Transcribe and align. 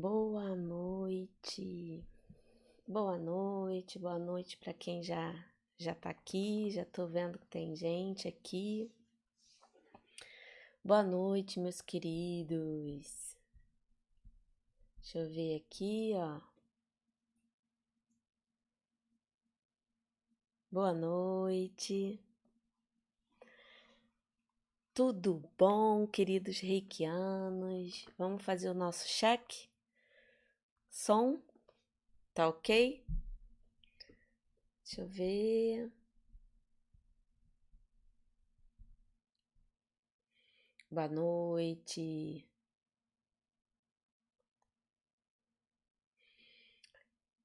Boa 0.00 0.54
noite. 0.54 2.06
Boa 2.86 3.18
noite, 3.18 3.98
boa 3.98 4.16
noite 4.16 4.56
para 4.56 4.72
quem 4.72 5.02
já 5.02 5.34
já 5.76 5.92
tá 5.92 6.10
aqui, 6.10 6.70
já 6.70 6.84
tô 6.84 7.08
vendo 7.08 7.36
que 7.36 7.48
tem 7.48 7.74
gente 7.74 8.28
aqui. 8.28 8.88
Boa 10.84 11.02
noite, 11.02 11.58
meus 11.58 11.80
queridos. 11.80 13.36
Deixa 14.98 15.18
eu 15.18 15.28
ver 15.30 15.56
aqui, 15.56 16.12
ó. 16.14 16.40
Boa 20.70 20.92
noite. 20.92 22.20
Tudo 24.94 25.42
bom, 25.58 26.06
queridos 26.06 26.60
reikianos? 26.60 28.06
Vamos 28.16 28.44
fazer 28.44 28.70
o 28.70 28.74
nosso 28.74 29.08
cheque? 29.08 29.67
Som? 30.98 31.40
Tá 32.34 32.48
ok? 32.48 33.06
Deixa 34.82 35.00
eu 35.00 35.06
ver. 35.06 35.92
Boa 40.90 41.06
noite. 41.06 42.44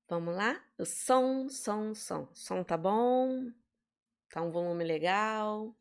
Vamos 0.09 0.35
lá? 0.35 0.59
O 0.79 0.83
som, 0.83 1.47
som, 1.47 1.93
som. 1.93 2.27
Som 2.33 2.63
tá 2.63 2.75
bom? 2.75 3.51
Tá 4.31 4.41
um 4.41 4.49
volume 4.49 4.83
legal? 4.83 5.75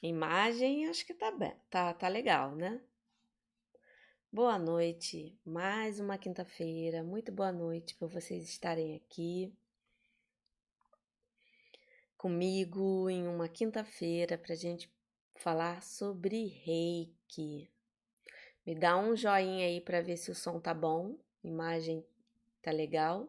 Imagem, 0.00 0.86
acho 0.88 1.04
que 1.04 1.12
tá 1.12 1.32
bem, 1.32 1.56
tá, 1.68 1.92
tá 1.92 2.06
legal, 2.06 2.54
né? 2.54 2.80
Boa 4.34 4.58
noite, 4.58 5.38
mais 5.44 6.00
uma 6.00 6.16
quinta-feira. 6.16 7.02
Muito 7.02 7.30
boa 7.30 7.52
noite 7.52 7.94
por 7.96 8.08
vocês 8.08 8.44
estarem 8.44 8.96
aqui 8.96 9.52
comigo 12.16 13.10
em 13.10 13.28
uma 13.28 13.46
quinta-feira 13.46 14.38
para 14.38 14.54
gente 14.54 14.90
falar 15.34 15.82
sobre 15.82 16.46
reiki. 16.46 17.70
Me 18.64 18.74
dá 18.74 18.96
um 18.96 19.14
joinha 19.14 19.66
aí 19.66 19.82
para 19.82 20.00
ver 20.00 20.16
se 20.16 20.30
o 20.30 20.34
som 20.34 20.58
tá 20.58 20.72
bom, 20.72 21.14
imagem 21.44 22.02
tá 22.62 22.70
legal. 22.70 23.28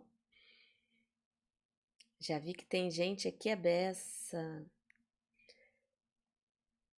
Já 2.17 2.39
vi 2.39 2.53
que 2.53 2.65
tem 2.65 2.89
gente 2.89 3.27
aqui 3.27 3.49
a 3.49 3.57
beça. 3.57 4.65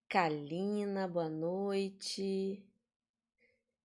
Kalina, 0.07 1.07
boa 1.07 1.27
noite. 1.27 2.63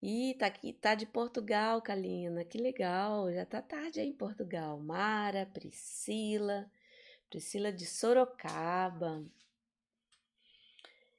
Ih, 0.03 0.35
tá 0.39 0.47
aqui, 0.47 0.73
tá 0.73 0.95
de 0.95 1.05
Portugal, 1.05 1.83
Kalina. 1.83 2.43
Que 2.45 2.57
legal. 2.57 3.31
Já 3.33 3.45
tá 3.45 3.61
tarde 3.61 4.01
aí 4.01 4.09
em 4.09 4.13
Portugal. 4.13 4.79
Mara, 4.81 5.45
Priscila, 5.47 6.71
Priscila 7.29 7.71
de 7.71 7.85
Sorocaba. 7.85 9.23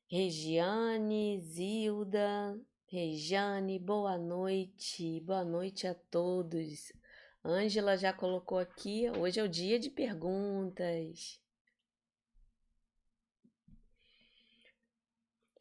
Regiane, 0.07 1.39
Zilda, 1.39 2.59
Regiane, 2.87 3.77
boa 3.77 4.17
noite. 4.17 5.21
Boa 5.21 5.45
noite 5.45 5.85
a 5.85 5.93
todos. 5.93 6.91
Ângela 7.45 7.95
já 7.95 8.11
colocou 8.11 8.57
aqui, 8.57 9.09
hoje 9.11 9.39
é 9.39 9.43
o 9.43 9.47
dia 9.47 9.79
de 9.79 9.89
perguntas. 9.89 11.39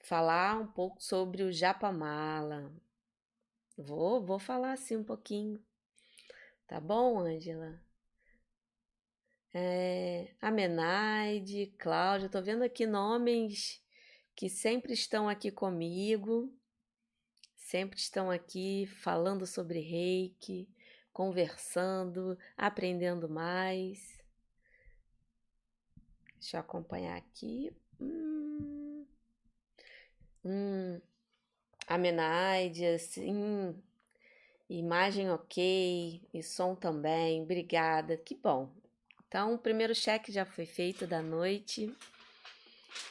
Falar 0.00 0.58
um 0.58 0.66
pouco 0.66 1.02
sobre 1.02 1.42
o 1.42 1.52
Japamala. 1.52 2.72
Vou, 3.80 4.22
vou 4.22 4.38
falar 4.38 4.72
assim 4.72 4.96
um 4.96 5.04
pouquinho. 5.04 5.58
Tá 6.66 6.78
bom, 6.78 7.18
Ângela? 7.18 7.80
É, 9.54 10.28
Amenaide, 10.40 11.74
Cláudia, 11.78 12.28
tô 12.28 12.40
vendo 12.42 12.62
aqui 12.62 12.86
nomes 12.86 13.82
que 14.36 14.48
sempre 14.48 14.92
estão 14.92 15.28
aqui 15.28 15.50
comigo, 15.50 16.54
sempre 17.56 17.98
estão 17.98 18.30
aqui 18.30 18.86
falando 18.86 19.46
sobre 19.46 19.80
reiki, 19.80 20.68
conversando, 21.12 22.38
aprendendo 22.56 23.28
mais. 23.28 24.22
Deixa 26.38 26.58
eu 26.58 26.60
acompanhar 26.60 27.16
aqui. 27.16 27.72
Hum, 27.98 29.06
hum, 30.44 31.00
Amenaide, 31.90 32.86
assim, 32.86 33.74
imagem 34.68 35.28
ok, 35.28 36.22
e 36.32 36.40
som 36.40 36.76
também, 36.76 37.42
obrigada, 37.42 38.16
que 38.16 38.32
bom. 38.32 38.70
Então, 39.26 39.54
o 39.54 39.58
primeiro 39.58 39.92
cheque 39.92 40.30
já 40.30 40.44
foi 40.44 40.66
feito 40.66 41.04
da 41.04 41.20
noite, 41.20 41.92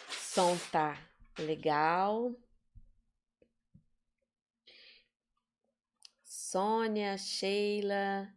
som 0.09 0.57
tá 0.71 0.97
legal. 1.37 2.33
Sônia, 6.23 7.17
Sheila. 7.17 8.33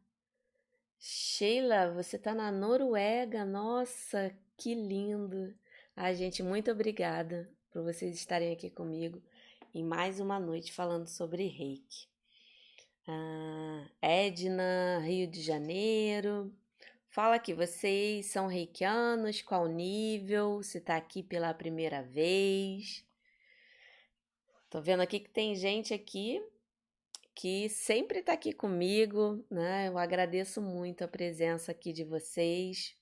Sheila, 0.99 1.93
você 1.93 2.19
tá 2.19 2.35
na 2.35 2.51
Noruega, 2.51 3.45
nossa, 3.45 4.37
que 4.57 4.75
lindo. 4.75 5.55
Ai, 5.95 6.17
gente, 6.17 6.43
muito 6.43 6.69
obrigada 6.73 7.49
por 7.71 7.85
vocês 7.85 8.17
estarem 8.17 8.53
aqui 8.53 8.69
comigo 8.69 9.23
em 9.75 9.83
mais 9.83 10.21
uma 10.21 10.39
noite 10.39 10.73
falando 10.73 11.07
sobre 11.07 11.47
reiki. 11.47 12.07
Ah, 13.07 13.89
Edna, 14.01 15.01
Rio 15.01 15.27
de 15.27 15.41
Janeiro. 15.41 16.55
Fala 17.09 17.37
aqui, 17.37 17.53
vocês 17.55 18.27
são 18.27 18.47
reikianos? 18.47 19.43
Qual 19.43 19.67
nível? 19.67 20.63
Se 20.63 20.81
tá 20.81 20.97
aqui 20.97 21.23
pela 21.23 21.53
primeira 21.55 22.03
vez? 22.03 23.05
Tô 24.71 24.81
vendo 24.81 25.01
aqui 25.01 25.21
que 25.21 25.31
tem 25.31 25.55
gente 25.55 25.93
aqui 25.93 26.43
que 27.35 27.69
sempre 27.69 28.23
tá 28.23 28.35
aqui 28.35 28.53
comigo, 28.53 29.45
né? 29.51 29.89
Eu 29.89 29.99
agradeço 29.99 30.61
muito 30.61 31.03
a 31.03 31.09
presença 31.09 31.73
aqui 31.73 31.93
de 31.93 32.05
vocês. 32.05 32.97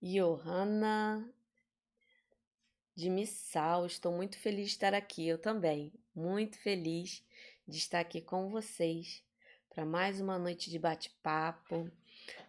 Johanna 0.00 1.32
de 3.02 3.10
Missal, 3.10 3.84
estou 3.84 4.12
muito 4.12 4.38
feliz 4.38 4.66
de 4.66 4.72
estar 4.74 4.94
aqui. 4.94 5.26
Eu 5.26 5.36
também, 5.36 5.92
muito 6.14 6.56
feliz 6.56 7.20
de 7.66 7.76
estar 7.76 7.98
aqui 7.98 8.20
com 8.20 8.48
vocês 8.48 9.24
para 9.68 9.84
mais 9.84 10.20
uma 10.20 10.38
noite 10.38 10.70
de 10.70 10.78
bate-papo. 10.78 11.90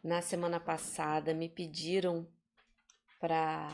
Na 0.03 0.21
semana 0.21 0.59
passada 0.59 1.33
me 1.33 1.49
pediram 1.49 2.27
para 3.19 3.67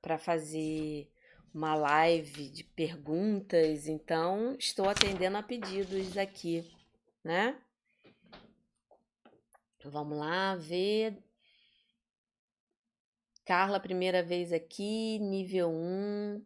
para 0.00 0.18
fazer 0.18 1.10
uma 1.52 1.74
live 1.74 2.48
de 2.48 2.62
perguntas, 2.62 3.88
então 3.88 4.54
estou 4.56 4.88
atendendo 4.88 5.36
a 5.36 5.42
pedidos 5.42 6.16
aqui, 6.16 6.72
né? 7.24 7.60
Vamos 9.84 10.16
lá 10.16 10.54
ver. 10.54 11.25
Carla, 13.46 13.78
primeira 13.78 14.24
vez 14.24 14.52
aqui, 14.52 15.20
nível 15.20 15.70
1. 15.70 16.44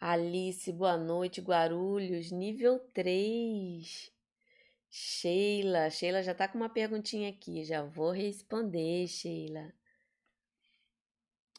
Alice, 0.00 0.72
boa 0.72 0.96
noite, 0.96 1.42
Guarulhos, 1.42 2.32
nível 2.32 2.78
3. 2.94 4.10
Sheila, 4.88 5.90
Sheila 5.90 6.22
já 6.22 6.34
tá 6.34 6.48
com 6.48 6.56
uma 6.56 6.70
perguntinha 6.70 7.28
aqui, 7.28 7.62
já 7.64 7.82
vou 7.82 8.12
responder, 8.12 9.06
Sheila. 9.06 9.70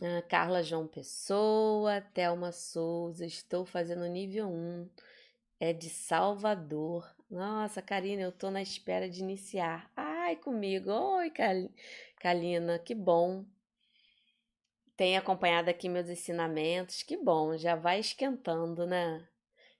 Ah, 0.01 0.23
Carla 0.27 0.63
João 0.63 0.87
Pessoa, 0.87 2.01
Thelma 2.01 2.51
Souza, 2.51 3.27
estou 3.27 3.63
fazendo 3.63 4.07
nível 4.07 4.49
1, 4.49 4.89
é 5.59 5.71
de 5.71 5.87
Salvador. 5.87 7.07
Nossa, 7.29 7.79
Karina, 7.79 8.23
eu 8.23 8.31
tô 8.31 8.49
na 8.49 8.63
espera 8.63 9.07
de 9.07 9.21
iniciar. 9.21 9.91
Ai, 9.95 10.35
comigo. 10.35 10.89
Oi, 10.89 11.31
Kalina, 12.19 12.79
que 12.79 12.95
bom. 12.95 13.45
Tem 14.97 15.15
acompanhado 15.15 15.69
aqui 15.69 15.87
meus 15.87 16.09
ensinamentos, 16.09 17.03
que 17.03 17.15
bom, 17.15 17.55
já 17.55 17.75
vai 17.75 17.99
esquentando, 17.99 18.87
né? 18.87 19.25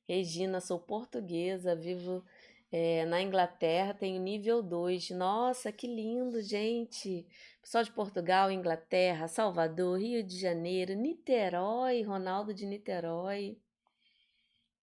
Regina, 0.07 0.61
sou 0.61 0.79
portuguesa, 0.79 1.75
vivo 1.75 2.23
é, 2.71 3.03
na 3.05 3.21
Inglaterra 3.21 3.93
tem 3.95 4.17
o 4.19 4.21
nível 4.21 4.61
2. 4.61 5.09
Nossa, 5.11 5.71
que 5.71 5.87
lindo, 5.87 6.39
gente! 6.41 7.25
Pessoal 7.61 7.83
de 7.83 7.91
Portugal, 7.91 8.51
Inglaterra, 8.51 9.27
Salvador, 9.27 9.99
Rio 9.99 10.23
de 10.23 10.39
Janeiro, 10.39 10.93
Niterói, 10.93 12.03
Ronaldo 12.03 12.53
de 12.53 12.67
Niterói, 12.67 13.57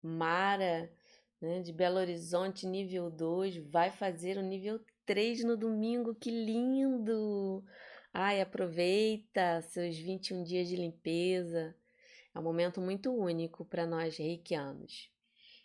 Mara, 0.03 0.91
né, 1.41 1.61
de 1.61 1.73
Belo 1.73 1.99
Horizonte, 1.99 2.67
nível 2.67 3.09
2, 3.09 3.59
vai 3.71 3.91
fazer 3.91 4.37
o 4.37 4.43
nível 4.43 4.81
3 5.07 5.45
no 5.45 5.57
domingo, 5.57 6.15
que 6.15 6.31
lindo! 6.31 7.65
Ai, 8.17 8.41
aproveita 8.41 9.61
seus 9.63 9.99
21 9.99 10.45
dias 10.45 10.69
de 10.69 10.77
limpeza. 10.77 11.75
É 12.33 12.39
um 12.39 12.43
momento 12.45 12.81
muito 12.81 13.13
único 13.13 13.65
para 13.65 13.85
nós 13.85 14.17
reikianos. 14.17 15.11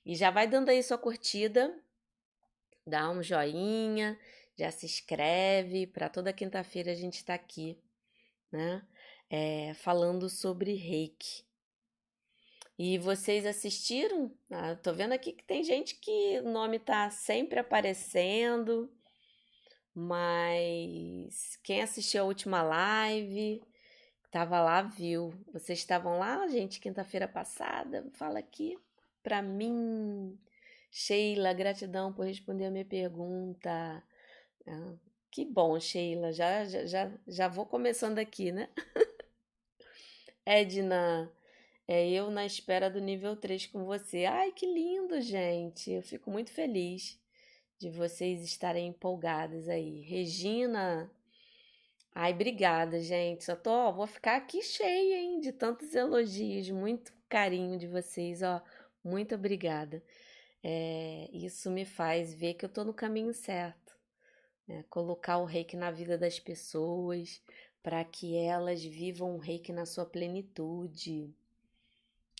E 0.03 0.15
já 0.15 0.31
vai 0.31 0.47
dando 0.47 0.69
aí 0.69 0.81
sua 0.81 0.97
curtida, 0.97 1.71
dá 2.87 3.07
um 3.11 3.21
joinha, 3.21 4.19
já 4.57 4.71
se 4.71 4.87
inscreve. 4.87 5.85
Para 5.85 6.09
toda 6.09 6.33
quinta-feira 6.33 6.91
a 6.91 6.95
gente 6.95 7.17
está 7.17 7.35
aqui, 7.35 7.77
né? 8.51 8.83
É, 9.29 9.75
falando 9.75 10.27
sobre 10.27 10.73
reiki. 10.73 11.43
E 12.79 12.97
vocês 12.97 13.45
assistiram? 13.45 14.35
Ah, 14.49 14.75
tô 14.75 14.91
vendo 14.91 15.11
aqui 15.11 15.33
que 15.33 15.43
tem 15.43 15.63
gente 15.63 15.93
que 15.97 16.39
o 16.39 16.49
nome 16.49 16.79
tá 16.79 17.11
sempre 17.11 17.59
aparecendo, 17.59 18.91
mas 19.99 21.57
quem 21.63 21.81
assistiu 21.81 22.21
a 22.23 22.25
última 22.25 22.61
live, 22.63 23.61
tava 24.31 24.61
lá, 24.61 24.81
viu. 24.81 25.33
Vocês 25.51 25.79
estavam 25.79 26.17
lá, 26.19 26.47
gente, 26.47 26.79
quinta-feira 26.79 27.27
passada? 27.27 28.05
Fala 28.13 28.39
aqui 28.39 28.77
para 29.21 29.41
mim. 29.41 30.39
Sheila, 30.91 31.53
gratidão 31.53 32.13
por 32.13 32.25
responder 32.25 32.65
a 32.65 32.71
minha 32.71 32.85
pergunta. 32.85 34.01
Ah, 34.67 34.93
que 35.29 35.45
bom, 35.45 35.79
Sheila. 35.79 36.31
Já, 36.31 36.65
já, 36.65 36.85
já, 36.85 37.11
já 37.27 37.47
vou 37.49 37.65
começando 37.65 38.19
aqui, 38.19 38.51
né? 38.51 38.69
Edna, 40.45 41.31
é 41.87 42.09
eu 42.09 42.31
na 42.31 42.45
espera 42.45 42.89
do 42.89 43.01
nível 43.01 43.35
3 43.35 43.67
com 43.67 43.83
você. 43.85 44.25
Ai, 44.25 44.51
que 44.53 44.65
lindo, 44.65 45.19
gente. 45.21 45.91
Eu 45.91 46.01
fico 46.01 46.31
muito 46.31 46.51
feliz 46.51 47.18
de 47.79 47.89
vocês 47.89 48.43
estarem 48.43 48.89
empolgadas 48.89 49.67
aí. 49.67 50.01
Regina, 50.01 51.09
ai, 52.13 52.33
obrigada, 52.33 52.99
gente. 53.01 53.45
Só 53.45 53.55
tô, 53.55 53.71
ó, 53.71 53.91
vou 53.91 54.05
ficar 54.05 54.35
aqui 54.35 54.61
cheia, 54.61 55.17
hein, 55.17 55.39
de 55.39 55.51
tantos 55.51 55.95
elogios, 55.95 56.69
muito 56.69 57.11
carinho 57.27 57.79
de 57.79 57.87
vocês, 57.87 58.43
ó. 58.43 58.61
Muito 59.03 59.33
obrigada. 59.33 60.03
É, 60.63 61.29
isso 61.33 61.71
me 61.71 61.85
faz 61.85 62.33
ver 62.33 62.53
que 62.55 62.65
eu 62.65 62.69
tô 62.69 62.83
no 62.83 62.93
caminho 62.93 63.33
certo. 63.33 63.95
Né? 64.67 64.83
Colocar 64.89 65.37
o 65.37 65.45
reiki 65.45 65.75
na 65.75 65.89
vida 65.89 66.17
das 66.17 66.39
pessoas 66.39 67.41
para 67.81 68.03
que 68.03 68.37
elas 68.37 68.83
vivam 68.83 69.35
o 69.35 69.39
reiki 69.39 69.71
na 69.71 69.85
sua 69.85 70.05
plenitude 70.05 71.33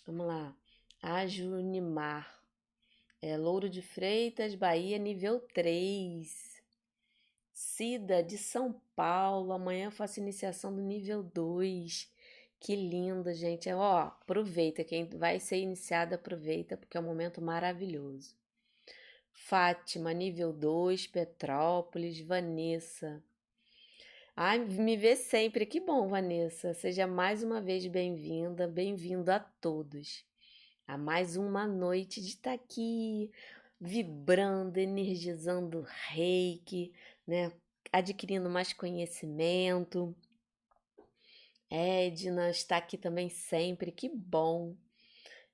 Vamos 0.06 0.26
lá. 0.26 0.56
Ajunimar. 1.02 2.39
É, 3.22 3.36
Louro 3.36 3.68
de 3.68 3.82
Freitas, 3.82 4.54
Bahia, 4.54 4.96
nível 4.96 5.40
3. 5.52 6.62
Cida, 7.52 8.22
de 8.22 8.38
São 8.38 8.80
Paulo. 8.96 9.52
Amanhã 9.52 9.86
eu 9.86 9.90
faço 9.90 10.20
iniciação 10.20 10.74
do 10.74 10.80
nível 10.80 11.22
2. 11.22 12.10
Que 12.58 12.74
lindo, 12.74 13.32
gente. 13.34 13.68
É, 13.68 13.76
ó, 13.76 13.98
aproveita. 13.98 14.82
Quem 14.84 15.04
vai 15.04 15.38
ser 15.38 15.58
iniciado, 15.58 16.14
aproveita, 16.14 16.78
porque 16.78 16.96
é 16.96 17.00
um 17.00 17.04
momento 17.04 17.42
maravilhoso. 17.42 18.34
Fátima, 19.32 20.14
nível 20.14 20.52
2, 20.52 21.06
Petrópolis, 21.06 22.20
Vanessa. 22.20 23.22
Ai, 24.34 24.58
me 24.60 24.96
vê 24.96 25.14
sempre. 25.14 25.66
Que 25.66 25.78
bom, 25.78 26.08
Vanessa. 26.08 26.72
Seja 26.72 27.06
mais 27.06 27.42
uma 27.42 27.60
vez 27.60 27.86
bem-vinda, 27.86 28.66
bem-vindo 28.66 29.30
a 29.30 29.38
todos. 29.38 30.24
A 30.86 30.98
mais 30.98 31.36
uma 31.36 31.66
noite 31.66 32.20
de 32.20 32.28
estar 32.28 32.50
tá 32.50 32.54
aqui 32.54 33.30
vibrando, 33.80 34.78
energizando 34.78 35.86
reiki, 36.08 36.92
né? 37.26 37.52
Adquirindo 37.92 38.50
mais 38.50 38.72
conhecimento. 38.72 40.14
Edna 41.70 42.50
está 42.50 42.76
aqui 42.78 42.98
também 42.98 43.28
sempre, 43.28 43.92
que 43.92 44.08
bom. 44.08 44.76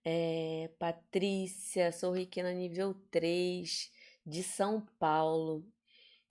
É, 0.05 0.71
Patrícia, 0.79 1.93
sou 1.93 2.13
reikiana 2.13 2.53
nível 2.53 2.95
3 3.11 3.91
de 4.25 4.43
São 4.43 4.81
Paulo. 4.99 5.65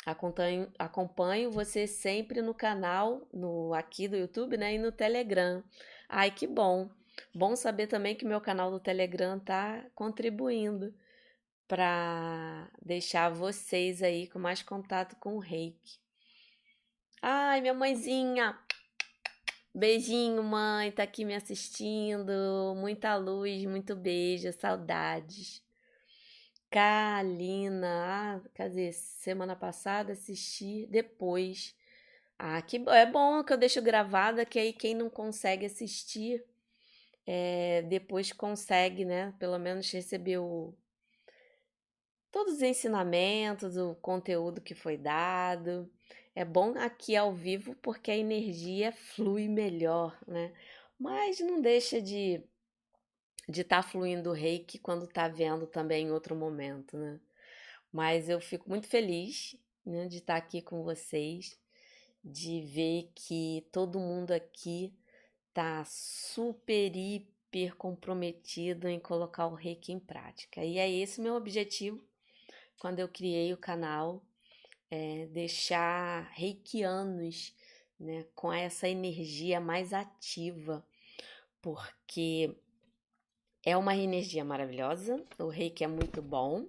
Acompanho, 0.06 0.71
acompanho 0.77 1.51
você 1.51 1.88
sempre 1.88 2.42
no 2.42 2.53
canal, 2.53 3.27
no 3.33 3.74
aqui 3.74 4.07
do 4.07 4.15
YouTube, 4.15 4.57
né, 4.57 4.75
e 4.75 4.77
no 4.77 4.92
Telegram. 4.92 5.63
Ai, 6.07 6.31
que 6.31 6.45
bom. 6.45 6.89
Bom 7.34 7.56
saber 7.56 7.88
também 7.88 8.16
que 8.16 8.26
meu 8.26 8.42
canal 8.42 8.72
do 8.72 8.80
Telegram 8.80 9.40
tá 9.40 9.86
contribuindo 9.94 10.94
para 11.68 12.70
deixar 12.82 13.30
vocês 13.30 14.02
aí 14.02 14.28
com 14.28 14.40
mais 14.40 14.62
contato 14.62 15.16
com 15.18 15.36
o 15.36 15.40
Reiki. 15.40 16.00
Ai, 17.22 17.62
minha 17.62 17.74
mãezinha. 17.74 18.58
Beijinho, 19.74 20.42
mãe, 20.44 20.92
tá 20.92 21.04
aqui 21.04 21.26
me 21.26 21.36
assistindo. 21.36 22.32
Muita 22.78 23.16
luz, 23.16 23.66
muito 23.66 23.96
beijo, 23.96 24.52
saudades. 24.54 25.62
Kalina, 26.70 27.88
ah, 27.88 28.50
quer 28.54 28.70
dizer, 28.70 28.94
semana 28.94 29.56
passada 29.56 30.14
assisti 30.14 30.86
depois. 30.88 31.76
Ah, 32.38 32.62
que 32.62 32.78
é 32.90 33.06
bom 33.06 33.44
que 33.44 33.54
eu 33.54 33.58
deixo 33.58 33.82
gravada, 33.82 34.46
que 34.46 34.60
aí 34.60 34.74
quem 34.74 34.94
não 34.94 35.10
consegue 35.10 35.66
assistir, 35.66 36.44
é, 37.25 37.81
depois 37.83 38.31
consegue, 38.31 39.06
né? 39.06 39.33
Pelo 39.39 39.57
menos 39.57 39.92
receber 39.92 40.38
o, 40.38 40.74
todos 42.31 42.56
os 42.56 42.62
ensinamentos, 42.62 43.77
o 43.77 43.95
conteúdo 43.95 44.62
que 44.62 44.75
foi 44.75 44.98
dado. 44.98 45.89
É 46.36 46.44
bom 46.44 46.77
aqui 46.77 47.16
ao 47.16 47.33
vivo 47.33 47.75
porque 47.75 48.12
a 48.12 48.18
energia 48.18 48.92
flui 48.92 49.48
melhor, 49.48 50.18
né? 50.27 50.54
Mas 51.00 51.39
não 51.39 51.62
deixa 51.62 52.01
de 52.01 52.44
de 53.48 53.62
estar 53.62 53.83
tá 53.83 53.88
fluindo 53.88 54.31
o 54.31 54.33
reiki 54.33 54.80
quando 54.80 55.07
tá 55.07 55.28
vendo 55.28 55.68
também 55.68 56.07
em 56.07 56.12
outro 56.12 56.36
momento, 56.36 56.98
né? 56.98 57.19
Mas 57.92 58.28
eu 58.28 58.42
fico 58.42 58.69
muito 58.69 58.88
feliz 58.88 59.56
né, 59.86 60.07
de 60.07 60.18
estar 60.18 60.33
tá 60.33 60.39
aqui 60.39 60.62
com 60.62 60.83
vocês, 60.83 61.57
de 62.24 62.62
ver 62.62 63.12
que 63.16 63.68
todo 63.71 64.00
mundo 64.00 64.31
aqui 64.31 64.94
tá 65.56 65.86
super, 65.86 66.94
hiper 66.94 67.75
comprometido 67.78 68.90
em 68.90 69.00
colocar 69.00 69.48
o 69.48 69.56
reiki 69.56 69.94
em 69.94 70.00
prática. 70.00 70.62
E 70.64 70.78
é 70.78 70.92
esse 70.92 71.21
meu 71.21 71.33
objetivo 71.35 72.04
quando 72.78 73.00
eu 73.00 73.07
criei 73.07 73.54
o 73.54 73.57
canal, 73.57 74.21
é 74.92 75.28
deixar 75.28 76.30
reikianos 76.33 77.56
né, 77.97 78.26
com 78.35 78.52
essa 78.52 78.88
energia 78.88 79.62
mais 79.62 79.94
ativa, 79.94 80.85
porque 81.62 82.54
é 83.64 83.78
uma 83.78 83.95
energia 83.95 84.44
maravilhosa, 84.44 85.26
o 85.40 85.47
reiki 85.47 85.85
é 85.85 85.88
muito 85.88 86.21
bom. 86.21 86.68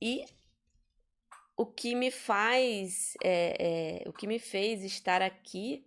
E 0.00 0.24
o 1.56 1.66
que 1.66 1.94
me 1.94 2.10
faz, 2.10 3.14
é, 3.22 4.02
é, 4.04 4.08
o 4.08 4.14
que 4.14 4.26
me 4.26 4.38
fez 4.38 4.82
estar 4.82 5.20
aqui 5.20 5.84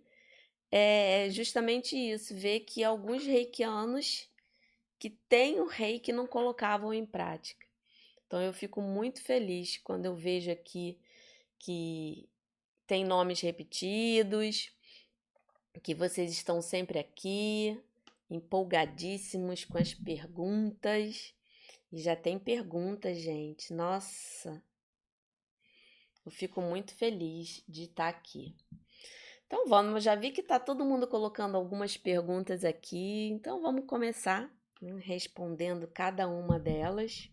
é 0.70 1.28
justamente 1.30 1.96
isso, 1.96 2.34
ver 2.34 2.60
que 2.60 2.82
alguns 2.82 3.24
reikianos 3.24 4.28
que 4.98 5.10
têm 5.10 5.60
o 5.60 5.66
reiki 5.66 6.12
não 6.12 6.26
colocavam 6.26 6.92
em 6.92 7.06
prática. 7.06 7.66
Então 8.26 8.42
eu 8.42 8.52
fico 8.52 8.80
muito 8.80 9.22
feliz 9.22 9.78
quando 9.78 10.06
eu 10.06 10.14
vejo 10.14 10.50
aqui 10.50 10.98
que 11.58 12.28
tem 12.86 13.04
nomes 13.04 13.40
repetidos, 13.40 14.72
que 15.82 15.94
vocês 15.94 16.30
estão 16.30 16.60
sempre 16.60 16.98
aqui, 16.98 17.80
empolgadíssimos 18.30 19.64
com 19.64 19.78
as 19.78 19.94
perguntas. 19.94 21.34
E 21.92 22.00
já 22.00 22.16
tem 22.16 22.38
perguntas, 22.38 23.18
gente. 23.18 23.72
Nossa, 23.72 24.62
eu 26.24 26.30
fico 26.32 26.60
muito 26.60 26.94
feliz 26.94 27.62
de 27.68 27.84
estar 27.84 28.08
aqui. 28.08 28.56
Então 29.46 29.68
vamos, 29.68 30.02
já 30.02 30.16
vi 30.16 30.32
que 30.32 30.40
está 30.40 30.58
todo 30.58 30.84
mundo 30.84 31.06
colocando 31.06 31.56
algumas 31.56 31.96
perguntas 31.96 32.64
aqui, 32.64 33.28
então 33.28 33.62
vamos 33.62 33.84
começar 33.86 34.52
né, 34.82 34.98
respondendo 35.00 35.86
cada 35.86 36.26
uma 36.26 36.58
delas 36.58 37.30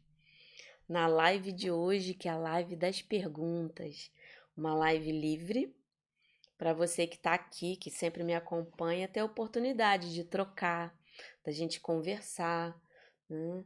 na 0.87 1.07
live 1.07 1.51
de 1.51 1.71
hoje, 1.71 2.13
que 2.13 2.27
é 2.27 2.31
a 2.31 2.37
live 2.37 2.75
das 2.75 3.01
perguntas, 3.01 4.11
uma 4.55 4.75
live 4.75 5.11
livre 5.11 5.75
para 6.55 6.71
você 6.71 7.07
que 7.07 7.15
está 7.15 7.33
aqui, 7.33 7.75
que 7.77 7.89
sempre 7.89 8.23
me 8.23 8.35
acompanha, 8.35 9.07
ter 9.07 9.21
a 9.21 9.25
oportunidade 9.25 10.13
de 10.13 10.23
trocar, 10.23 10.95
da 11.43 11.51
gente 11.51 11.79
conversar 11.79 12.79
né? 13.27 13.65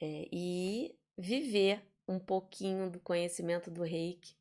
é, 0.00 0.28
e 0.32 0.96
viver 1.16 1.86
um 2.08 2.18
pouquinho 2.18 2.90
do 2.90 2.98
conhecimento 3.00 3.70
do 3.70 3.82
reiki 3.82 4.34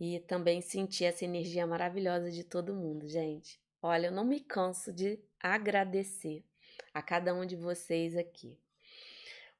e 0.00 0.18
também 0.20 0.62
sentir 0.62 1.04
essa 1.04 1.26
energia 1.26 1.66
maravilhosa 1.66 2.30
de 2.30 2.42
todo 2.42 2.74
mundo, 2.74 3.06
gente. 3.06 3.60
Olha, 3.82 4.06
eu 4.06 4.12
não 4.12 4.24
me 4.24 4.40
canso 4.40 4.90
de 4.90 5.20
agradecer 5.38 6.42
a 6.94 7.02
cada 7.02 7.34
um 7.34 7.44
de 7.44 7.54
vocês 7.54 8.16
aqui. 8.16 8.58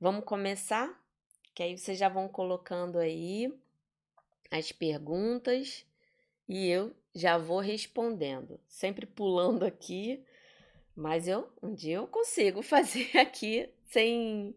Vamos 0.01 0.25
começar? 0.25 0.99
Que 1.55 1.63
aí 1.63 1.77
vocês 1.77 1.99
já 1.99 2.09
vão 2.09 2.27
colocando 2.27 2.99
aí 2.99 3.53
as 4.51 4.73
perguntas 4.73 5.85
e 6.49 6.69
eu 6.69 6.97
já 7.15 7.37
vou 7.37 7.61
respondendo, 7.61 8.59
sempre 8.67 9.05
pulando 9.05 9.65
aqui, 9.65 10.25
mas 10.97 11.29
eu 11.29 11.53
um 11.63 11.75
dia 11.75 11.97
eu 11.97 12.07
consigo 12.07 12.63
fazer 12.65 13.15
aqui 13.19 13.69
sem 13.85 14.57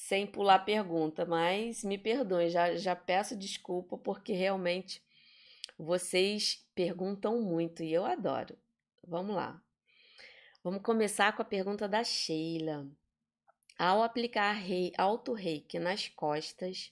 sem 0.00 0.26
pular 0.26 0.60
pergunta, 0.60 1.26
mas 1.26 1.84
me 1.84 1.98
perdoem, 1.98 2.48
já, 2.48 2.74
já 2.74 2.96
peço 2.96 3.36
desculpa 3.36 3.98
porque 3.98 4.32
realmente 4.32 5.04
vocês 5.78 6.66
perguntam 6.74 7.42
muito 7.42 7.82
e 7.82 7.92
eu 7.92 8.06
adoro. 8.06 8.56
Vamos 9.06 9.36
lá. 9.36 9.62
Vamos 10.64 10.80
começar 10.82 11.36
com 11.36 11.42
a 11.42 11.44
pergunta 11.44 11.86
da 11.86 12.02
Sheila. 12.02 12.88
Ao 13.78 14.02
aplicar 14.02 14.52
rei, 14.52 14.90
alto 14.96 15.34
reiki 15.34 15.78
nas 15.78 16.08
costas, 16.08 16.90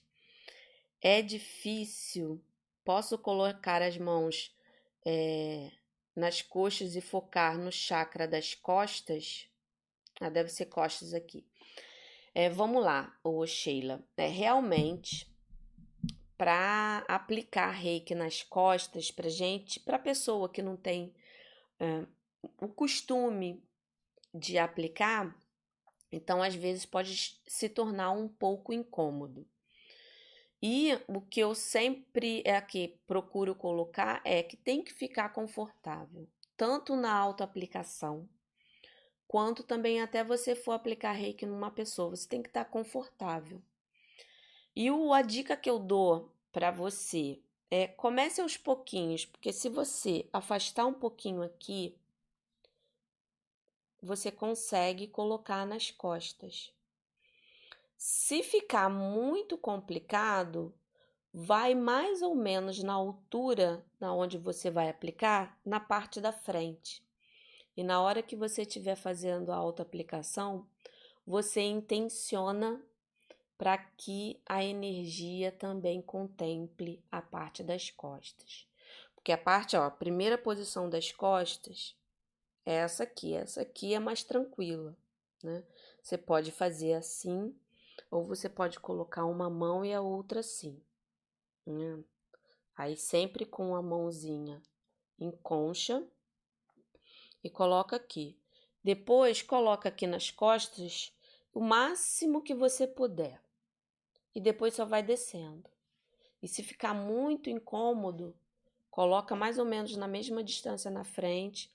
é 1.01 1.19
difícil. 1.23 2.39
Posso 2.85 3.17
colocar 3.17 3.81
as 3.81 3.97
mãos 3.97 4.55
é, 5.03 5.71
nas 6.15 6.43
coxas 6.43 6.95
e 6.95 7.01
focar 7.01 7.57
no 7.57 7.71
chakra 7.71 8.27
das 8.27 8.53
costas? 8.53 9.49
Ah, 10.21 10.29
deve 10.29 10.49
ser 10.49 10.67
costas 10.67 11.11
aqui. 11.15 11.43
É, 12.33 12.49
vamos 12.49 12.83
lá, 12.83 13.17
ô 13.23 13.45
Sheila. 13.45 14.03
É, 14.15 14.27
realmente, 14.27 15.29
para 16.37 17.03
aplicar 17.07 17.71
reiki 17.71 18.15
nas 18.15 18.43
costas, 18.43 19.11
para 19.11 19.29
gente, 19.29 19.79
para 19.79 19.99
pessoa 19.99 20.47
que 20.47 20.61
não 20.61 20.77
tem 20.77 21.13
é, 21.79 22.05
o 22.61 22.67
costume 22.67 23.63
de 24.33 24.57
aplicar, 24.57 25.35
então 26.11 26.41
às 26.41 26.55
vezes 26.55 26.85
pode 26.85 27.41
se 27.45 27.69
tornar 27.69 28.11
um 28.11 28.27
pouco 28.27 28.71
incômodo. 28.71 29.47
E 30.61 30.91
o 31.07 31.21
que 31.21 31.39
eu 31.39 31.55
sempre 31.55 32.43
é 32.45 32.55
aqui 32.55 32.99
procuro 33.07 33.55
colocar 33.55 34.21
é 34.25 34.43
que 34.43 34.57
tem 34.57 34.83
que 34.83 34.93
ficar 34.93 35.29
confortável, 35.29 36.27
tanto 36.57 36.95
na 36.95 37.13
autoaplicação, 37.13 38.29
quanto 39.29 39.61
também 39.61 40.01
até 40.01 40.23
você 40.23 40.55
for 40.55 40.71
aplicar 40.71 41.11
reiki 41.11 41.45
numa 41.45 41.69
pessoa, 41.69 42.09
você 42.09 42.27
tem 42.27 42.41
que 42.41 42.49
estar 42.49 42.65
confortável. 42.65 43.61
E 44.75 44.89
o, 44.89 45.13
a 45.13 45.21
dica 45.21 45.55
que 45.55 45.69
eu 45.69 45.77
dou 45.77 46.33
para 46.51 46.71
você 46.71 47.39
é 47.69 47.87
comece 47.87 48.41
aos 48.41 48.57
pouquinhos, 48.57 49.27
porque 49.27 49.53
se 49.53 49.69
você 49.69 50.27
afastar 50.33 50.87
um 50.87 50.93
pouquinho 50.95 51.43
aqui, 51.43 51.95
você 54.01 54.31
consegue 54.31 55.05
colocar 55.05 55.63
nas 55.63 55.91
costas. 55.91 56.73
Se 57.95 58.41
ficar 58.41 58.89
muito 58.89 59.59
complicado, 59.59 60.73
vai 61.31 61.75
mais 61.75 62.23
ou 62.23 62.33
menos 62.33 62.81
na 62.81 62.93
altura 62.93 63.85
na 63.99 64.11
onde 64.11 64.39
você 64.39 64.71
vai 64.71 64.89
aplicar, 64.89 65.55
na 65.63 65.79
parte 65.79 66.19
da 66.19 66.31
frente. 66.31 67.07
E 67.79 67.83
na 67.83 68.01
hora 68.01 68.21
que 68.21 68.35
você 68.35 68.63
estiver 68.63 68.97
fazendo 68.97 69.53
a 69.53 69.55
autoaplicação, 69.55 70.67
você 71.25 71.61
intenciona 71.61 72.83
para 73.57 73.77
que 73.77 74.37
a 74.45 74.61
energia 74.61 75.49
também 75.49 76.01
contemple 76.01 77.01
a 77.09 77.21
parte 77.21 77.63
das 77.63 77.89
costas. 77.89 78.67
Porque 79.15 79.31
a 79.31 79.37
parte, 79.37 79.77
ó, 79.77 79.83
a 79.83 79.91
primeira 79.91 80.37
posição 80.37 80.89
das 80.89 81.13
costas 81.13 81.95
é 82.65 82.73
essa 82.73 83.03
aqui. 83.03 83.33
Essa 83.33 83.61
aqui 83.61 83.93
é 83.93 83.99
mais 83.99 84.25
tranquila, 84.25 84.93
né? 85.41 85.63
Você 86.03 86.17
pode 86.17 86.51
fazer 86.51 86.95
assim 86.95 87.57
ou 88.11 88.25
você 88.25 88.49
pode 88.49 88.77
colocar 88.81 89.23
uma 89.23 89.49
mão 89.49 89.85
e 89.85 89.93
a 89.93 90.01
outra 90.01 90.41
assim. 90.41 90.83
Né? 91.65 92.03
Aí 92.75 92.97
sempre 92.97 93.45
com 93.45 93.73
a 93.73 93.81
mãozinha 93.81 94.61
em 95.17 95.31
concha 95.31 96.05
e 97.43 97.49
coloca 97.49 97.95
aqui. 97.95 98.37
Depois 98.83 99.41
coloca 99.41 99.89
aqui 99.89 100.07
nas 100.07 100.31
costas 100.31 101.13
o 101.53 101.59
máximo 101.59 102.41
que 102.41 102.53
você 102.53 102.87
puder. 102.87 103.41
E 104.33 104.39
depois 104.39 104.73
só 104.73 104.85
vai 104.85 105.03
descendo. 105.03 105.69
E 106.41 106.47
se 106.47 106.63
ficar 106.63 106.93
muito 106.93 107.49
incômodo, 107.49 108.35
coloca 108.89 109.35
mais 109.35 109.57
ou 109.57 109.65
menos 109.65 109.95
na 109.95 110.07
mesma 110.07 110.43
distância 110.43 110.89
na 110.89 111.03
frente 111.03 111.69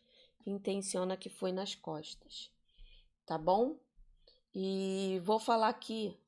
e 0.47 0.51
intenciona 0.51 1.17
que 1.17 1.29
foi 1.29 1.53
nas 1.53 1.75
costas. 1.75 2.51
Tá 3.27 3.37
bom? 3.37 3.77
E 4.55 5.21
vou 5.25 5.39
falar 5.39 5.69
aqui 5.69 6.19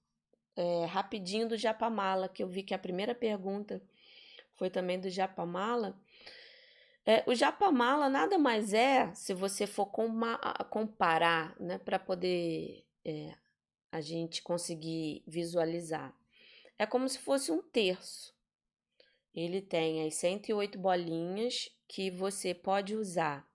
é, 0.56 0.86
rapidinho 0.86 1.48
do 1.48 1.56
Japamala, 1.56 2.28
que 2.28 2.42
eu 2.42 2.48
vi 2.48 2.62
que 2.62 2.74
a 2.74 2.78
primeira 2.78 3.14
pergunta 3.14 3.80
foi 4.56 4.70
também 4.70 4.98
do 4.98 5.10
Japamala. 5.10 5.94
É, 7.08 7.22
o 7.24 7.34
Japamala 7.36 8.08
nada 8.08 8.36
mais 8.36 8.74
é, 8.74 9.14
se 9.14 9.32
você 9.32 9.64
for 9.64 9.86
comparar, 10.68 11.54
né, 11.60 11.78
para 11.78 12.00
poder 12.00 12.84
é, 13.04 13.32
a 13.92 14.00
gente 14.00 14.42
conseguir 14.42 15.22
visualizar, 15.24 16.12
é 16.76 16.84
como 16.84 17.08
se 17.08 17.20
fosse 17.20 17.52
um 17.52 17.62
terço. 17.62 18.34
Ele 19.32 19.62
tem 19.62 20.04
as 20.04 20.16
108 20.16 20.78
bolinhas 20.80 21.70
que 21.86 22.10
você 22.10 22.52
pode 22.52 22.96
usar 22.96 23.48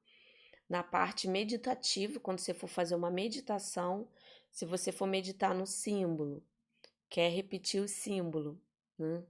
na 0.70 0.82
parte 0.82 1.28
meditativa, 1.28 2.22
quando 2.22 2.40
você 2.40 2.54
for 2.54 2.68
fazer 2.68 2.96
uma 2.96 3.12
meditação, 3.12 4.08
se 4.50 4.66
você 4.66 4.94
for 4.94 5.06
meditar 5.08 5.54
no 5.54 5.68
símbolo, 5.68 6.42
quer 7.10 7.30
repetir 7.30 7.82
o 7.82 7.88
símbolo, 7.90 8.58
né? 8.98 9.22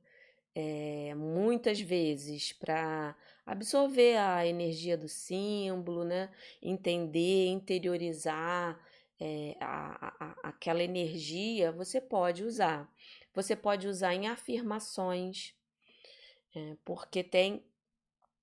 É, 0.54 1.16
muitas 1.16 1.80
vezes 1.80 2.52
para 2.52 3.16
absorver 3.46 4.18
a 4.18 4.46
energia 4.46 4.98
do 4.98 5.08
símbolo, 5.08 6.04
né? 6.04 6.30
entender, 6.62 7.48
interiorizar 7.48 8.80
é, 9.20 9.56
a, 9.60 10.14
a, 10.20 10.50
aquela 10.50 10.84
energia, 10.84 11.72
você 11.72 12.02
pode 12.02 12.44
usar. 12.44 12.92
Você 13.34 13.56
pode 13.56 13.88
usar 13.88 14.14
em 14.14 14.28
afirmações, 14.28 15.56
é, 16.56 16.76
porque 16.84 17.24
tem 17.24 17.64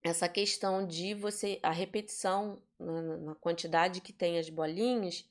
essa 0.02 0.28
questão 0.28 0.86
de 0.86 1.14
você, 1.14 1.58
a 1.62 1.72
repetição 1.72 2.62
na, 2.78 3.16
na 3.18 3.34
quantidade 3.34 4.00
que 4.00 4.12
tem 4.12 4.38
as 4.38 4.48
bolinhas, 4.48 5.28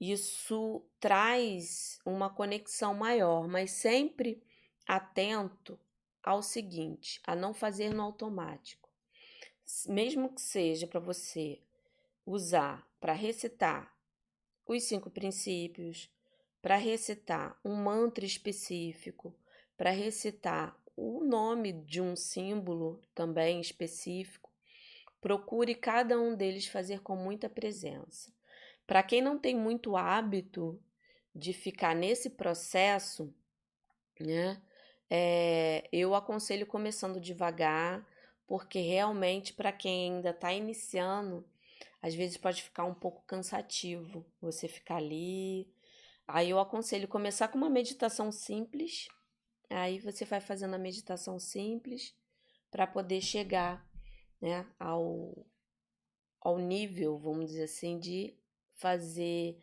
isso 0.00 0.84
traz 1.00 1.98
uma 2.04 2.28
conexão 2.28 2.94
maior, 2.94 3.48
mas 3.48 3.70
sempre 3.70 4.42
atento 4.86 5.78
ao 6.26 6.42
seguinte, 6.42 7.20
a 7.24 7.36
não 7.36 7.54
fazer 7.54 7.94
no 7.94 8.02
automático. 8.02 8.90
Mesmo 9.86 10.34
que 10.34 10.40
seja 10.40 10.86
para 10.86 10.98
você 10.98 11.62
usar 12.26 12.84
para 13.00 13.12
recitar 13.12 13.94
os 14.66 14.82
cinco 14.82 15.08
princípios, 15.08 16.10
para 16.60 16.76
recitar 16.76 17.56
um 17.64 17.76
mantra 17.76 18.24
específico, 18.24 19.32
para 19.76 19.90
recitar 19.90 20.76
o 20.96 21.22
nome 21.22 21.72
de 21.72 22.00
um 22.00 22.16
símbolo 22.16 23.00
também 23.14 23.60
específico, 23.60 24.50
procure 25.20 25.74
cada 25.74 26.18
um 26.18 26.34
deles 26.34 26.66
fazer 26.66 27.00
com 27.02 27.14
muita 27.14 27.48
presença. 27.48 28.32
Para 28.84 29.02
quem 29.02 29.22
não 29.22 29.38
tem 29.38 29.54
muito 29.54 29.96
hábito 29.96 30.80
de 31.32 31.52
ficar 31.52 31.94
nesse 31.94 32.30
processo, 32.30 33.32
né? 34.18 34.60
É, 35.08 35.88
eu 35.92 36.14
aconselho 36.14 36.66
começando 36.66 37.20
devagar, 37.20 38.06
porque 38.46 38.80
realmente 38.80 39.52
para 39.52 39.72
quem 39.72 40.12
ainda 40.14 40.30
está 40.30 40.52
iniciando, 40.52 41.44
às 42.02 42.14
vezes 42.14 42.36
pode 42.36 42.62
ficar 42.62 42.84
um 42.84 42.94
pouco 42.94 43.24
cansativo 43.26 44.24
você 44.40 44.68
ficar 44.68 44.96
ali. 44.96 45.68
Aí 46.26 46.50
eu 46.50 46.58
aconselho 46.58 47.08
começar 47.08 47.48
com 47.48 47.58
uma 47.58 47.70
meditação 47.70 48.32
simples. 48.32 49.08
Aí 49.70 49.98
você 49.98 50.24
vai 50.24 50.40
fazendo 50.40 50.74
a 50.74 50.78
meditação 50.78 51.38
simples 51.38 52.14
para 52.70 52.86
poder 52.86 53.20
chegar 53.20 53.84
né, 54.40 54.66
ao, 54.78 55.46
ao 56.40 56.58
nível, 56.58 57.18
vamos 57.18 57.46
dizer 57.46 57.64
assim, 57.64 57.98
de 57.98 58.36
fazer 58.74 59.58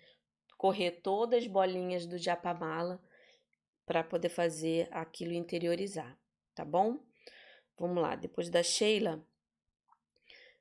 correr 0.57 0.91
todas 0.91 1.43
as 1.43 1.47
bolinhas 1.47 2.05
do 2.05 2.17
japamala 2.17 3.01
para 3.85 4.03
poder 4.03 4.29
fazer 4.29 4.87
aquilo 4.91 5.33
interiorizar, 5.33 6.17
tá 6.55 6.63
bom? 6.63 6.99
Vamos 7.77 8.01
lá, 8.01 8.15
depois 8.15 8.49
da 8.49 8.63
Sheila, 8.63 9.25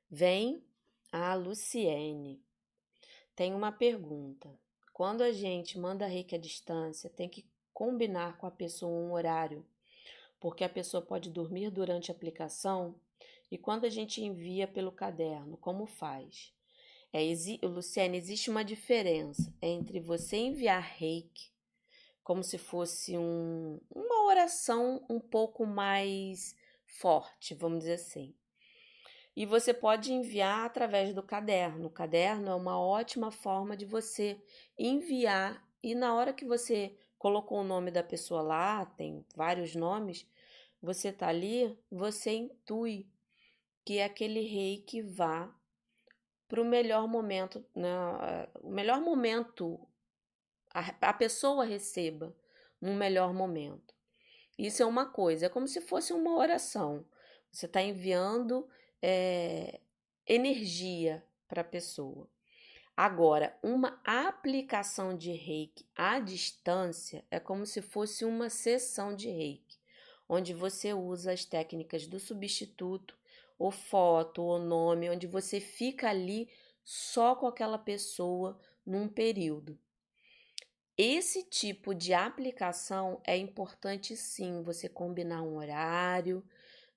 vem 0.09 0.63
a 1.11 1.33
Luciene. 1.35 2.41
Tem 3.35 3.53
uma 3.53 3.71
pergunta. 3.71 4.49
Quando 4.91 5.21
a 5.21 5.31
gente 5.31 5.79
manda 5.79 6.05
reiki 6.05 6.35
à 6.35 6.37
distância, 6.37 7.09
tem 7.09 7.29
que 7.29 7.45
combinar 7.73 8.37
com 8.37 8.45
a 8.45 8.51
pessoa 8.51 8.91
um 8.91 9.13
horário, 9.13 9.65
porque 10.39 10.63
a 10.63 10.69
pessoa 10.69 11.01
pode 11.01 11.29
dormir 11.29 11.71
durante 11.71 12.11
a 12.11 12.15
aplicação 12.15 12.95
e 13.49 13.57
quando 13.57 13.85
a 13.85 13.89
gente 13.89 14.23
envia 14.23 14.67
pelo 14.67 14.91
caderno, 14.91 15.57
como 15.57 15.85
faz? 15.85 16.53
É, 17.11 17.23
exi 17.23 17.59
Luciane, 17.61 18.17
existe 18.17 18.49
uma 18.49 18.63
diferença 18.63 19.53
entre 19.61 19.99
você 19.99 20.37
enviar 20.37 20.81
reiki 20.81 21.52
como 22.23 22.43
se 22.43 22.57
fosse 22.57 23.17
um, 23.17 23.79
uma 23.93 24.25
oração 24.25 25.05
um 25.09 25.19
pouco 25.19 25.65
mais 25.65 26.55
forte, 26.85 27.53
vamos 27.53 27.79
dizer 27.79 27.93
assim. 27.93 28.33
E 29.35 29.45
você 29.45 29.73
pode 29.73 30.13
enviar 30.13 30.65
através 30.65 31.13
do 31.13 31.23
caderno. 31.23 31.87
O 31.87 31.91
caderno 31.91 32.51
é 32.51 32.55
uma 32.55 32.79
ótima 32.79 33.31
forma 33.31 33.75
de 33.75 33.85
você 33.85 34.39
enviar 34.77 35.67
e 35.81 35.93
na 35.95 36.13
hora 36.15 36.33
que 36.33 36.45
você 36.45 36.95
colocou 37.17 37.59
o 37.59 37.63
nome 37.63 37.91
da 37.91 38.03
pessoa 38.03 38.41
lá, 38.41 38.85
tem 38.85 39.25
vários 39.35 39.75
nomes, 39.75 40.25
você 40.81 41.11
tá 41.11 41.27
ali, 41.27 41.77
você 41.91 42.31
intui 42.31 43.07
que 43.83 43.97
é 43.97 44.05
aquele 44.05 44.41
rei 44.41 44.81
que 44.81 45.01
vá 45.01 45.53
para 46.47 46.61
o 46.61 46.65
melhor 46.65 47.07
momento, 47.07 47.65
né? 47.75 47.89
o 48.61 48.69
melhor 48.69 49.01
momento, 49.01 49.79
a, 50.73 51.09
a 51.09 51.13
pessoa 51.13 51.65
receba 51.65 52.35
um 52.81 52.95
melhor 52.95 53.33
momento. 53.33 53.93
Isso 54.57 54.83
é 54.83 54.85
uma 54.85 55.05
coisa, 55.05 55.45
é 55.45 55.49
como 55.49 55.67
se 55.67 55.81
fosse 55.81 56.13
uma 56.13 56.35
oração. 56.35 57.05
Você 57.51 57.65
está 57.65 57.81
enviando 57.81 58.67
é, 59.01 59.79
energia 60.27 61.23
para 61.47 61.61
a 61.61 61.65
pessoa. 61.65 62.27
Agora, 62.95 63.57
uma 63.63 63.99
aplicação 64.05 65.17
de 65.17 65.31
reiki 65.31 65.85
à 65.95 66.19
distância 66.19 67.25
é 67.31 67.39
como 67.39 67.65
se 67.65 67.81
fosse 67.81 68.23
uma 68.23 68.49
sessão 68.49 69.15
de 69.15 69.29
reiki, 69.29 69.79
onde 70.29 70.53
você 70.53 70.93
usa 70.93 71.31
as 71.31 71.43
técnicas 71.43 72.05
do 72.05 72.19
substituto, 72.19 73.17
ou 73.57 73.71
foto, 73.71 74.43
ou 74.43 74.59
nome, 74.59 75.09
onde 75.09 75.25
você 75.25 75.59
fica 75.59 76.09
ali 76.09 76.49
só 76.83 77.35
com 77.35 77.47
aquela 77.47 77.77
pessoa 77.77 78.59
num 78.85 79.07
período. 79.07 79.79
Esse 80.97 81.43
tipo 81.43 81.95
de 81.95 82.13
aplicação 82.13 83.19
é 83.25 83.35
importante 83.35 84.15
sim, 84.15 84.61
você 84.61 84.87
combinar 84.87 85.41
um 85.41 85.55
horário, 85.55 86.43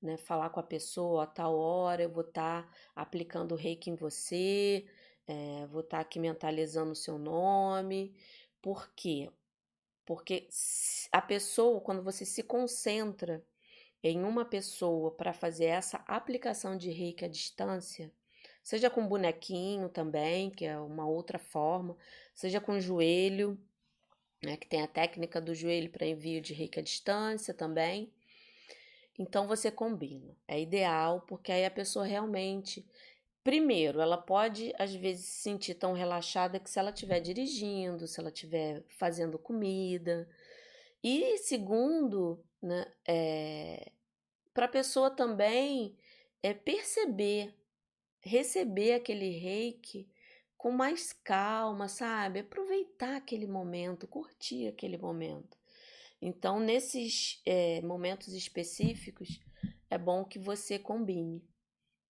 né, 0.03 0.19
falar 0.19 0.51
com 0.51 0.61
a 0.61 0.63
pessoa 0.63 1.25
a 1.25 1.27
tal 1.27 1.57
hora 1.57 2.03
eu 2.03 2.11
vou 2.11 2.23
estar 2.23 2.65
tá 2.65 2.73
aplicando 2.95 3.53
o 3.53 3.57
reiki 3.57 3.89
em 3.89 3.95
você, 3.95 4.85
é, 5.27 5.67
vou 5.69 5.81
estar 5.81 5.99
tá 5.99 6.03
aqui 6.03 6.19
mentalizando 6.19 6.93
o 6.93 6.97
seu 6.97 7.19
nome. 7.19 8.15
Por 8.61 8.91
quê? 8.95 9.31
Porque 10.05 10.49
a 11.11 11.23
pessoa, 11.23 11.81
quando 11.81 12.03
você 12.03 12.25
se 12.27 12.43
concentra 12.43 13.43
em 14.03 14.23
uma 14.25 14.45
pessoa 14.45 15.11
para 15.11 15.33
fazer 15.33 15.67
essa 15.67 16.05
aplicação 16.07 16.77
de 16.77 16.91
reiki 16.91 17.25
à 17.25 17.29
distância, 17.29 18.13
seja 18.63 18.91
com 18.91 19.07
bonequinho 19.09 19.89
também, 19.89 20.51
que 20.51 20.67
é 20.67 20.79
uma 20.79 21.07
outra 21.07 21.39
forma, 21.39 21.97
seja 22.35 22.61
com 22.61 22.79
joelho, 22.79 23.59
né, 24.43 24.57
que 24.57 24.67
tem 24.67 24.83
a 24.83 24.89
técnica 24.89 25.41
do 25.41 25.55
joelho 25.55 25.91
para 25.91 26.07
envio 26.07 26.41
de 26.41 26.71
à 26.77 26.83
distância 26.83 27.55
também. 27.55 28.13
Então 29.19 29.47
você 29.47 29.71
combina. 29.71 30.37
É 30.47 30.61
ideal 30.61 31.23
porque 31.23 31.51
aí 31.53 31.65
a 31.65 31.71
pessoa 31.71 32.05
realmente 32.05 32.85
Primeiro, 33.47 34.01
ela 34.01 34.17
pode 34.17 34.73
às 34.77 34.93
vezes 34.93 35.27
se 35.27 35.43
sentir 35.43 35.75
tão 35.75 35.93
relaxada 35.93 36.59
que 36.59 36.69
se 36.69 36.81
ela 36.81 36.91
estiver 36.91 37.21
dirigindo, 37.21 38.09
se 38.09 38.19
ela 38.19 38.31
estiver 38.31 38.83
fazendo 38.89 39.39
comida. 39.39 40.29
E 41.01 41.39
segundo, 41.39 42.45
né, 42.61 42.93
é, 43.07 43.93
para 44.53 44.67
a 44.67 44.69
pessoa 44.69 45.13
também 45.13 45.97
é 46.43 46.53
perceber, 46.53 47.55
receber 48.21 48.95
aquele 48.95 49.31
reiki 49.39 50.09
com 50.57 50.71
mais 50.71 51.13
calma, 51.13 51.89
sabe? 51.89 52.41
Aproveitar 52.41 53.17
aquele 53.17 53.47
momento, 53.47 54.07
curtir 54.07 54.69
aquele 54.69 54.99
momento. 54.99 55.57
Então, 56.21 56.59
nesses 56.59 57.41
é, 57.45 57.81
momentos 57.83 58.29
específicos, 58.33 59.41
é 59.91 59.99
bom 59.99 60.25
que 60.25 60.39
você 60.39 60.79
combine. 60.79 61.43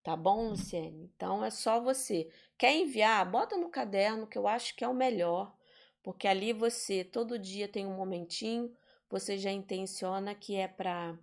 Tá 0.06 0.14
bom, 0.14 0.50
Luciene? 0.50 1.10
Então 1.16 1.44
é 1.44 1.50
só 1.50 1.80
você. 1.80 2.30
Quer 2.56 2.72
enviar? 2.76 3.28
Bota 3.28 3.56
no 3.56 3.68
caderno 3.68 4.24
que 4.24 4.38
eu 4.38 4.46
acho 4.46 4.76
que 4.76 4.84
é 4.84 4.88
o 4.88 4.94
melhor, 4.94 5.52
porque 6.00 6.28
ali 6.28 6.52
você 6.52 7.02
todo 7.02 7.36
dia 7.36 7.66
tem 7.66 7.84
um 7.84 7.96
momentinho, 7.96 8.72
você 9.10 9.36
já 9.36 9.50
intenciona 9.50 10.32
que 10.32 10.54
é 10.54 10.68
para 10.68 11.18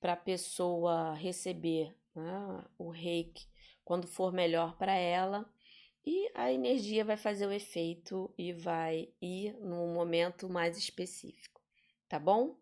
para 0.00 0.14
a 0.14 0.16
pessoa 0.16 1.12
receber 1.14 1.94
né, 2.14 2.64
o 2.78 2.90
reiki 2.90 3.46
quando 3.84 4.06
for 4.06 4.32
melhor 4.32 4.76
para 4.76 4.94
ela 4.94 5.46
e 6.06 6.30
a 6.34 6.52
energia 6.52 7.04
vai 7.04 7.16
fazer 7.16 7.46
o 7.46 7.52
efeito 7.52 8.32
e 8.36 8.52
vai 8.52 9.08
ir 9.20 9.54
num 9.60 9.92
momento 9.92 10.48
mais 10.48 10.76
específico, 10.76 11.60
tá 12.08 12.18
bom? 12.18 12.56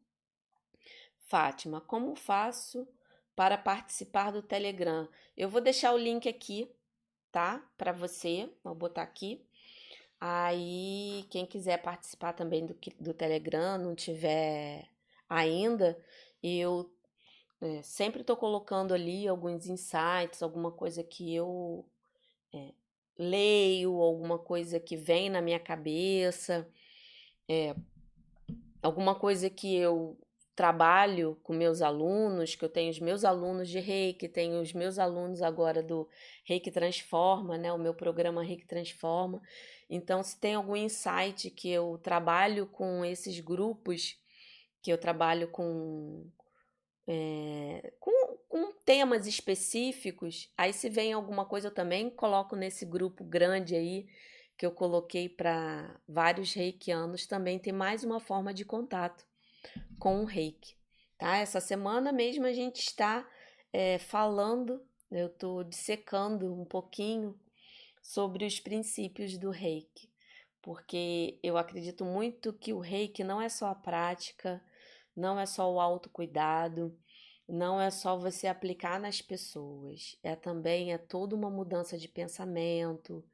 Fátima, 1.18 1.80
como 1.80 2.14
faço 2.14 2.86
para 3.34 3.56
participar 3.56 4.30
do 4.30 4.42
Telegram. 4.42 5.08
Eu 5.36 5.48
vou 5.48 5.60
deixar 5.60 5.92
o 5.92 5.98
link 5.98 6.28
aqui, 6.28 6.70
tá? 7.32 7.66
Para 7.76 7.92
você, 7.92 8.48
vou 8.62 8.74
botar 8.74 9.02
aqui. 9.02 9.44
Aí, 10.20 11.26
quem 11.30 11.44
quiser 11.44 11.78
participar 11.78 12.32
também 12.34 12.64
do, 12.64 12.76
do 13.00 13.12
Telegram, 13.12 13.76
não 13.76 13.94
tiver 13.94 14.88
ainda, 15.28 15.98
eu 16.42 16.88
é, 17.60 17.82
sempre 17.82 18.20
estou 18.20 18.36
colocando 18.36 18.94
ali 18.94 19.26
alguns 19.26 19.66
insights, 19.66 20.42
alguma 20.42 20.70
coisa 20.70 21.02
que 21.02 21.34
eu 21.34 21.84
é, 22.52 22.72
leio, 23.18 24.00
alguma 24.00 24.38
coisa 24.38 24.80
que 24.80 24.96
vem 24.96 25.30
na 25.30 25.40
minha 25.40 25.60
cabeça, 25.60 26.68
é, 27.48 27.74
alguma 28.82 29.14
coisa 29.14 29.48
que 29.50 29.76
eu 29.76 30.18
trabalho 30.54 31.38
com 31.42 31.52
meus 31.52 31.80
alunos, 31.80 32.54
que 32.54 32.64
eu 32.64 32.68
tenho 32.68 32.90
os 32.90 33.00
meus 33.00 33.24
alunos 33.24 33.68
de 33.68 33.80
Reiki, 33.80 34.28
tenho 34.28 34.60
os 34.60 34.72
meus 34.72 34.98
alunos 34.98 35.40
agora 35.40 35.82
do 35.82 36.08
Reiki 36.44 36.70
Transforma, 36.70 37.56
né, 37.56 37.72
o 37.72 37.78
meu 37.78 37.94
programa 37.94 38.42
Reiki 38.42 38.66
Transforma. 38.66 39.40
Então, 39.88 40.22
se 40.22 40.38
tem 40.38 40.54
algum 40.54 40.76
insight 40.76 41.50
que 41.50 41.70
eu 41.70 41.98
trabalho 42.02 42.66
com 42.66 43.04
esses 43.04 43.40
grupos, 43.40 44.18
que 44.82 44.92
eu 44.92 44.98
trabalho 44.98 45.48
com, 45.48 46.26
é, 47.06 47.92
com, 47.98 48.21
com 48.52 48.70
temas 48.84 49.26
específicos, 49.26 50.52
aí 50.58 50.74
se 50.74 50.90
vem 50.90 51.14
alguma 51.14 51.46
coisa 51.46 51.68
eu 51.68 51.74
também 51.74 52.10
coloco 52.10 52.54
nesse 52.54 52.84
grupo 52.84 53.24
grande 53.24 53.74
aí, 53.74 54.06
que 54.58 54.66
eu 54.66 54.70
coloquei 54.70 55.26
para 55.26 55.98
vários 56.06 56.52
reikianos, 56.52 57.26
também 57.26 57.58
tem 57.58 57.72
mais 57.72 58.04
uma 58.04 58.20
forma 58.20 58.52
de 58.52 58.62
contato 58.62 59.24
com 59.98 60.20
o 60.20 60.26
reiki. 60.26 60.76
Tá? 61.16 61.38
Essa 61.38 61.62
semana 61.62 62.12
mesmo 62.12 62.44
a 62.44 62.52
gente 62.52 62.80
está 62.80 63.26
é, 63.72 63.96
falando, 63.96 64.86
eu 65.10 65.28
estou 65.28 65.64
dissecando 65.64 66.52
um 66.52 66.66
pouquinho 66.66 67.34
sobre 68.02 68.44
os 68.44 68.60
princípios 68.60 69.38
do 69.38 69.48
reiki, 69.48 70.10
porque 70.60 71.38
eu 71.42 71.56
acredito 71.56 72.04
muito 72.04 72.52
que 72.52 72.74
o 72.74 72.80
reiki 72.80 73.24
não 73.24 73.40
é 73.40 73.48
só 73.48 73.68
a 73.68 73.74
prática, 73.74 74.62
não 75.16 75.40
é 75.40 75.46
só 75.46 75.72
o 75.72 75.80
autocuidado, 75.80 76.94
não 77.48 77.80
é 77.80 77.90
só 77.90 78.16
você 78.16 78.46
aplicar 78.46 79.00
nas 79.00 79.20
pessoas, 79.20 80.16
é 80.22 80.34
também 80.34 80.92
é 80.92 80.98
toda 80.98 81.34
uma 81.34 81.50
mudança 81.50 81.98
de 81.98 82.08
pensamento, 82.08 83.24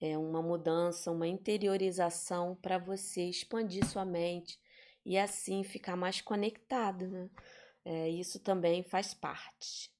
é 0.00 0.16
uma 0.16 0.42
mudança, 0.42 1.10
uma 1.10 1.28
interiorização 1.28 2.54
para 2.54 2.78
você 2.78 3.24
expandir 3.24 3.84
sua 3.86 4.04
mente, 4.04 4.58
e 5.04 5.18
assim 5.18 5.62
ficar 5.62 5.96
mais 5.96 6.20
conectado, 6.20 7.06
né? 7.08 7.30
É, 7.84 8.08
isso 8.08 8.38
também 8.38 8.82
faz 8.82 9.14
parte. 9.14 9.90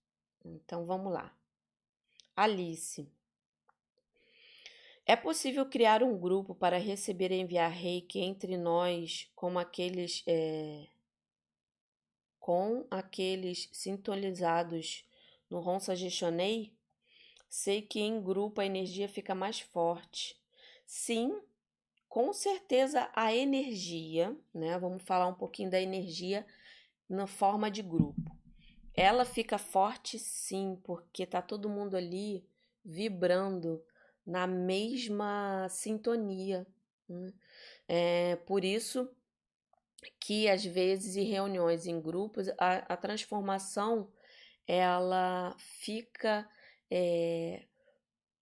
Então 0.44 0.84
vamos 0.86 1.12
lá. 1.12 1.34
Alice. 2.36 3.08
É 5.06 5.16
possível 5.16 5.66
criar 5.66 6.02
um 6.02 6.16
grupo 6.18 6.54
para 6.54 6.78
receber 6.78 7.32
e 7.32 7.40
enviar 7.40 7.70
reiki 7.70 8.20
entre 8.20 8.56
nós, 8.56 9.28
como 9.34 9.58
aqueles 9.58 10.22
é, 10.26 10.86
com 12.40 12.86
aqueles 12.90 13.68
sintonizados 13.70 15.04
no 15.48 15.60
Ronsa 15.60 15.94
Geshonei? 15.94 16.72
Sei 17.48 17.82
que 17.82 18.00
em 18.00 18.20
grupo 18.20 18.60
a 18.60 18.66
energia 18.66 19.08
fica 19.08 19.34
mais 19.34 19.60
forte. 19.60 20.40
Sim, 20.86 21.40
com 22.08 22.32
certeza 22.32 23.08
a 23.14 23.34
energia, 23.34 24.36
né? 24.52 24.76
Vamos 24.78 25.02
falar 25.02 25.28
um 25.28 25.34
pouquinho 25.34 25.70
da 25.70 25.80
energia 25.80 26.46
na 27.08 27.26
forma 27.26 27.70
de 27.70 27.82
grupo. 27.82 28.36
Ela 28.94 29.24
fica 29.24 29.58
forte 29.58 30.18
sim, 30.18 30.80
porque 30.82 31.26
tá 31.26 31.40
todo 31.40 31.68
mundo 31.68 31.96
ali 31.96 32.44
vibrando 32.84 33.82
na 34.26 34.46
mesma 34.46 35.68
sintonia. 35.68 36.66
Né? 37.08 37.32
É 37.88 38.36
por 38.36 38.64
isso 38.64 39.08
que 40.18 40.48
às 40.48 40.64
vezes 40.64 41.16
em 41.16 41.24
reuniões 41.24 41.86
em 41.86 42.00
grupos 42.00 42.48
a, 42.58 42.94
a 42.94 42.96
transformação 42.96 44.10
ela 44.66 45.54
fica 45.58 46.48
é, 46.90 47.64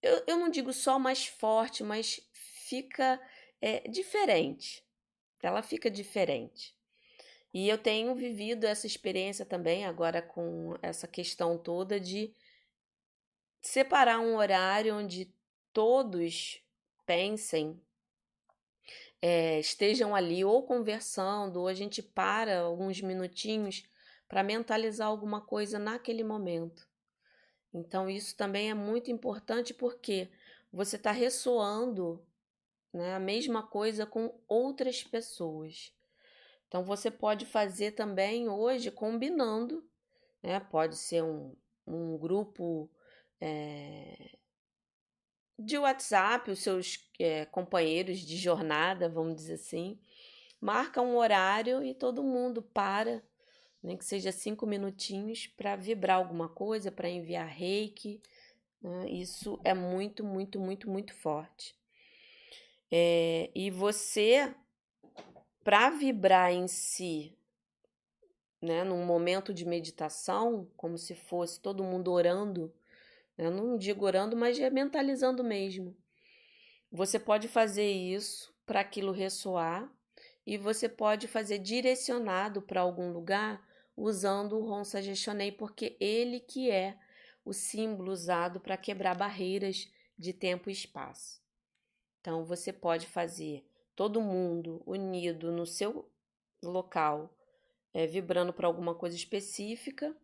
eu, 0.02 0.22
eu 0.26 0.36
não 0.36 0.48
digo 0.48 0.72
só 0.72 0.98
mais 0.98 1.26
forte, 1.26 1.82
mas 1.82 2.20
fica 2.32 3.20
é 3.60 3.80
diferente. 3.88 4.84
Ela 5.42 5.62
fica 5.62 5.90
diferente. 5.90 6.76
E 7.52 7.68
eu 7.68 7.78
tenho 7.78 8.14
vivido 8.14 8.64
essa 8.64 8.86
experiência 8.86 9.44
também 9.44 9.86
agora 9.86 10.20
com 10.20 10.76
essa 10.82 11.08
questão 11.08 11.56
toda 11.56 11.98
de 11.98 12.34
separar 13.60 14.20
um 14.20 14.36
horário 14.36 14.96
onde 14.96 15.32
todos 15.72 16.62
pensem 17.06 17.80
é, 19.20 19.58
estejam 19.58 20.14
ali 20.14 20.44
ou 20.44 20.62
conversando, 20.62 21.60
ou 21.60 21.68
a 21.68 21.74
gente 21.74 22.02
para 22.02 22.60
alguns 22.60 23.00
minutinhos 23.00 23.84
para 24.28 24.42
mentalizar 24.42 25.08
alguma 25.08 25.40
coisa 25.40 25.78
naquele 25.78 26.22
momento. 26.22 26.86
Então, 27.72 28.08
isso 28.08 28.36
também 28.36 28.70
é 28.70 28.74
muito 28.74 29.10
importante 29.10 29.74
porque 29.74 30.30
você 30.72 30.96
está 30.96 31.10
ressoando 31.10 32.24
né, 32.92 33.14
a 33.14 33.18
mesma 33.18 33.62
coisa 33.62 34.06
com 34.06 34.38
outras 34.46 35.02
pessoas. 35.02 35.92
Então, 36.66 36.84
você 36.84 37.10
pode 37.10 37.46
fazer 37.46 37.92
também 37.92 38.48
hoje 38.48 38.90
combinando, 38.90 39.88
né? 40.42 40.60
Pode 40.60 40.96
ser 40.96 41.22
um, 41.22 41.56
um 41.86 42.18
grupo 42.18 42.90
é, 43.40 44.37
de 45.58 45.76
WhatsApp, 45.76 46.50
os 46.50 46.60
seus 46.60 47.04
é, 47.18 47.44
companheiros 47.46 48.20
de 48.20 48.36
jornada, 48.36 49.08
vamos 49.08 49.34
dizer 49.36 49.54
assim, 49.54 49.98
marca 50.60 51.02
um 51.02 51.16
horário 51.16 51.82
e 51.82 51.94
todo 51.94 52.22
mundo 52.22 52.62
para, 52.62 53.22
nem 53.82 53.96
que 53.96 54.04
seja 54.04 54.30
cinco 54.30 54.66
minutinhos, 54.66 55.46
para 55.46 55.74
vibrar 55.74 56.16
alguma 56.18 56.48
coisa, 56.48 56.92
para 56.92 57.08
enviar 57.08 57.48
reiki. 57.48 58.20
Né? 58.80 59.10
Isso 59.10 59.58
é 59.64 59.74
muito, 59.74 60.24
muito, 60.24 60.60
muito, 60.60 60.88
muito 60.88 61.14
forte. 61.14 61.76
É, 62.90 63.50
e 63.54 63.70
você, 63.70 64.54
para 65.64 65.90
vibrar 65.90 66.52
em 66.52 66.68
si, 66.68 67.36
né, 68.60 68.82
num 68.84 69.04
momento 69.04 69.52
de 69.52 69.64
meditação, 69.64 70.68
como 70.76 70.98
se 70.98 71.14
fosse 71.14 71.60
todo 71.60 71.84
mundo 71.84 72.10
orando, 72.10 72.72
eu 73.38 73.52
não 73.52 73.78
digo 73.78 74.04
orando, 74.04 74.36
mas 74.36 74.58
é 74.58 74.68
mentalizando 74.68 75.44
mesmo. 75.44 75.96
Você 76.90 77.18
pode 77.18 77.46
fazer 77.46 77.88
isso 77.90 78.52
para 78.66 78.80
aquilo 78.80 79.12
ressoar 79.12 79.90
e 80.44 80.58
você 80.58 80.88
pode 80.88 81.28
fazer 81.28 81.58
direcionado 81.58 82.60
para 82.60 82.80
algum 82.80 83.12
lugar 83.12 83.64
usando 83.96 84.58
o 84.58 84.64
Ronsa 84.66 85.00
Gestionei, 85.00 85.52
porque 85.52 85.96
ele 86.00 86.40
que 86.40 86.70
é 86.70 86.98
o 87.44 87.52
símbolo 87.52 88.12
usado 88.12 88.60
para 88.60 88.76
quebrar 88.76 89.16
barreiras 89.16 89.88
de 90.18 90.32
tempo 90.32 90.68
e 90.68 90.72
espaço. 90.72 91.40
Então 92.20 92.44
você 92.44 92.72
pode 92.72 93.06
fazer 93.06 93.64
todo 93.94 94.20
mundo 94.20 94.82
unido 94.84 95.52
no 95.52 95.64
seu 95.64 96.10
local, 96.62 97.36
é, 97.94 98.06
vibrando 98.06 98.52
para 98.52 98.66
alguma 98.66 98.94
coisa 98.94 99.16
específica, 99.16 100.16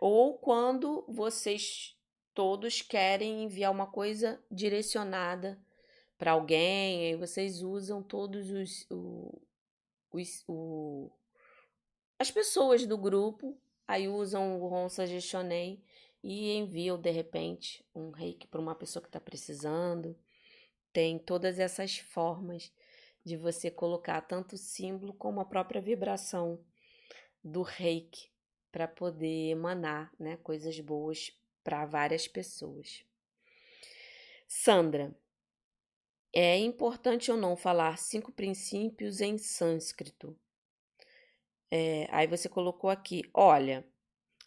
ou 0.00 0.38
quando 0.38 1.04
vocês 1.08 1.97
todos 2.38 2.82
querem 2.82 3.42
enviar 3.42 3.72
uma 3.72 3.88
coisa 3.88 4.40
direcionada 4.48 5.60
para 6.16 6.30
alguém, 6.30 7.08
aí 7.08 7.16
vocês 7.16 7.64
usam 7.64 8.00
todos 8.00 8.48
os, 8.48 8.86
o, 8.88 9.42
os 10.12 10.44
o, 10.46 11.10
as 12.16 12.30
pessoas 12.30 12.86
do 12.86 12.96
grupo, 12.96 13.60
aí 13.88 14.06
usam 14.06 14.62
o 14.62 14.68
Ronsa 14.68 15.04
Gestionei 15.04 15.82
e 16.22 16.52
enviam 16.56 16.96
de 16.96 17.10
repente 17.10 17.84
um 17.92 18.12
reiki 18.12 18.46
para 18.46 18.60
uma 18.60 18.76
pessoa 18.76 19.02
que 19.02 19.08
está 19.08 19.18
precisando. 19.18 20.16
Tem 20.92 21.18
todas 21.18 21.58
essas 21.58 21.98
formas 21.98 22.72
de 23.24 23.36
você 23.36 23.68
colocar 23.68 24.20
tanto 24.20 24.52
o 24.52 24.58
símbolo 24.58 25.12
como 25.12 25.40
a 25.40 25.44
própria 25.44 25.82
vibração 25.82 26.64
do 27.42 27.62
reiki 27.62 28.30
para 28.70 28.86
poder 28.86 29.50
emanar 29.50 30.12
né, 30.20 30.36
coisas 30.36 30.78
boas 30.78 31.32
para 31.68 31.84
várias 31.84 32.26
pessoas. 32.26 33.04
Sandra, 34.46 35.14
é 36.32 36.56
importante 36.56 37.30
ou 37.30 37.36
não 37.36 37.58
falar 37.58 37.98
cinco 37.98 38.32
princípios 38.32 39.20
em 39.20 39.36
sânscrito? 39.36 40.34
É, 41.70 42.08
aí 42.10 42.26
você 42.26 42.48
colocou 42.48 42.88
aqui, 42.88 43.20
olha, 43.34 43.86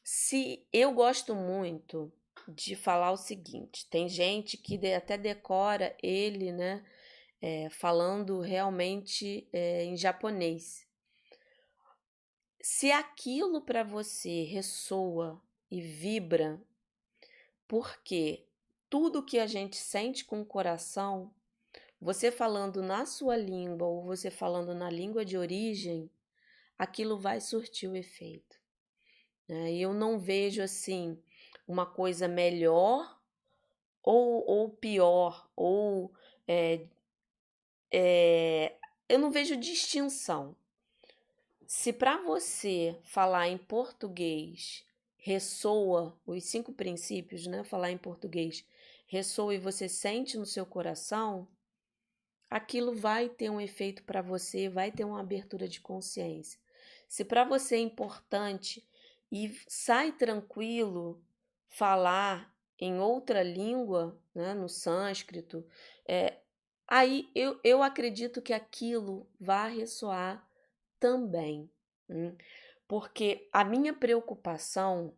se 0.04 0.66
eu 0.74 0.92
gosto 0.94 1.36
muito 1.36 2.12
de 2.48 2.76
falar 2.76 3.12
o 3.12 3.18
seguinte, 3.18 3.88
tem 3.88 4.10
gente 4.10 4.58
que 4.58 4.84
até 4.92 5.16
decora 5.16 5.96
ele, 6.02 6.52
né, 6.52 6.84
é, 7.40 7.70
falando 7.70 8.40
realmente 8.40 9.48
é, 9.54 9.84
em 9.84 9.96
japonês. 9.96 10.88
Se 12.60 12.92
aquilo 12.92 13.62
para 13.62 13.84
você 13.84 14.42
ressoa 14.42 15.40
e 15.70 15.82
vibra 15.82 16.60
porque 17.72 18.46
tudo 18.90 19.24
que 19.24 19.40
a 19.40 19.48
gente 19.48 19.78
sente 19.78 20.26
com 20.26 20.42
o 20.42 20.46
coração, 20.46 21.34
você 22.02 22.30
falando 22.30 22.84
na 22.84 23.06
sua 23.06 23.38
língua 23.38 23.88
ou 23.88 24.04
você 24.04 24.30
falando 24.30 24.76
na 24.76 24.90
língua 24.90 25.24
de 25.24 25.38
origem, 25.38 26.12
aquilo 26.78 27.18
vai 27.18 27.40
surtir 27.40 27.90
o 27.90 27.96
efeito. 27.96 28.60
Né? 29.48 29.72
Eu 29.72 29.94
não 29.94 30.20
vejo 30.20 30.62
assim 30.62 31.18
uma 31.66 31.86
coisa 31.86 32.28
melhor 32.28 33.18
ou, 34.04 34.46
ou 34.46 34.70
pior, 34.70 35.50
ou 35.56 36.14
é, 36.46 36.88
é, 37.90 38.76
eu 39.08 39.18
não 39.18 39.32
vejo 39.32 39.56
distinção. 39.56 40.58
Se 41.66 41.94
para 41.94 42.22
você 42.22 43.00
falar 43.02 43.48
em 43.48 43.58
português 43.58 44.86
ressoa, 45.22 46.20
os 46.26 46.44
cinco 46.46 46.74
princípios, 46.74 47.46
né? 47.46 47.64
Falar 47.64 47.92
em 47.92 47.98
português, 47.98 48.66
ressoa 49.06 49.54
e 49.54 49.60
você 49.60 49.88
sente 49.88 50.36
no 50.36 50.46
seu 50.46 50.66
coração, 50.66 51.48
aquilo 52.50 52.94
vai 52.94 53.30
ter 53.30 53.50
um 53.50 53.62
efeito 53.62 54.04
para 54.04 54.22
você, 54.22 54.68
vai 54.68 54.92
ter 54.92 55.06
uma 55.06 55.20
abertura 55.20 55.68
de 55.68 55.80
consciência. 55.80 56.60
Se 57.08 57.24
para 57.24 57.44
você 57.44 57.76
é 57.76 57.80
importante 57.80 58.86
e 59.32 59.56
sai 59.68 60.12
tranquilo 60.12 61.24
falar 61.70 62.52
em 62.80 63.00
outra 63.00 63.44
língua, 63.44 64.20
né, 64.34 64.56
no 64.56 64.68
sânscrito, 64.68 65.64
é, 66.08 66.40
aí 66.88 67.30
eu, 67.36 67.60
eu 67.64 67.84
acredito 67.84 68.42
que 68.42 68.54
aquilo 68.54 69.30
vai 69.40 69.78
ressoar 69.78 70.44
também. 71.00 71.70
Hum? 72.10 72.36
Porque 72.92 73.48
a 73.54 73.64
minha 73.64 73.94
preocupação 73.94 75.16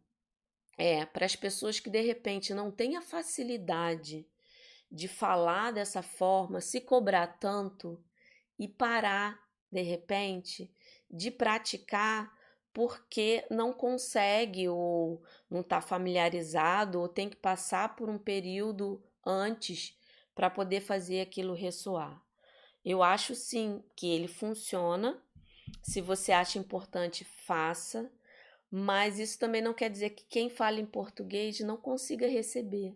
é 0.77 1.07
para 1.07 1.25
as 1.25 1.35
pessoas 1.35 1.79
que 1.79 1.89
de 1.89 2.01
repente 2.01 2.53
não 2.53 2.69
têm 2.69 2.97
a 2.97 3.01
facilidade 3.01 4.27
de 4.91 5.07
falar 5.07 5.71
dessa 5.73 6.03
forma, 6.03 6.61
se 6.61 6.79
cobrar 6.79 7.25
tanto 7.39 7.99
e 8.59 8.67
parar 8.67 9.43
de 9.71 9.81
repente 9.81 10.71
de 11.09 11.31
praticar 11.31 12.31
porque 12.71 13.43
não 13.49 13.73
consegue 13.73 14.69
ou 14.69 15.23
não 15.49 15.61
está 15.61 15.81
familiarizado 15.81 17.01
ou 17.01 17.07
tem 17.07 17.27
que 17.27 17.37
passar 17.37 17.95
por 17.95 18.07
um 18.07 18.19
período 18.19 19.03
antes 19.25 19.97
para 20.35 20.47
poder 20.47 20.81
fazer 20.81 21.21
aquilo 21.21 21.55
ressoar. 21.55 22.21
Eu 22.85 23.01
acho 23.01 23.33
sim 23.33 23.83
que 23.95 24.11
ele 24.11 24.27
funciona 24.27 25.19
se 25.81 26.01
você 26.01 26.31
acha 26.31 26.59
importante, 26.59 27.23
faça, 27.23 28.11
mas 28.69 29.19
isso 29.19 29.37
também 29.37 29.61
não 29.61 29.73
quer 29.73 29.89
dizer 29.89 30.11
que 30.11 30.25
quem 30.25 30.49
fala 30.49 30.79
em 30.79 30.85
português 30.85 31.59
não 31.59 31.77
consiga 31.77 32.27
receber. 32.27 32.95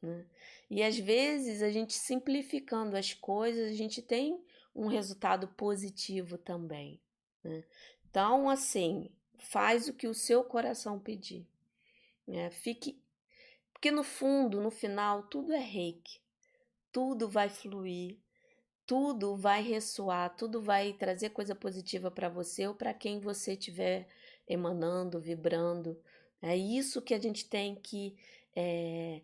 Né? 0.00 0.24
E 0.70 0.82
às 0.82 0.98
vezes 0.98 1.62
a 1.62 1.70
gente 1.70 1.94
simplificando 1.94 2.96
as 2.96 3.14
coisas, 3.14 3.70
a 3.70 3.74
gente 3.74 4.00
tem 4.00 4.42
um 4.74 4.86
resultado 4.86 5.48
positivo 5.48 6.38
também. 6.38 7.00
Né? 7.42 7.64
Então, 8.08 8.48
assim, 8.48 9.10
faz 9.38 9.88
o 9.88 9.92
que 9.92 10.06
o 10.06 10.14
seu 10.14 10.44
coração 10.44 10.98
pedir. 10.98 11.46
Né? 12.26 12.50
Fique. 12.50 13.00
Porque 13.72 13.90
no 13.90 14.02
fundo, 14.02 14.60
no 14.60 14.70
final, 14.70 15.24
tudo 15.24 15.52
é 15.52 15.58
reiki. 15.58 16.20
Tudo 16.90 17.28
vai 17.28 17.48
fluir, 17.48 18.18
tudo 18.88 19.36
vai 19.36 19.62
ressoar, 19.62 20.34
tudo 20.34 20.62
vai 20.62 20.94
trazer 20.94 21.28
coisa 21.28 21.54
positiva 21.54 22.10
para 22.10 22.30
você 22.30 22.66
ou 22.66 22.74
para 22.74 22.94
quem 22.94 23.20
você 23.20 23.52
estiver 23.52 24.08
emanando, 24.48 25.20
vibrando. 25.20 26.00
É 26.40 26.56
isso 26.56 27.02
que 27.02 27.12
a 27.12 27.20
gente 27.20 27.44
tem 27.44 27.74
que 27.74 28.16
é, 28.56 29.20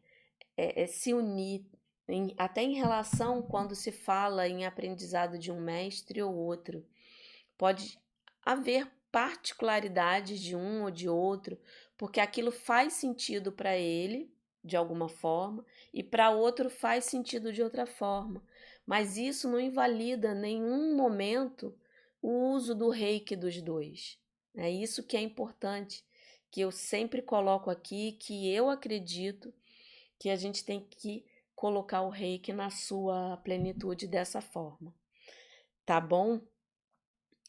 é, 0.54 0.82
é 0.82 0.86
se 0.86 1.14
unir, 1.14 1.64
em, 2.06 2.34
até 2.36 2.62
em 2.62 2.74
relação 2.74 3.40
quando 3.40 3.74
se 3.74 3.90
fala 3.90 4.46
em 4.46 4.66
aprendizado 4.66 5.38
de 5.38 5.50
um 5.50 5.62
mestre 5.62 6.20
ou 6.20 6.34
outro. 6.34 6.84
Pode 7.56 7.98
haver 8.44 8.86
particularidades 9.10 10.40
de 10.40 10.54
um 10.54 10.82
ou 10.82 10.90
de 10.90 11.08
outro, 11.08 11.58
porque 11.96 12.20
aquilo 12.20 12.52
faz 12.52 12.92
sentido 12.92 13.50
para 13.50 13.74
ele, 13.74 14.30
de 14.62 14.76
alguma 14.76 15.08
forma, 15.08 15.64
e 15.90 16.02
para 16.02 16.28
outro 16.28 16.68
faz 16.68 17.06
sentido 17.06 17.50
de 17.50 17.62
outra 17.62 17.86
forma 17.86 18.42
mas 18.86 19.16
isso 19.16 19.48
não 19.48 19.58
invalida 19.58 20.34
nenhum 20.34 20.96
momento 20.96 21.76
o 22.20 22.50
uso 22.52 22.74
do 22.74 22.88
reiki 22.88 23.36
dos 23.36 23.60
dois. 23.60 24.18
É 24.56 24.70
isso 24.70 25.02
que 25.02 25.16
é 25.16 25.20
importante, 25.20 26.04
que 26.50 26.60
eu 26.60 26.70
sempre 26.70 27.20
coloco 27.20 27.70
aqui, 27.70 28.12
que 28.12 28.48
eu 28.52 28.70
acredito 28.70 29.52
que 30.18 30.30
a 30.30 30.36
gente 30.36 30.64
tem 30.64 30.80
que 30.80 31.24
colocar 31.54 32.02
o 32.02 32.10
reiki 32.10 32.52
na 32.52 32.70
sua 32.70 33.36
plenitude 33.38 34.06
dessa 34.06 34.40
forma. 34.40 34.94
Tá 35.84 36.00
bom? 36.00 36.40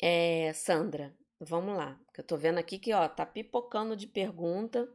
É, 0.02 0.52
Sandra, 0.54 1.16
vamos 1.40 1.76
lá. 1.76 2.00
Eu 2.18 2.24
tô 2.24 2.36
vendo 2.36 2.58
aqui 2.58 2.80
que, 2.80 2.94
ó, 2.94 3.08
tá 3.08 3.26
pipocando 3.26 3.96
de 3.96 4.08
pergunta. 4.08 4.92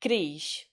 Cris, 0.00 0.66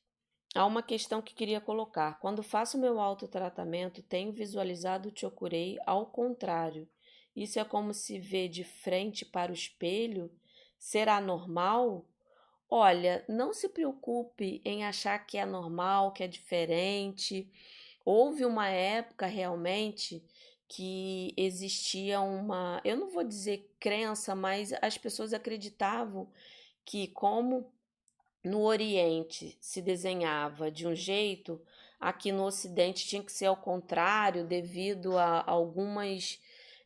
há 0.56 0.66
uma 0.66 0.82
questão 0.82 1.22
que 1.22 1.34
queria 1.34 1.62
colocar. 1.62 2.20
Quando 2.20 2.44
faço 2.44 2.78
meu 2.78 3.00
autotratamento, 3.00 4.02
tenho 4.02 4.32
visualizado 4.32 5.10
o 5.10 5.18
Chokurei 5.18 5.78
ao 5.86 6.06
contrário. 6.06 6.88
Isso 7.36 7.60
é 7.60 7.64
como 7.64 7.94
se 7.94 8.20
vê 8.20 8.48
de 8.48 8.64
frente 8.64 9.26
para 9.26 9.52
o 9.52 9.56
espelho? 9.56 10.32
Será 10.78 11.22
normal? 11.22 12.06
Olha, 12.70 13.24
não 13.28 13.54
se 13.54 13.70
preocupe 13.70 14.62
em 14.64 14.86
achar 14.86 15.18
que 15.26 15.38
é 15.38 15.46
normal, 15.46 16.12
que 16.12 16.24
é 16.24 16.28
diferente. 16.28 17.52
Houve 18.06 18.46
uma 18.46 18.70
época 18.70 19.26
realmente 19.26 20.24
que 20.68 21.34
existia 21.36 22.22
uma, 22.22 22.80
eu 22.86 22.96
não 22.96 23.10
vou 23.10 23.24
dizer 23.24 23.74
crença, 23.80 24.36
mas 24.36 24.72
as 24.82 24.98
pessoas 24.98 25.34
acreditavam 25.34 26.30
que 26.86 27.08
como 27.08 27.72
no 28.44 28.62
Oriente 28.62 29.58
se 29.60 29.82
desenhava 29.82 30.72
de 30.72 30.88
um 30.88 30.96
jeito, 30.96 31.62
aqui 32.00 32.32
no 32.32 32.46
Ocidente 32.46 33.06
tinha 33.06 33.24
que 33.24 33.32
ser 33.32 33.48
ao 33.48 33.58
contrário, 33.58 34.46
devido 34.46 35.18
a 35.18 35.44
algumas 35.46 36.40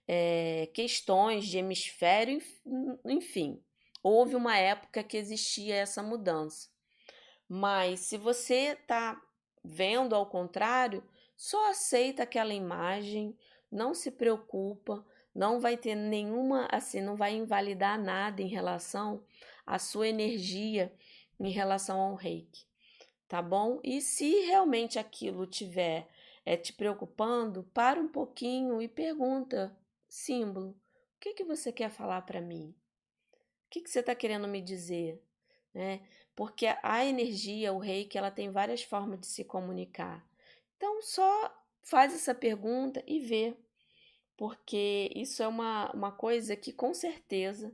é, 0.08 0.70
questões 0.74 1.46
de 1.46 1.58
hemisfério, 1.58 2.42
enfim. 3.06 3.62
Houve 4.02 4.36
uma 4.36 4.58
época 4.58 5.04
que 5.04 5.16
existia 5.16 5.76
essa 5.76 6.04
mudança. 6.04 6.70
Mas 7.48 8.02
se 8.02 8.18
você 8.18 8.78
está 8.80 9.22
vendo 9.64 10.16
ao 10.16 10.26
contrário, 10.26 11.04
só 11.38 11.70
aceita 11.70 12.24
aquela 12.24 12.54
imagem, 12.54 13.38
não 13.72 13.94
se 13.94 14.12
preocupa, 14.12 15.06
não 15.34 15.60
vai 15.60 15.78
ter 15.78 15.96
nenhuma, 15.96 16.68
assim, 16.72 17.02
não 17.02 17.16
vai 17.16 17.34
invalidar 17.36 18.02
nada 18.02 18.42
em 18.42 18.48
relação 18.48 19.24
à 19.66 19.80
sua 19.80 20.08
energia 20.08 20.94
em 21.40 21.50
relação 21.50 22.00
ao 22.00 22.16
reiki, 22.16 22.66
tá 23.28 23.42
bom? 23.42 23.80
E 23.84 24.02
se 24.02 24.42
realmente 24.42 24.98
aquilo 25.00 25.46
tiver 25.46 26.08
é, 26.46 26.58
te 26.58 26.74
preocupando, 26.74 27.64
para 27.74 28.00
um 28.00 28.08
pouquinho 28.08 28.82
e 28.82 28.88
pergunta, 28.88 29.76
símbolo, 30.08 30.72
o 30.72 31.20
que, 31.20 31.34
que 31.34 31.44
você 31.44 31.72
quer 31.72 31.90
falar 31.90 32.22
para 32.24 32.42
mim? 32.42 32.76
O 33.66 33.70
que, 33.70 33.82
que 33.82 33.90
você 33.90 34.00
está 34.00 34.14
querendo 34.14 34.48
me 34.48 34.62
dizer? 34.62 35.22
Né? 35.74 36.02
Porque 36.36 36.68
a 36.82 37.06
energia, 37.06 37.74
o 37.74 37.80
reiki, 37.80 38.18
ela 38.18 38.30
tem 38.30 38.52
várias 38.52 38.84
formas 38.84 39.20
de 39.20 39.28
se 39.28 39.44
comunicar. 39.44 40.26
Então, 40.76 41.02
só 41.02 41.52
faz 41.82 42.14
essa 42.14 42.36
pergunta 42.36 43.04
e 43.08 43.20
vê, 43.20 43.56
porque 44.36 45.10
isso 45.16 45.42
é 45.42 45.48
uma, 45.48 45.92
uma 45.94 46.12
coisa 46.12 46.56
que 46.56 46.74
com 46.74 46.94
certeza 46.94 47.74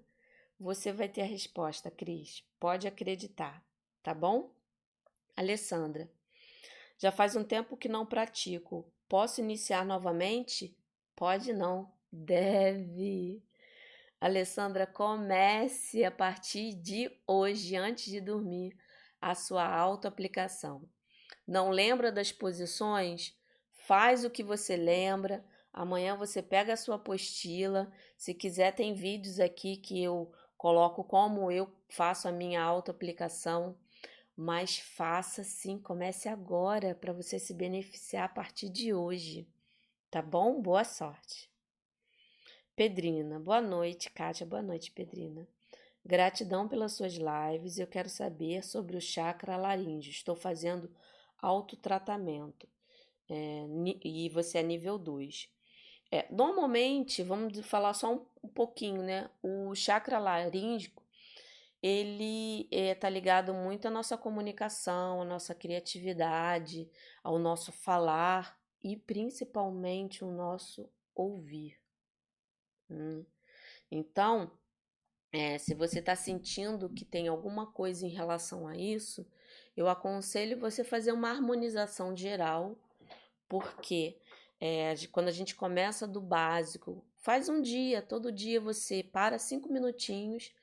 você 0.60 0.92
vai 0.92 1.08
ter 1.08 1.22
a 1.22 1.26
resposta, 1.26 1.90
Cris. 1.90 2.44
Pode 2.60 2.88
acreditar, 2.88 3.64
tá 4.04 4.14
bom? 4.14 4.52
Alessandra, 5.36 6.12
já 6.98 7.12
faz 7.12 7.36
um 7.36 7.44
tempo 7.44 7.78
que 7.78 7.88
não 7.88 8.06
pratico. 8.06 8.86
Posso 9.08 9.40
iniciar 9.40 9.86
novamente? 9.86 10.78
Pode 11.16 11.54
não, 11.54 11.90
deve. 12.12 13.42
Alessandra, 14.20 14.86
comece 14.86 16.04
a 16.04 16.12
partir 16.12 16.74
de 16.74 17.10
hoje, 17.26 17.78
antes 17.78 18.12
de 18.12 18.20
dormir, 18.20 18.78
a 19.22 19.34
sua 19.34 19.66
autoaplicação. 19.66 20.84
Não 21.48 21.70
lembra 21.70 22.12
das 22.12 22.32
posições? 22.34 23.34
Faz 23.72 24.26
o 24.26 24.30
que 24.30 24.44
você 24.44 24.76
lembra. 24.76 25.44
Amanhã 25.72 26.18
você 26.18 26.44
pega 26.44 26.74
a 26.74 26.78
sua 26.78 26.96
apostila. 26.96 27.92
Se 28.18 28.34
quiser, 28.34 28.74
tem 28.74 28.94
vídeos 28.94 29.40
aqui 29.40 29.78
que 29.78 30.04
eu 30.04 30.32
coloco 30.60 31.06
como 31.06 31.50
eu 31.50 31.72
faço 31.88 32.28
a 32.28 32.32
minha 32.34 32.62
autoaplicação. 32.62 33.76
Mas 34.36 34.78
faça 34.78 35.44
sim, 35.44 35.80
comece 35.80 36.30
agora 36.30 36.94
para 36.94 37.12
você 37.12 37.40
se 37.40 37.54
beneficiar 37.54 38.26
a 38.26 38.30
partir 38.30 38.70
de 38.70 38.94
hoje. 38.94 39.48
Tá 40.12 40.22
bom? 40.22 40.62
Boa 40.62 40.84
sorte. 40.84 41.50
Pedrina, 42.76 43.40
boa 43.40 43.62
noite, 43.62 44.10
Kátia. 44.12 44.46
Boa 44.46 44.62
noite, 44.62 44.92
Pedrina. 44.92 45.48
Gratidão 46.06 46.68
pelas 46.68 46.94
suas 46.94 47.14
lives. 47.14 47.78
Eu 47.78 47.88
quero 47.88 48.10
saber 48.10 48.64
sobre 48.64 48.96
o 48.96 49.02
chakra 49.02 49.58
laríngeo. 49.58 50.12
Estou 50.12 50.36
fazendo 50.36 50.90
autotratamento 51.42 52.68
é, 53.30 53.66
e 54.04 54.30
você 54.30 54.60
é 54.60 54.64
nível 54.64 54.98
2. 54.98 55.50
É, 56.12 56.26
normalmente, 56.32 57.22
vamos 57.22 57.60
falar 57.60 57.94
só 57.94 58.14
um, 58.14 58.26
um 58.44 58.48
pouquinho, 58.48 59.04
né? 59.04 59.30
O 59.44 59.76
chakra 59.76 60.18
laríngico, 60.18 61.04
ele 61.82 62.68
está 62.72 63.08
é, 63.08 63.12
ligado 63.12 63.54
muito 63.54 63.88
à 63.88 63.92
nossa 63.92 64.18
comunicação, 64.18 65.22
à 65.22 65.26
nossa 65.26 65.54
criatividade, 65.54 66.90
ao 67.24 67.38
nosso 67.38 67.72
falar 67.72 68.60
e 68.84 68.98
principalmente 68.98 70.24
o 70.24 70.32
nosso 70.32 70.90
ouvir. 71.14 71.80
Hum. 72.90 73.24
Então, 73.92 74.52
é, 75.32 75.58
se 75.58 75.76
você 75.76 76.00
está 76.00 76.16
sentindo 76.16 76.90
que 76.90 77.06
tem 77.06 77.28
alguma 77.28 77.68
coisa 77.68 78.06
em 78.06 78.10
relação 78.10 78.68
a 78.68 78.76
isso, 78.76 79.26
eu 79.78 79.88
aconselho 79.88 80.60
você 80.60 80.84
fazer 80.84 81.12
uma 81.12 81.30
harmonização 81.30 82.16
geral, 82.16 82.76
porque 83.48 84.18
é, 84.60 84.94
quando 85.12 85.30
a 85.30 85.32
gente 85.32 85.56
começa 85.56 86.08
do 86.08 86.20
básico, 86.20 87.06
faz 87.18 87.48
um 87.48 87.62
dia, 87.62 88.02
todo 88.02 88.32
dia 88.32 88.60
você 88.60 89.02
para 89.04 89.40
cinco 89.40 89.72
minutinhos, 89.72 90.54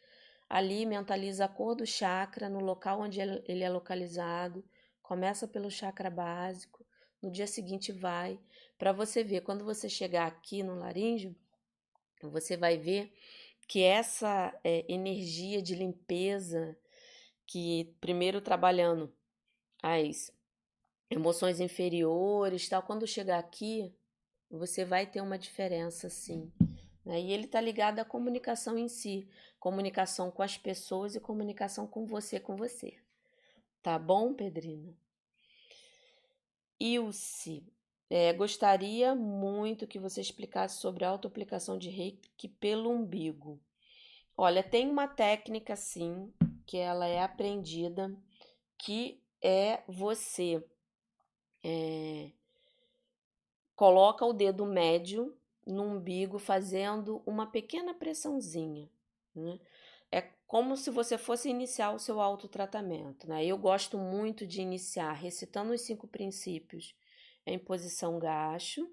ali 0.48 0.85
mentaliza 0.85 1.46
a 1.46 1.48
cor 1.48 1.74
do 1.74 1.87
chakra 1.87 2.48
no 2.48 2.61
local 2.61 3.00
onde 3.00 3.20
ele 3.20 3.64
é 3.64 3.70
localizado, 3.70 4.64
começa 5.02 5.48
pelo 5.48 5.70
chakra 5.70 6.11
básico, 6.11 6.85
no 7.22 7.30
dia 7.30 7.46
seguinte 7.46 7.90
vai, 7.90 8.38
para 8.78 8.92
você 8.92 9.24
ver, 9.24 9.40
quando 9.40 9.64
você 9.64 9.88
chegar 9.88 10.26
aqui 10.26 10.62
no 10.62 10.78
laríngeo, 10.78 11.35
você 12.22 12.56
vai 12.56 12.76
ver 12.76 13.12
que 13.66 13.82
essa 13.82 14.54
é, 14.62 14.85
energia 14.88 15.61
de 15.62 15.74
limpeza, 15.74 16.76
que 17.46 17.96
primeiro 18.00 18.40
trabalhando 18.40 19.12
as 19.82 20.30
emoções 21.11 21.61
inferiores, 21.61 22.69
tal, 22.69 22.83
quando 22.83 23.07
chegar 23.07 23.38
aqui, 23.38 23.95
você 24.51 24.85
vai 24.85 25.07
ter 25.07 25.21
uma 25.21 25.38
diferença, 25.38 26.09
sim. 26.09 26.53
Né? 27.05 27.21
E 27.21 27.33
ele 27.33 27.45
está 27.45 27.61
ligado 27.61 27.99
à 27.99 28.05
comunicação 28.05 28.77
em 28.77 28.88
si, 28.88 29.29
comunicação 29.59 30.31
com 30.31 30.42
as 30.42 30.57
pessoas 30.59 31.14
e 31.14 31.21
comunicação 31.21 31.87
com 31.87 32.07
você, 32.07 32.40
com 32.40 32.57
você. 32.57 32.97
Tá 33.83 33.99
bom, 33.99 34.35
Pedrina? 34.35 34.92
Ilse, 36.79 37.64
é, 38.11 38.33
gostaria 38.33 39.14
muito 39.14 39.87
que 39.87 39.99
você 39.99 40.21
explicasse 40.21 40.81
sobre 40.81 41.05
a 41.05 41.09
autoaplicação 41.09 41.79
de 41.79 41.88
reiki 41.88 42.49
pelo 42.49 42.90
umbigo. 42.90 43.61
Olha, 44.37 44.62
tem 44.62 44.90
uma 44.90 45.09
técnica, 45.09 45.75
sim, 45.77 46.33
que 46.66 46.77
ela 46.77 47.07
é 47.07 47.23
aprendida, 47.23 48.14
que 48.77 49.23
é 49.40 49.83
você 49.88 50.62
é, 51.62 52.31
coloca 53.75 54.25
o 54.25 54.33
dedo 54.33 54.64
médio 54.64 55.37
no 55.66 55.83
umbigo 55.83 56.38
fazendo 56.38 57.23
uma 57.27 57.47
pequena 57.47 57.92
pressãozinha. 57.92 58.88
Né? 59.35 59.59
É 60.11 60.23
como 60.47 60.77
se 60.77 60.90
você 60.90 61.19
fosse 61.19 61.49
iniciar 61.49 61.92
o 61.92 61.99
seu 61.99 62.21
autotratamento. 62.21 63.29
Né? 63.29 63.45
Eu 63.45 63.59
gosto 63.59 63.99
muito 63.99 64.47
de 64.47 64.61
iniciar 64.61 65.12
recitando 65.12 65.73
os 65.73 65.81
cinco 65.81 66.07
princípios 66.07 66.95
em 67.45 67.59
posição 67.59 68.19
gacho, 68.19 68.88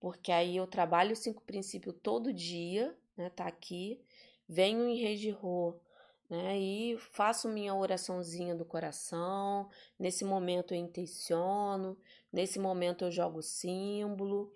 porque 0.00 0.32
aí 0.32 0.56
eu 0.56 0.66
trabalho 0.66 1.12
os 1.12 1.18
cinco 1.18 1.42
princípios 1.42 1.94
todo 2.02 2.32
dia, 2.32 2.96
né? 3.16 3.30
Tá 3.30 3.46
aqui, 3.46 4.00
venho 4.48 4.88
em 4.88 4.96
Rejirô 4.96 5.80
né? 6.28 6.58
E 6.58 6.98
faço 6.98 7.48
minha 7.48 7.74
oraçãozinha 7.74 8.54
do 8.54 8.64
coração. 8.64 9.68
Nesse 9.98 10.24
momento 10.24 10.74
eu 10.74 10.78
intenciono, 10.78 11.96
nesse 12.32 12.58
momento 12.58 13.04
eu 13.04 13.10
jogo 13.10 13.42
símbolo. 13.42 14.52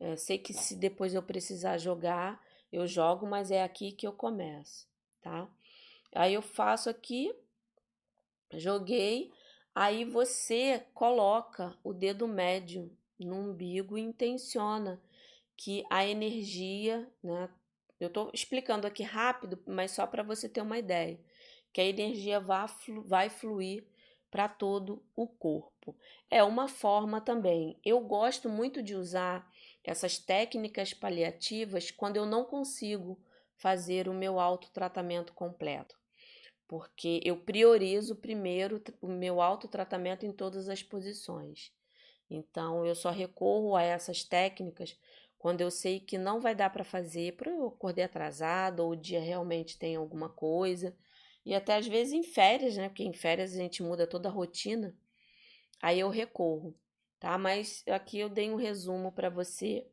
É, 0.00 0.16
sei 0.16 0.38
que 0.38 0.52
se 0.52 0.74
depois 0.74 1.14
eu 1.14 1.22
precisar 1.22 1.78
jogar, 1.78 2.42
eu 2.72 2.86
jogo, 2.86 3.26
mas 3.26 3.50
é 3.50 3.62
aqui 3.62 3.92
que 3.92 4.06
eu 4.06 4.12
começo, 4.12 4.88
tá? 5.20 5.48
Aí 6.14 6.34
eu 6.34 6.42
faço 6.42 6.90
aqui, 6.90 7.32
joguei, 8.54 9.32
aí 9.74 10.04
você 10.04 10.84
coloca 10.92 11.76
o 11.84 11.92
dedo 11.92 12.26
médio 12.26 12.90
no 13.18 13.36
umbigo 13.36 13.96
e 13.96 14.02
intenciona 14.02 15.00
que 15.56 15.84
a 15.88 16.04
energia, 16.04 17.08
né, 17.22 17.48
eu 18.04 18.08
estou 18.08 18.30
explicando 18.32 18.86
aqui 18.86 19.02
rápido, 19.02 19.62
mas 19.66 19.92
só 19.92 20.06
para 20.06 20.22
você 20.22 20.48
ter 20.48 20.60
uma 20.60 20.78
ideia, 20.78 21.18
que 21.72 21.80
a 21.80 21.84
energia 21.84 22.40
vai, 22.40 22.68
flu 22.68 23.02
vai 23.02 23.30
fluir 23.30 23.84
para 24.30 24.48
todo 24.48 25.04
o 25.14 25.26
corpo. 25.26 25.94
É 26.30 26.42
uma 26.42 26.66
forma 26.66 27.20
também. 27.20 27.78
Eu 27.84 28.00
gosto 28.00 28.48
muito 28.48 28.82
de 28.82 28.94
usar 28.94 29.46
essas 29.84 30.18
técnicas 30.18 30.94
paliativas 30.94 31.90
quando 31.90 32.16
eu 32.16 32.24
não 32.24 32.44
consigo 32.44 33.20
fazer 33.56 34.08
o 34.08 34.14
meu 34.14 34.40
autotratamento 34.40 35.34
completo. 35.34 35.96
Porque 36.66 37.20
eu 37.22 37.36
priorizo 37.36 38.16
primeiro 38.16 38.82
o 39.02 39.08
meu 39.08 39.42
autotratamento 39.42 40.24
em 40.24 40.32
todas 40.32 40.68
as 40.68 40.82
posições. 40.82 41.70
Então, 42.30 42.86
eu 42.86 42.94
só 42.94 43.10
recorro 43.10 43.76
a 43.76 43.82
essas 43.82 44.24
técnicas 44.24 44.98
quando 45.42 45.60
eu 45.60 45.72
sei 45.72 45.98
que 45.98 46.16
não 46.16 46.40
vai 46.40 46.54
dar 46.54 46.70
para 46.70 46.84
fazer, 46.84 47.32
para 47.32 47.50
eu 47.50 47.66
acordar 47.66 48.04
atrasado 48.04 48.78
ou 48.78 48.92
o 48.92 48.96
dia 48.96 49.20
realmente 49.20 49.76
tem 49.76 49.96
alguma 49.96 50.28
coisa. 50.28 50.96
E 51.44 51.52
até 51.52 51.74
às 51.74 51.84
vezes 51.88 52.12
em 52.12 52.22
férias, 52.22 52.76
né? 52.76 52.88
Porque 52.88 53.02
em 53.02 53.12
férias 53.12 53.52
a 53.52 53.56
gente 53.56 53.82
muda 53.82 54.06
toda 54.06 54.28
a 54.28 54.32
rotina. 54.32 54.94
Aí 55.82 55.98
eu 55.98 56.08
recorro, 56.10 56.76
tá? 57.18 57.36
Mas 57.36 57.82
aqui 57.88 58.20
eu 58.20 58.28
dei 58.28 58.52
um 58.52 58.54
resumo 58.54 59.10
para 59.10 59.28
você 59.28 59.84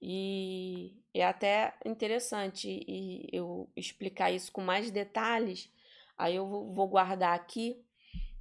e 0.00 0.96
é 1.12 1.24
até 1.24 1.74
interessante 1.84 2.68
e 2.86 3.28
eu 3.32 3.68
explicar 3.74 4.30
isso 4.30 4.52
com 4.52 4.60
mais 4.60 4.92
detalhes. 4.92 5.68
Aí 6.16 6.36
eu 6.36 6.46
vou 6.46 6.86
guardar 6.86 7.34
aqui 7.34 7.84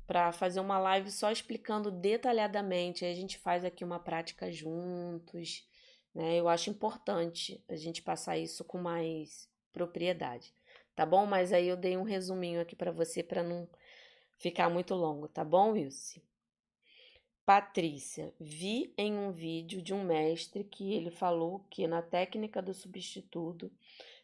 para 0.05 0.31
fazer 0.31 0.59
uma 0.59 0.77
live 0.77 1.09
só 1.09 1.31
explicando 1.31 1.89
detalhadamente. 1.89 3.03
Aí 3.03 3.11
a 3.11 3.15
gente 3.15 3.39
faz 3.39 3.65
aqui 3.65 3.83
uma 3.83 3.99
prática 3.99 4.51
juntos, 4.51 5.67
né? 6.13 6.39
Eu 6.39 6.47
acho 6.47 6.69
importante 6.69 7.63
a 7.67 7.75
gente 7.75 8.01
passar 8.01 8.37
isso 8.37 8.63
com 8.63 8.77
mais 8.77 9.49
propriedade, 9.71 10.53
tá 10.95 11.05
bom? 11.05 11.25
Mas 11.25 11.51
aí 11.51 11.67
eu 11.67 11.77
dei 11.77 11.97
um 11.97 12.03
resuminho 12.03 12.61
aqui 12.61 12.75
para 12.75 12.91
você 12.91 13.23
para 13.23 13.43
não 13.43 13.67
ficar 14.37 14.69
muito 14.69 14.93
longo, 14.93 15.27
tá 15.27 15.43
bom, 15.43 15.71
Wilson? 15.71 16.21
Patrícia, 17.45 18.33
vi 18.39 18.93
em 18.97 19.17
um 19.17 19.29
vídeo 19.29 19.81
de 19.81 19.93
um 19.93 20.03
mestre 20.03 20.63
que 20.63 20.93
ele 20.93 21.11
falou 21.11 21.65
que 21.69 21.85
na 21.87 22.01
técnica 22.01 22.61
do 22.61 22.73
substituto 22.73 23.69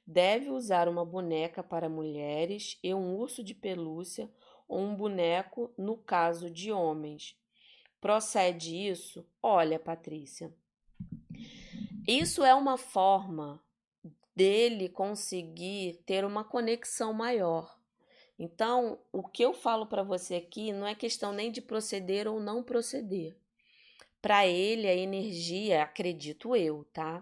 deve 0.08 0.50
usar 0.50 0.88
uma 0.88 1.04
boneca 1.04 1.62
para 1.62 1.90
mulheres 1.90 2.80
e 2.82 2.94
um 2.94 3.16
urso 3.18 3.44
de 3.44 3.54
pelúcia 3.54 4.32
ou 4.70 4.80
um 4.80 4.96
boneco 4.96 5.70
no 5.78 5.98
caso 5.98 6.50
de 6.50 6.72
homens. 6.72 7.36
Procede 8.00 8.74
isso? 8.74 9.28
Olha, 9.44 9.78
Patrícia, 9.78 10.54
isso 12.10 12.44
é 12.44 12.54
uma 12.54 12.78
forma 12.78 13.62
dele 14.36 14.90
conseguir 14.90 16.02
ter 16.06 16.26
uma 16.26 16.44
conexão 16.44 17.14
maior 17.14 17.80
então, 18.40 18.98
o 19.12 19.22
que 19.22 19.44
eu 19.44 19.54
falo 19.54 19.86
para 19.86 20.02
você 20.02 20.36
aqui 20.36 20.72
não 20.72 20.88
é 20.88 20.96
questão 20.96 21.34
nem 21.34 21.52
de 21.52 21.62
proceder 21.62 22.26
ou 22.26 22.40
não 22.40 22.64
proceder. 22.64 23.36
Para 24.22 24.48
ele, 24.48 24.88
a 24.88 24.96
energia, 24.96 25.84
acredito 25.84 26.56
eu, 26.56 26.86
tá? 26.94 27.22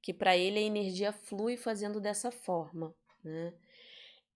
Que 0.00 0.12
para 0.12 0.34
ele 0.36 0.58
a 0.58 0.62
energia 0.62 1.12
flui 1.12 1.58
fazendo 1.58 2.00
dessa 2.00 2.30
forma, 2.30 2.94
né? 3.22 3.52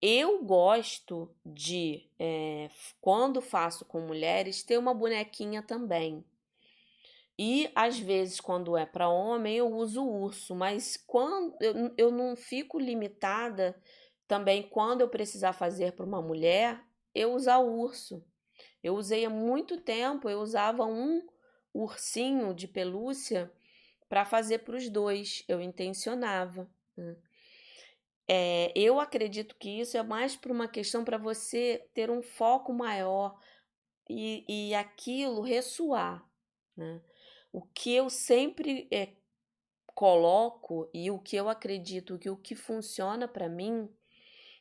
Eu 0.00 0.44
gosto 0.44 1.34
de, 1.44 2.08
é, 2.18 2.70
quando 3.00 3.40
faço 3.40 3.84
com 3.84 4.00
mulheres, 4.00 4.62
ter 4.62 4.78
uma 4.78 4.94
bonequinha 4.94 5.62
também. 5.62 6.24
E 7.38 7.70
às 7.74 7.98
vezes, 7.98 8.40
quando 8.40 8.76
é 8.76 8.84
para 8.84 9.08
homem, 9.08 9.56
eu 9.56 9.72
uso 9.72 10.04
urso, 10.04 10.56
mas 10.56 10.96
quando 10.96 11.56
eu, 11.60 11.94
eu 11.96 12.10
não 12.10 12.34
fico 12.34 12.80
limitada 12.80 13.80
também, 14.26 14.68
quando 14.68 15.02
eu 15.02 15.08
precisar 15.08 15.52
fazer 15.52 15.92
para 15.92 16.04
uma 16.04 16.20
mulher, 16.20 16.82
eu 17.14 17.32
usar 17.32 17.58
urso. 17.58 18.24
Eu 18.82 18.96
usei 18.96 19.24
há 19.24 19.30
muito 19.30 19.80
tempo, 19.80 20.28
eu 20.28 20.40
usava 20.40 20.84
um 20.84 21.24
ursinho 21.72 22.52
de 22.52 22.66
pelúcia 22.66 23.52
para 24.08 24.24
fazer 24.24 24.58
para 24.60 24.76
os 24.76 24.88
dois, 24.88 25.44
eu 25.46 25.60
intencionava. 25.60 26.68
Né? 26.96 27.16
É, 28.26 28.72
eu 28.74 28.98
acredito 28.98 29.56
que 29.56 29.80
isso 29.80 29.96
é 29.96 30.02
mais 30.02 30.36
por 30.36 30.50
uma 30.50 30.66
questão 30.66 31.04
para 31.04 31.18
você 31.18 31.88
ter 31.94 32.10
um 32.10 32.20
foco 32.20 32.72
maior 32.72 33.38
e, 34.08 34.44
e 34.48 34.74
aquilo 34.74 35.40
ressoar. 35.40 36.26
Né? 36.76 37.00
O 37.58 37.62
que 37.74 37.92
eu 37.92 38.08
sempre 38.08 38.86
é, 38.88 39.08
coloco 39.92 40.88
e 40.94 41.10
o 41.10 41.18
que 41.18 41.34
eu 41.34 41.48
acredito 41.48 42.16
que 42.16 42.30
o 42.30 42.36
que 42.36 42.54
funciona 42.54 43.26
para 43.26 43.48
mim 43.48 43.92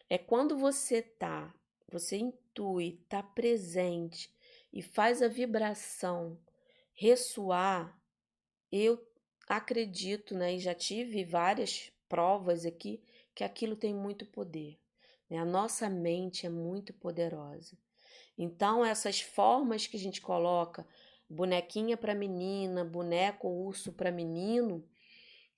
é 0.09 0.17
quando 0.17 0.57
você 0.57 1.03
tá, 1.03 1.53
você 1.87 2.17
intui, 2.17 2.99
tá 3.07 3.21
presente 3.21 4.33
e 4.73 4.81
faz 4.81 5.21
a 5.21 5.27
vibração 5.27 6.39
ressoar. 6.91 7.95
Eu 8.71 9.07
acredito, 9.47 10.33
né, 10.33 10.55
e 10.55 10.59
já 10.59 10.73
tive 10.73 11.23
várias 11.23 11.91
provas 12.09 12.65
aqui 12.65 12.99
que 13.35 13.43
aquilo 13.43 13.75
tem 13.75 13.93
muito 13.93 14.25
poder. 14.25 14.75
Né? 15.29 15.37
A 15.37 15.45
nossa 15.45 15.87
mente 15.87 16.47
é 16.47 16.49
muito 16.49 16.95
poderosa. 16.95 17.77
Então, 18.35 18.83
essas 18.83 19.21
formas 19.21 19.85
que 19.85 19.97
a 19.97 19.99
gente 19.99 20.19
coloca, 20.19 20.83
bonequinha 21.29 21.97
para 21.97 22.15
menina, 22.15 22.85
boneco 22.85 23.47
urso 23.47 23.91
para 23.91 24.11
menino, 24.11 24.87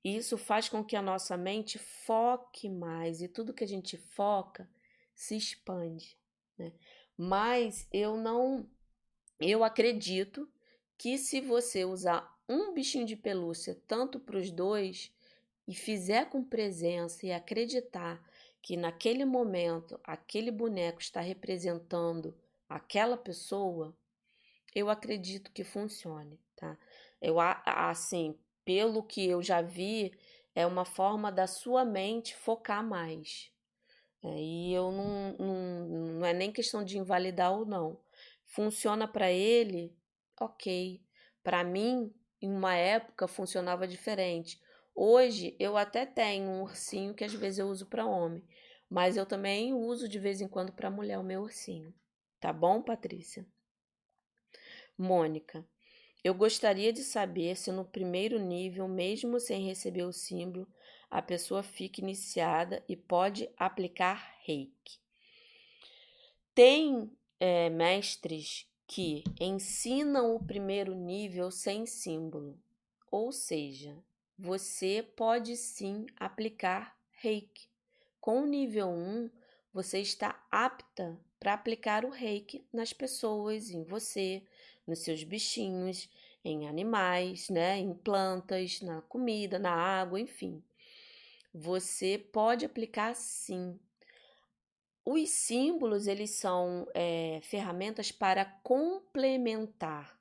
isso 0.03 0.37
faz 0.37 0.69
com 0.69 0.83
que 0.83 0.95
a 0.95 1.01
nossa 1.01 1.35
mente 1.35 1.77
foque 1.77 2.69
mais 2.69 3.21
e 3.21 3.27
tudo 3.27 3.53
que 3.53 3.63
a 3.63 3.67
gente 3.67 3.97
foca 3.97 4.69
se 5.13 5.35
expande. 5.35 6.17
Né? 6.57 6.71
Mas 7.17 7.87
eu 7.91 8.15
não, 8.15 8.69
eu 9.39 9.63
acredito 9.63 10.49
que 10.97 11.17
se 11.17 11.41
você 11.41 11.85
usar 11.85 12.37
um 12.47 12.73
bichinho 12.73 13.05
de 13.05 13.15
pelúcia 13.15 13.79
tanto 13.87 14.19
para 14.19 14.37
os 14.37 14.49
dois 14.49 15.13
e 15.67 15.73
fizer 15.73 16.29
com 16.29 16.43
presença 16.43 17.25
e 17.25 17.31
acreditar 17.31 18.23
que 18.61 18.75
naquele 18.75 19.23
momento 19.23 19.99
aquele 20.03 20.51
boneco 20.51 20.99
está 20.99 21.21
representando 21.21 22.35
aquela 22.67 23.17
pessoa, 23.17 23.95
eu 24.73 24.89
acredito 24.89 25.51
que 25.51 25.63
funcione, 25.63 26.39
tá? 26.55 26.77
Eu 27.21 27.37
assim, 27.39 28.37
pelo 28.63 29.03
que 29.03 29.27
eu 29.27 29.41
já 29.41 29.61
vi, 29.61 30.11
é 30.55 30.65
uma 30.65 30.85
forma 30.85 31.31
da 31.31 31.47
sua 31.47 31.83
mente 31.83 32.35
focar 32.35 32.83
mais. 32.83 33.51
É, 34.23 34.41
e 34.41 34.73
eu 34.73 34.91
não, 34.91 35.35
não, 35.37 35.87
não 36.19 36.25
é 36.25 36.33
nem 36.33 36.51
questão 36.51 36.83
de 36.83 36.97
invalidar 36.97 37.53
ou 37.53 37.65
não. 37.65 37.99
Funciona 38.45 39.07
para 39.07 39.31
ele, 39.31 39.95
ok. 40.39 41.01
Para 41.43 41.63
mim, 41.63 42.13
em 42.41 42.51
uma 42.51 42.75
época, 42.75 43.27
funcionava 43.27 43.87
diferente. 43.87 44.59
Hoje, 44.93 45.55
eu 45.59 45.77
até 45.77 46.05
tenho 46.05 46.49
um 46.49 46.61
ursinho 46.63 47.13
que 47.13 47.23
às 47.23 47.33
vezes 47.33 47.59
eu 47.59 47.69
uso 47.69 47.85
para 47.85 48.05
homem, 48.05 48.43
mas 48.89 49.15
eu 49.15 49.25
também 49.25 49.73
uso 49.73 50.09
de 50.09 50.19
vez 50.19 50.41
em 50.41 50.47
quando 50.47 50.73
para 50.73 50.89
mulher 50.89 51.17
o 51.17 51.23
meu 51.23 51.41
ursinho. 51.41 51.93
Tá 52.39 52.51
bom, 52.51 52.81
Patrícia? 52.81 53.45
Mônica, 55.01 55.65
eu 56.21 56.33
gostaria 56.33 56.91
de 56.91 57.05
saber 57.05 57.55
se 57.55 57.71
no 57.71 57.85
primeiro 57.85 58.37
nível, 58.37 58.85
mesmo 58.85 59.39
sem 59.39 59.65
receber 59.65 60.03
o 60.03 60.11
símbolo, 60.11 60.67
a 61.09 61.21
pessoa 61.21 61.63
fica 61.63 62.01
iniciada 62.01 62.83
e 62.85 62.97
pode 62.97 63.49
aplicar 63.55 64.35
reiki. 64.43 64.99
Tem 66.53 67.09
é, 67.39 67.69
mestres 67.69 68.67
que 68.85 69.23
ensinam 69.39 70.35
o 70.35 70.43
primeiro 70.43 70.93
nível 70.93 71.49
sem 71.49 71.85
símbolo, 71.85 72.59
ou 73.09 73.31
seja, 73.31 73.97
você 74.37 75.01
pode 75.15 75.55
sim 75.55 76.07
aplicar 76.17 76.99
reiki. 77.11 77.69
Com 78.19 78.41
o 78.41 78.45
nível 78.45 78.89
1, 78.89 79.29
você 79.73 79.99
está 79.99 80.45
apta 80.51 81.17
para 81.39 81.53
aplicar 81.53 82.03
o 82.03 82.09
reiki 82.09 82.67
nas 82.73 82.91
pessoas, 82.91 83.69
em 83.69 83.83
você, 83.83 84.43
nos 84.89 84.99
seus 84.99 85.23
bichinhos, 85.23 86.09
em 86.43 86.67
animais, 86.67 87.49
né, 87.49 87.77
em 87.77 87.93
plantas, 87.93 88.81
na 88.81 89.01
comida, 89.03 89.59
na 89.59 89.71
água, 89.71 90.19
enfim. 90.19 90.63
Você 91.53 92.17
pode 92.17 92.65
aplicar 92.65 93.15
sim. 93.15 93.79
Os 95.05 95.29
símbolos, 95.29 96.07
eles 96.07 96.31
são 96.31 96.87
é, 96.93 97.39
ferramentas 97.43 98.11
para 98.11 98.45
complementar. 98.45 100.19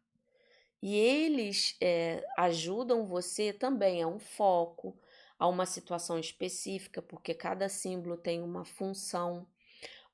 E 0.81 0.95
eles 0.95 1.77
é, 1.81 2.25
ajudam 2.37 3.05
você 3.05 3.53
também 3.53 4.03
a 4.03 4.07
um 4.07 4.19
foco, 4.19 4.97
a 5.39 5.47
uma 5.47 5.67
situação 5.67 6.19
específica, 6.19 7.03
porque 7.03 7.35
cada 7.35 7.69
símbolo 7.69 8.17
tem 8.17 8.43
uma 8.43 8.65
função. 8.65 9.47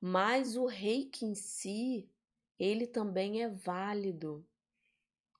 Mas 0.01 0.57
o 0.57 0.65
reiki 0.65 1.25
em 1.25 1.35
si, 1.35 2.09
ele 2.59 2.87
também 2.87 3.43
é 3.43 3.49
válido. 3.49 4.45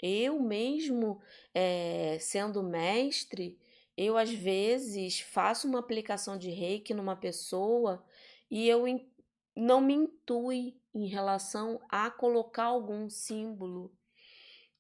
Eu 0.02 0.40
mesmo, 0.40 1.22
é, 1.54 2.18
sendo 2.20 2.62
mestre, 2.62 3.58
eu 3.98 4.18
às 4.18 4.32
vezes 4.32 5.22
faço 5.22 5.68
uma 5.68 5.80
aplicação 5.80 6.38
de 6.38 6.50
reiki 6.50 6.94
numa 6.94 7.16
pessoa 7.16 8.06
e 8.52 8.68
eu 8.68 8.84
não 9.56 9.80
me 9.80 9.94
intui 9.94 10.78
em 10.94 11.08
relação 11.08 11.80
a 11.90 12.12
colocar 12.12 12.66
algum 12.66 13.10
símbolo. 13.10 13.92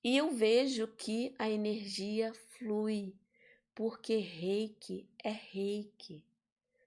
E 0.03 0.17
eu 0.17 0.31
vejo 0.31 0.87
que 0.87 1.33
a 1.39 1.49
energia 1.49 2.33
flui, 2.51 3.15
Porque 3.73 4.17
reiki 4.17 5.09
é 5.23 5.31
reiki. 5.31 6.23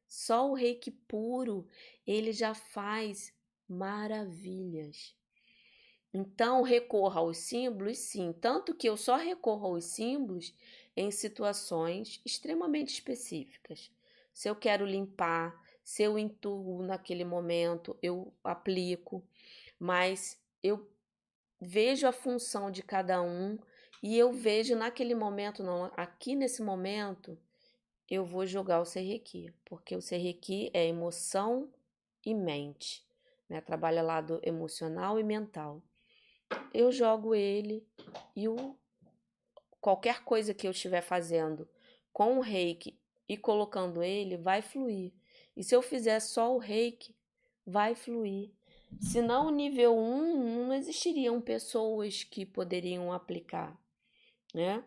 Só 0.07 0.51
o 0.51 0.55
reiki 0.55 0.90
puro, 0.90 1.66
ele 2.07 2.32
já 2.32 2.55
faz 2.55 3.34
maravilhas. 3.68 5.18
Então, 6.13 6.63
recorra 6.63 7.21
aos 7.21 7.39
símbolos, 7.39 7.99
sim. 7.99 8.33
Tanto 8.33 8.75
que 8.75 8.89
eu 8.89 8.97
só 8.97 9.17
recorro 9.17 9.67
aos 9.67 9.85
símbolos 9.85 10.55
em 10.97 11.11
situações 11.11 12.21
extremamente 12.25 12.93
específicas. 12.95 13.91
Se 14.33 14.49
eu 14.49 14.57
quero 14.57 14.87
limpar, 14.87 15.55
se 15.85 16.03
eu 16.03 16.19
intuo 16.19 16.83
naquele 16.83 17.25
momento, 17.25 17.97
eu 18.03 18.33
aplico, 18.43 19.23
mas 19.79 20.41
eu 20.63 20.89
vejo 21.61 22.07
a 22.07 22.13
função 22.13 22.71
de 22.71 22.83
cada 22.83 23.21
um 23.23 23.59
e 24.03 24.17
eu 24.17 24.33
vejo 24.33 24.77
naquele 24.77 25.15
momento, 25.15 25.63
não, 25.63 25.91
aqui 25.97 26.37
nesse 26.37 26.63
momento, 26.63 27.39
eu 28.09 28.25
vou 28.25 28.47
jogar 28.47 28.81
o 28.81 28.85
Serrequi, 28.85 29.53
porque 29.65 29.95
o 29.97 30.01
Serrequi 30.01 30.71
é 30.73 30.87
emoção 30.87 31.69
e 32.25 32.35
mente, 32.35 33.05
né? 33.49 33.61
Trabalha 33.61 34.03
lado 34.03 34.41
emocional 34.43 35.19
e 35.19 35.25
mental. 35.25 35.83
Eu 36.72 36.92
jogo 36.92 37.34
ele 37.34 37.86
e 38.34 38.49
o 38.49 38.76
qualquer 39.80 40.24
coisa 40.24 40.53
que 40.53 40.66
eu 40.66 40.70
estiver 40.70 41.01
fazendo 41.01 41.68
com 42.12 42.38
o 42.38 42.40
reiki 42.40 42.99
e 43.28 43.36
colocando 43.36 44.03
ele 44.03 44.36
vai 44.36 44.62
fluir. 44.62 45.12
E 45.57 45.62
se 45.62 45.74
eu 45.74 45.82
fizer 45.82 46.20
só 46.20 46.55
o 46.55 46.59
reiki, 46.59 47.14
vai 47.66 47.94
fluir. 47.94 48.51
Senão, 49.01 49.49
o 49.49 49.51
nível 49.51 49.96
1 49.96 50.64
não 50.66 50.72
existiriam 50.72 51.40
pessoas 51.40 52.24
que 52.24 52.46
poderiam 52.46 53.12
aplicar, 53.12 53.78
né? 54.55 54.82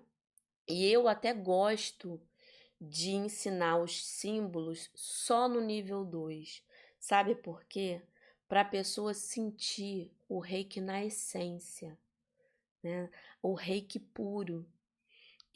E 0.68 0.86
eu 0.88 1.08
até 1.08 1.34
gosto 1.34 2.20
de 2.80 3.12
ensinar 3.12 3.78
os 3.78 4.04
símbolos 4.04 4.90
só 4.96 5.48
no 5.48 5.62
nível 5.62 6.04
2. 6.04 6.64
Sabe 7.00 7.36
por 7.36 7.64
quê? 7.66 8.02
Para 8.48 8.62
a 8.62 8.66
pessoa 8.66 9.14
sentir 9.14 10.12
o 10.32 10.40
reiki 10.40 10.80
na 10.80 11.04
essência, 11.04 12.00
né? 12.82 13.10
o 13.44 13.54
reiki 13.54 14.00
puro. 14.00 14.66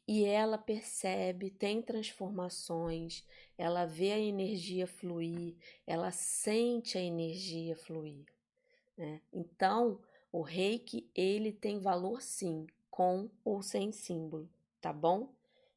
E 0.06 0.26
ela 0.26 0.58
percebe, 0.58 1.50
tem 1.50 1.82
transformações, 1.82 3.26
ela 3.58 3.86
vê 3.86 4.12
a 4.12 4.20
energia 4.20 4.86
fluir, 4.86 5.56
ela 5.88 6.12
sente 6.12 6.98
a 6.98 7.02
energia 7.02 7.74
fluir. 7.74 8.26
Né? 8.98 9.22
Então, 9.32 10.02
o 10.30 10.42
reiki, 10.42 11.10
ele 11.16 11.54
tem 11.54 11.80
valor 11.80 12.22
sim, 12.22 12.68
com 12.92 13.30
ou 13.46 13.64
sem 13.64 13.94
símbolo, 13.94 14.50
tá 14.82 14.92
bom? 14.92 15.34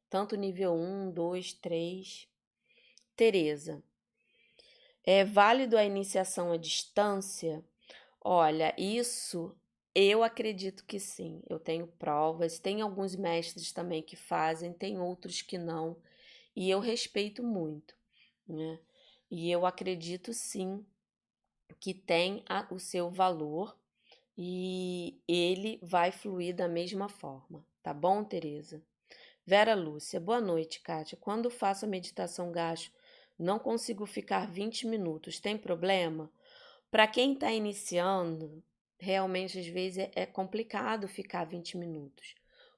Tanto 0.09 0.35
nível 0.35 0.73
1, 0.73 1.11
2, 1.11 1.53
3. 1.53 2.27
Tereza, 3.15 3.81
é 5.05 5.23
válido 5.23 5.77
a 5.77 5.85
iniciação 5.85 6.51
à 6.51 6.57
distância? 6.57 7.63
Olha, 8.21 8.73
isso 8.77 9.55
eu 9.95 10.23
acredito 10.23 10.85
que 10.85 10.99
sim. 10.99 11.41
Eu 11.49 11.59
tenho 11.59 11.87
provas, 11.87 12.59
tem 12.59 12.81
alguns 12.81 13.15
mestres 13.15 13.71
também 13.71 14.01
que 14.03 14.15
fazem, 14.15 14.73
tem 14.73 14.99
outros 14.99 15.41
que 15.41 15.57
não, 15.57 15.97
e 16.55 16.69
eu 16.69 16.79
respeito 16.79 17.43
muito, 17.43 17.95
né? 18.47 18.79
E 19.31 19.51
eu 19.51 19.65
acredito 19.65 20.33
sim 20.33 20.85
que 21.79 21.93
tem 21.93 22.43
a, 22.47 22.67
o 22.73 22.79
seu 22.79 23.09
valor 23.09 23.77
e 24.37 25.21
ele 25.27 25.79
vai 25.83 26.11
fluir 26.11 26.55
da 26.55 26.67
mesma 26.67 27.09
forma, 27.09 27.65
tá 27.83 27.93
bom, 27.93 28.23
Tereza? 28.23 28.83
Vera 29.45 29.75
Lúcia, 29.75 30.19
boa 30.19 30.41
noite, 30.41 30.81
Kátia. 30.81 31.17
Quando 31.19 31.49
faço 31.49 31.85
a 31.85 31.87
meditação 31.87 32.51
gasto, 32.51 32.91
não 33.37 33.59
consigo 33.59 34.05
ficar 34.05 34.47
20 34.47 34.87
minutos, 34.87 35.39
tem 35.39 35.57
problema? 35.57 36.31
Para 36.91 37.07
quem 37.07 37.33
está 37.33 37.51
iniciando, 37.51 38.63
realmente 38.97 39.59
às 39.59 39.67
vezes 39.67 39.99
é, 39.99 40.11
é 40.15 40.25
complicado 40.25 41.07
ficar 41.07 41.45
20 41.45 41.77
minutos. 41.77 42.33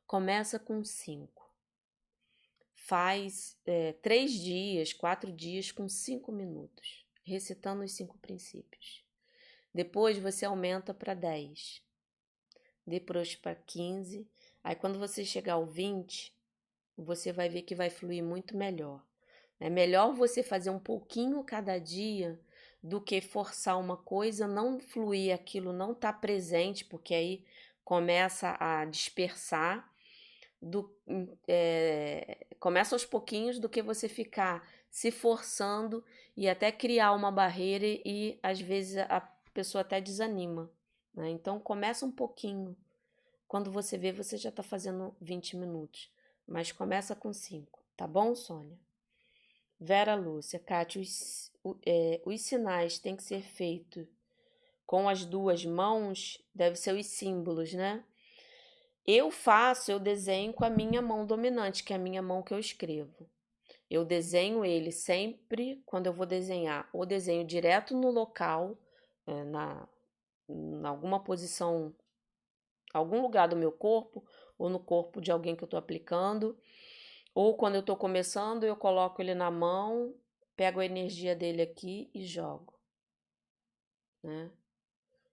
Começa 0.06 0.60
com 0.60 0.84
5. 0.84 1.42
Faz 2.76 3.58
é, 3.66 3.94
três 3.94 4.34
dias, 4.34 4.92
quatro 4.92 5.32
dias 5.32 5.72
com 5.72 5.88
cinco 5.88 6.32
minutos, 6.32 7.06
recitando 7.24 7.84
os 7.84 7.94
cinco 7.94 8.18
princípios. 8.18 9.06
Depois 9.74 10.18
você 10.18 10.46
aumenta 10.46 10.94
para 10.94 11.14
10. 11.14 11.82
Depois 12.86 13.36
para 13.36 13.56
15. 13.56 14.28
Aí 14.62 14.76
quando 14.76 15.00
você 15.00 15.24
chegar 15.24 15.54
ao 15.54 15.66
20, 15.66 16.36
você 16.98 17.32
vai 17.32 17.48
ver 17.48 17.62
que 17.62 17.74
vai 17.74 17.90
fluir 17.90 18.22
muito 18.22 18.58
melhor. 18.58 19.02
É 19.58 19.70
melhor 19.70 20.14
você 20.14 20.44
fazer 20.44 20.72
um 20.72 20.80
pouquinho 20.80 21.42
cada 21.46 21.78
dia 21.78 22.38
do 22.84 23.00
que 23.00 23.22
forçar 23.22 23.80
uma 23.80 23.98
coisa, 23.98 24.48
não 24.48 24.80
fluir 24.80 25.34
aquilo, 25.34 25.72
não 25.72 25.94
tá 25.94 26.12
presente, 26.12 26.84
porque 26.86 27.14
aí 27.14 27.46
começa 27.84 28.56
a 28.60 28.86
dispersar, 28.86 29.90
do, 30.62 30.96
é, 31.48 32.46
começa 32.60 32.96
aos 32.96 33.06
pouquinhos 33.06 33.60
do 33.60 33.70
que 33.70 33.82
você 33.82 34.08
ficar 34.08 34.68
se 34.90 35.10
forçando 35.12 36.04
e 36.36 36.48
até 36.48 36.72
criar 36.72 37.14
uma 37.14 37.32
barreira 37.32 37.86
e, 37.86 38.02
e 38.06 38.40
às 38.44 38.60
vezes 38.60 38.98
a 38.98 39.22
pessoa 39.54 39.82
até 39.82 40.00
desanima. 40.00 40.72
Né? 41.14 41.30
Então 41.30 41.60
começa 41.60 42.06
um 42.06 42.12
pouquinho. 42.12 42.76
Quando 43.48 43.72
você 43.72 43.98
vê, 43.98 44.12
você 44.12 44.38
já 44.38 44.50
está 44.50 44.64
fazendo 44.64 45.16
20 45.20 45.58
minutos. 45.58 46.12
Mas 46.48 46.72
começa 46.72 47.16
com 47.16 47.34
5, 47.34 47.80
tá 47.96 48.08
bom, 48.08 48.36
Sônia? 48.36 48.78
Vera 49.84 50.14
Lúcia, 50.14 50.60
Kátia, 50.60 51.02
os, 51.02 51.52
é, 51.84 52.22
os 52.24 52.42
sinais 52.42 53.00
têm 53.00 53.16
que 53.16 53.24
ser 53.24 53.42
feitos 53.42 54.06
com 54.86 55.10
as 55.10 55.26
duas 55.26 55.66
mãos, 55.66 56.40
deve 56.54 56.76
ser 56.76 56.94
os 56.94 57.08
símbolos, 57.08 57.74
né? 57.74 58.04
Eu 59.08 59.32
faço, 59.32 59.92
eu 59.92 60.00
desenho 60.00 60.54
com 60.54 60.64
a 60.64 60.70
minha 60.70 61.02
mão 61.02 61.26
dominante, 61.26 61.84
que 61.84 61.94
é 61.94 61.96
a 61.96 62.00
minha 62.00 62.22
mão 62.22 62.44
que 62.44 62.54
eu 62.54 62.60
escrevo. 62.60 63.28
Eu 63.90 64.06
desenho 64.06 64.64
ele 64.64 64.92
sempre 64.92 65.82
quando 65.84 66.06
eu 66.06 66.14
vou 66.14 66.28
desenhar, 66.28 66.88
ou 66.94 67.04
desenho 67.04 67.44
direto 67.44 67.98
no 67.98 68.12
local, 68.12 68.78
é, 69.26 69.44
na, 69.46 69.90
em 70.48 70.86
alguma 70.86 71.20
posição, 71.24 71.92
algum 72.94 73.20
lugar 73.20 73.48
do 73.48 73.56
meu 73.56 73.72
corpo, 73.72 74.24
ou 74.60 74.70
no 74.70 74.80
corpo 74.80 75.20
de 75.20 75.32
alguém 75.32 75.56
que 75.56 75.64
eu 75.64 75.66
estou 75.66 75.80
aplicando 75.80 76.56
ou 77.34 77.56
quando 77.56 77.76
eu 77.76 77.82
estou 77.82 77.96
começando, 77.96 78.64
eu 78.64 78.76
coloco 78.76 79.22
ele 79.22 79.34
na 79.34 79.50
mão, 79.50 80.16
pego 80.56 80.80
a 80.80 80.86
energia 80.86 81.36
dele 81.36 81.62
aqui 81.62 82.10
e 82.14 82.26
jogo. 82.26 82.74
Né? 84.22 84.52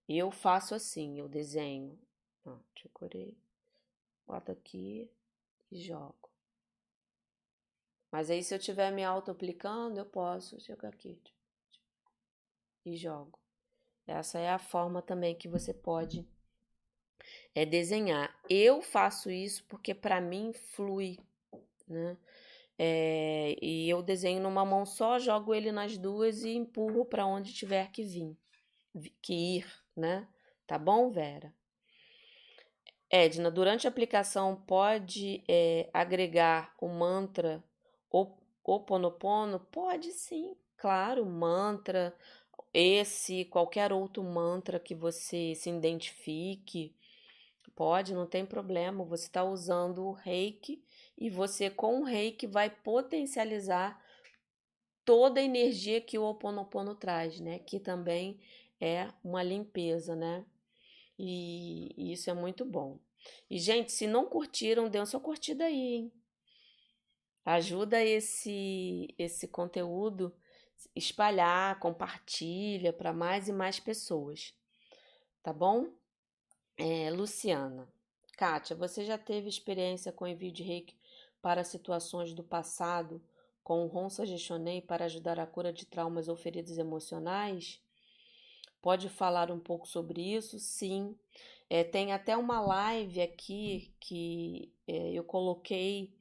Eu 0.08 0.30
faço 0.30 0.74
assim, 0.74 1.18
eu 1.18 1.28
desenho. 1.28 1.98
Ó, 2.44 2.56
decorei. 2.82 3.36
Boto 4.26 4.52
aqui 4.52 5.10
e 5.70 5.78
jogo. 5.80 6.30
Mas 8.10 8.30
aí, 8.30 8.42
se 8.42 8.54
eu 8.54 8.58
estiver 8.58 8.90
me 8.90 9.04
auto-aplicando, 9.04 9.98
eu 9.98 10.06
posso 10.06 10.58
chegar 10.60 10.88
aqui 10.88 11.20
e 12.84 12.96
jogo. 12.96 13.38
Essa 14.06 14.38
é 14.38 14.48
a 14.48 14.58
forma 14.58 15.02
também 15.02 15.36
que 15.36 15.46
você 15.46 15.74
pode 15.74 16.26
é 17.54 17.66
desenhar. 17.66 18.34
Eu 18.48 18.80
faço 18.80 19.30
isso 19.30 19.64
porque 19.64 19.94
para 19.94 20.20
mim 20.20 20.52
flui 20.52 21.18
né? 21.88 22.16
É, 22.78 23.56
e 23.60 23.90
eu 23.90 24.02
desenho 24.02 24.40
numa 24.40 24.64
mão 24.64 24.86
só, 24.86 25.18
jogo 25.18 25.54
ele 25.54 25.72
nas 25.72 25.98
duas 25.98 26.44
e 26.44 26.50
empurro 26.50 27.04
para 27.04 27.26
onde 27.26 27.52
tiver 27.52 27.90
que 27.90 28.04
vir, 28.04 28.36
que 29.20 29.58
ir, 29.58 29.66
né? 29.96 30.28
Tá 30.66 30.78
bom, 30.78 31.10
Vera? 31.10 31.52
Edna, 33.10 33.50
durante 33.50 33.86
a 33.86 33.90
aplicação 33.90 34.54
pode 34.54 35.42
é, 35.48 35.88
agregar 35.92 36.74
o 36.80 36.88
mantra 36.88 37.64
Oponopono? 38.62 39.60
Pode 39.60 40.12
sim, 40.12 40.54
claro, 40.76 41.24
mantra, 41.24 42.14
esse, 42.72 43.46
qualquer 43.46 43.92
outro 43.92 44.22
mantra 44.22 44.78
que 44.78 44.94
você 44.94 45.54
se 45.54 45.70
identifique, 45.70 46.94
pode, 47.74 48.14
não 48.14 48.26
tem 48.26 48.44
problema. 48.44 49.04
Você 49.04 49.26
está 49.26 49.42
usando 49.42 50.04
o 50.04 50.12
reiki 50.12 50.84
e 51.20 51.28
você, 51.28 51.68
com 51.68 52.00
o 52.00 52.04
reiki, 52.04 52.46
vai 52.46 52.70
potencializar 52.70 54.00
toda 55.04 55.40
a 55.40 55.42
energia 55.42 56.00
que 56.00 56.16
o 56.16 56.22
Ho 56.22 56.30
Oponopono 56.30 56.94
traz, 56.94 57.40
né? 57.40 57.58
Que 57.58 57.80
também 57.80 58.40
é 58.80 59.12
uma 59.24 59.42
limpeza, 59.42 60.14
né? 60.14 60.44
E, 61.18 61.92
e 61.96 62.12
isso 62.12 62.30
é 62.30 62.34
muito 62.34 62.64
bom. 62.64 63.00
E, 63.50 63.58
gente, 63.58 63.90
se 63.90 64.06
não 64.06 64.26
curtiram, 64.26 64.88
dê 64.88 65.04
sua 65.04 65.18
curtida 65.18 65.64
aí, 65.64 65.94
hein? 65.94 66.12
Ajuda 67.44 68.04
esse, 68.04 69.12
esse 69.18 69.48
conteúdo 69.48 70.32
espalhar, 70.94 71.80
compartilha 71.80 72.92
para 72.92 73.12
mais 73.12 73.48
e 73.48 73.52
mais 73.52 73.80
pessoas, 73.80 74.54
tá 75.42 75.52
bom? 75.52 75.88
É, 76.76 77.10
Luciana, 77.10 77.88
Kátia, 78.36 78.76
você 78.76 79.04
já 79.04 79.18
teve 79.18 79.48
experiência 79.48 80.12
com 80.12 80.26
envio 80.26 80.52
de 80.52 80.62
reiki 80.62 80.96
para 81.40 81.64
situações 81.64 82.32
do 82.32 82.42
passado 82.42 83.22
com 83.62 83.84
o 83.84 83.86
Ronsa 83.86 84.24
Gestionei 84.24 84.80
para 84.80 85.04
ajudar 85.04 85.38
a 85.38 85.46
cura 85.46 85.72
de 85.72 85.86
traumas 85.86 86.28
ou 86.28 86.36
feridas 86.36 86.78
emocionais? 86.78 87.82
Pode 88.80 89.08
falar 89.08 89.50
um 89.50 89.58
pouco 89.58 89.86
sobre 89.86 90.22
isso? 90.22 90.58
Sim. 90.58 91.16
É, 91.68 91.84
tem 91.84 92.12
até 92.12 92.36
uma 92.36 92.60
live 92.60 93.20
aqui 93.20 93.92
que 94.00 94.72
é, 94.86 95.12
eu 95.12 95.22
coloquei 95.22 96.14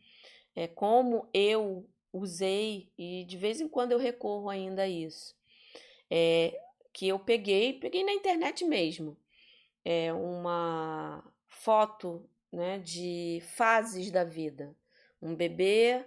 é, 0.55 0.67
como 0.67 1.29
eu 1.33 1.87
usei 2.11 2.91
e 2.97 3.23
de 3.25 3.37
vez 3.37 3.61
em 3.61 3.67
quando 3.67 3.91
eu 3.91 3.97
recorro 3.97 4.49
ainda 4.49 4.83
a 4.83 4.87
isso. 4.87 5.35
É, 6.09 6.59
que 6.91 7.07
eu 7.07 7.19
peguei, 7.19 7.73
peguei 7.73 8.03
na 8.03 8.11
internet 8.11 8.65
mesmo, 8.65 9.15
é 9.85 10.11
uma 10.11 11.23
foto 11.47 12.27
né, 12.51 12.79
de 12.79 13.39
fases 13.55 14.09
da 14.09 14.23
vida. 14.23 14.75
Um 15.21 15.35
bebê, 15.35 16.05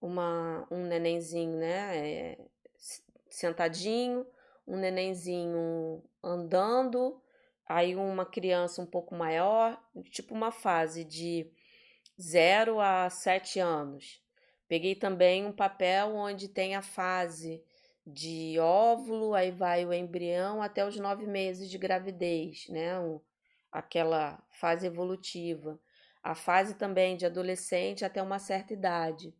uma, 0.00 0.66
um 0.70 0.84
nenenzinho 0.84 1.56
né, 1.56 1.96
é, 1.96 2.38
sentadinho, 3.28 4.26
um 4.66 4.76
nenenzinho 4.76 6.02
andando, 6.22 7.20
aí 7.66 7.96
uma 7.96 8.26
criança 8.26 8.82
um 8.82 8.86
pouco 8.86 9.14
maior, 9.14 9.80
tipo 10.10 10.34
uma 10.34 10.50
fase 10.50 11.04
de 11.04 11.50
0 12.20 12.80
a 12.80 13.08
7 13.08 13.60
anos. 13.60 14.22
Peguei 14.68 14.94
também 14.94 15.46
um 15.46 15.52
papel 15.52 16.14
onde 16.14 16.48
tem 16.48 16.76
a 16.76 16.82
fase 16.82 17.62
de 18.06 18.58
óvulo, 18.58 19.34
aí 19.34 19.50
vai 19.50 19.84
o 19.84 19.92
embrião 19.92 20.62
até 20.62 20.86
os 20.86 20.96
nove 20.96 21.26
meses 21.26 21.70
de 21.70 21.78
gravidez, 21.78 22.68
né? 22.68 22.94
aquela 23.70 24.42
fase 24.50 24.86
evolutiva. 24.86 25.78
A 26.22 26.34
fase 26.34 26.74
também 26.74 27.16
de 27.16 27.24
adolescente 27.26 28.04
até 28.04 28.22
uma 28.22 28.38
certa 28.38 28.72
idade. 28.72 29.34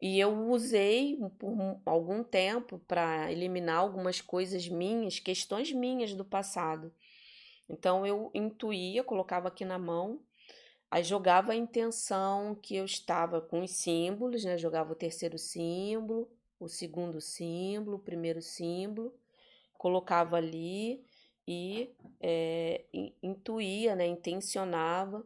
E 0.00 0.20
eu 0.20 0.50
usei 0.50 1.18
por 1.38 1.80
algum 1.86 2.22
tempo 2.22 2.78
para 2.80 3.32
eliminar 3.32 3.78
algumas 3.78 4.20
coisas 4.20 4.68
minhas, 4.68 5.18
questões 5.18 5.72
minhas 5.72 6.12
do 6.12 6.24
passado. 6.24 6.92
Então 7.68 8.06
eu 8.06 8.30
intuía, 8.34 9.02
colocava 9.02 9.48
aqui 9.48 9.64
na 9.64 9.78
mão, 9.78 10.20
aí 10.90 11.02
jogava 11.02 11.52
a 11.52 11.56
intenção 11.56 12.54
que 12.54 12.76
eu 12.76 12.84
estava 12.84 13.40
com 13.40 13.62
os 13.62 13.70
símbolos, 13.70 14.44
né? 14.44 14.58
Jogava 14.58 14.92
o 14.92 14.96
terceiro 14.96 15.38
símbolo, 15.38 16.28
o 16.60 16.68
segundo 16.68 17.20
símbolo, 17.20 17.96
o 17.96 18.00
primeiro 18.00 18.42
símbolo, 18.42 19.14
colocava 19.78 20.36
ali 20.36 21.04
e 21.46 21.94
é, 22.20 22.84
intuía, 23.22 23.94
né, 23.94 24.06
intencionava 24.06 25.24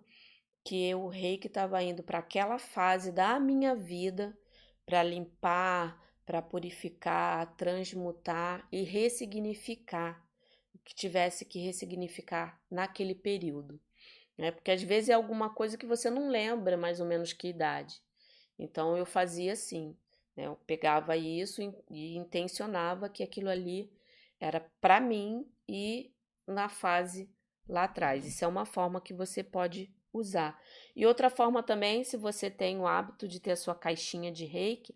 que 0.68 0.94
o 0.94 1.08
rei 1.08 1.38
que 1.38 1.46
estava 1.46 1.82
indo 1.82 2.02
para 2.02 2.18
aquela 2.18 2.58
fase 2.58 3.10
da 3.10 3.40
minha 3.40 3.74
vida 3.74 4.38
para 4.84 5.02
limpar, 5.02 5.98
para 6.26 6.42
purificar, 6.42 7.56
transmutar 7.56 8.68
e 8.70 8.82
ressignificar 8.82 10.22
o 10.74 10.78
que 10.80 10.94
tivesse 10.94 11.46
que 11.46 11.58
ressignificar 11.58 12.60
naquele 12.70 13.14
período. 13.14 13.80
Né? 14.36 14.50
Porque 14.50 14.70
às 14.70 14.82
vezes 14.82 15.08
é 15.08 15.14
alguma 15.14 15.48
coisa 15.48 15.78
que 15.78 15.86
você 15.86 16.10
não 16.10 16.28
lembra 16.28 16.76
mais 16.76 17.00
ou 17.00 17.06
menos 17.06 17.32
que 17.32 17.48
idade. 17.48 18.02
Então 18.58 18.94
eu 18.94 19.06
fazia 19.06 19.54
assim. 19.54 19.96
Né? 20.36 20.48
Eu 20.48 20.56
pegava 20.66 21.16
isso 21.16 21.62
e 21.90 22.14
intencionava 22.14 23.08
que 23.08 23.22
aquilo 23.22 23.48
ali 23.48 23.90
era 24.38 24.60
para 24.82 25.00
mim 25.00 25.50
e 25.66 26.12
na 26.46 26.68
fase 26.68 27.26
lá 27.66 27.84
atrás. 27.84 28.26
Isso 28.26 28.44
é 28.44 28.46
uma 28.46 28.66
forma 28.66 29.00
que 29.00 29.14
você 29.14 29.42
pode 29.42 29.90
usar. 30.12 30.60
E 30.94 31.06
outra 31.06 31.30
forma 31.30 31.62
também, 31.62 32.04
se 32.04 32.16
você 32.16 32.50
tem 32.50 32.78
o 32.78 32.86
hábito 32.86 33.28
de 33.28 33.40
ter 33.40 33.52
a 33.52 33.56
sua 33.56 33.74
caixinha 33.74 34.32
de 34.32 34.44
reiki, 34.44 34.94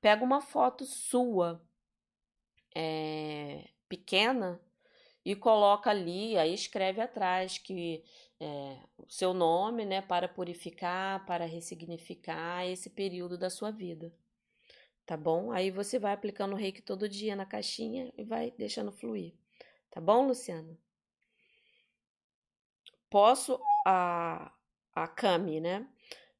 pega 0.00 0.24
uma 0.24 0.40
foto 0.40 0.84
sua 0.84 1.62
é, 2.74 3.68
pequena 3.88 4.60
e 5.24 5.36
coloca 5.36 5.90
ali, 5.90 6.36
aí 6.38 6.54
escreve 6.54 7.00
atrás 7.00 7.58
que 7.58 8.02
é, 8.40 8.78
o 8.96 9.10
seu 9.10 9.34
nome, 9.34 9.84
né, 9.84 10.00
para 10.00 10.28
purificar, 10.28 11.26
para 11.26 11.44
ressignificar 11.44 12.66
esse 12.66 12.88
período 12.90 13.36
da 13.36 13.50
sua 13.50 13.70
vida 13.70 14.12
tá 15.10 15.16
bom? 15.16 15.50
Aí 15.50 15.72
você 15.72 15.98
vai 15.98 16.12
aplicando 16.12 16.52
o 16.52 16.56
reiki 16.56 16.80
todo 16.80 17.08
dia 17.08 17.34
na 17.34 17.44
caixinha 17.44 18.12
e 18.16 18.22
vai 18.22 18.52
deixando 18.52 18.92
fluir, 18.92 19.34
tá 19.90 20.00
bom, 20.00 20.28
Luciana? 20.28 20.78
Posso, 23.10 23.60
a, 23.84 24.52
a 24.94 25.08
Kami, 25.08 25.60
né? 25.60 25.86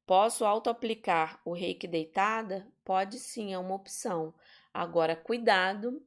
Posso 0.05 0.45
auto-aplicar 0.45 1.41
o 1.45 1.53
reiki 1.53 1.87
deitada? 1.87 2.67
Pode 2.83 3.19
sim, 3.19 3.53
é 3.53 3.57
uma 3.57 3.75
opção. 3.75 4.33
Agora, 4.73 5.15
cuidado, 5.15 6.01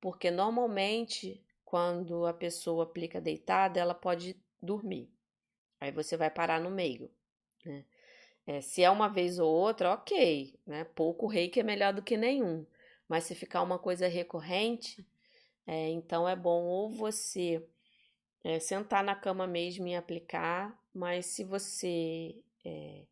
porque 0.00 0.30
normalmente 0.30 1.42
quando 1.64 2.26
a 2.26 2.34
pessoa 2.34 2.84
aplica 2.84 3.20
deitada, 3.20 3.78
ela 3.78 3.94
pode 3.94 4.36
dormir. 4.60 5.08
Aí 5.80 5.92
você 5.92 6.16
vai 6.16 6.28
parar 6.28 6.60
no 6.60 6.70
meio, 6.70 7.10
né? 7.64 7.84
É, 8.46 8.60
se 8.60 8.82
é 8.82 8.90
uma 8.90 9.08
vez 9.08 9.38
ou 9.38 9.48
outra, 9.48 9.92
ok, 9.92 10.58
né? 10.66 10.84
Pouco 10.84 11.28
reiki 11.28 11.60
é 11.60 11.62
melhor 11.62 11.92
do 11.92 12.02
que 12.02 12.16
nenhum. 12.16 12.66
Mas 13.08 13.24
se 13.24 13.34
ficar 13.34 13.62
uma 13.62 13.78
coisa 13.78 14.08
recorrente, 14.08 15.06
é, 15.66 15.88
então 15.90 16.28
é 16.28 16.34
bom 16.34 16.64
ou 16.64 16.90
você 16.90 17.64
é, 18.44 18.58
sentar 18.58 19.04
na 19.04 19.14
cama 19.14 19.46
mesmo 19.46 19.86
e 19.86 19.94
aplicar, 19.94 20.78
mas 20.94 21.26
se 21.26 21.44
você 21.44 22.34
é, 22.64 23.04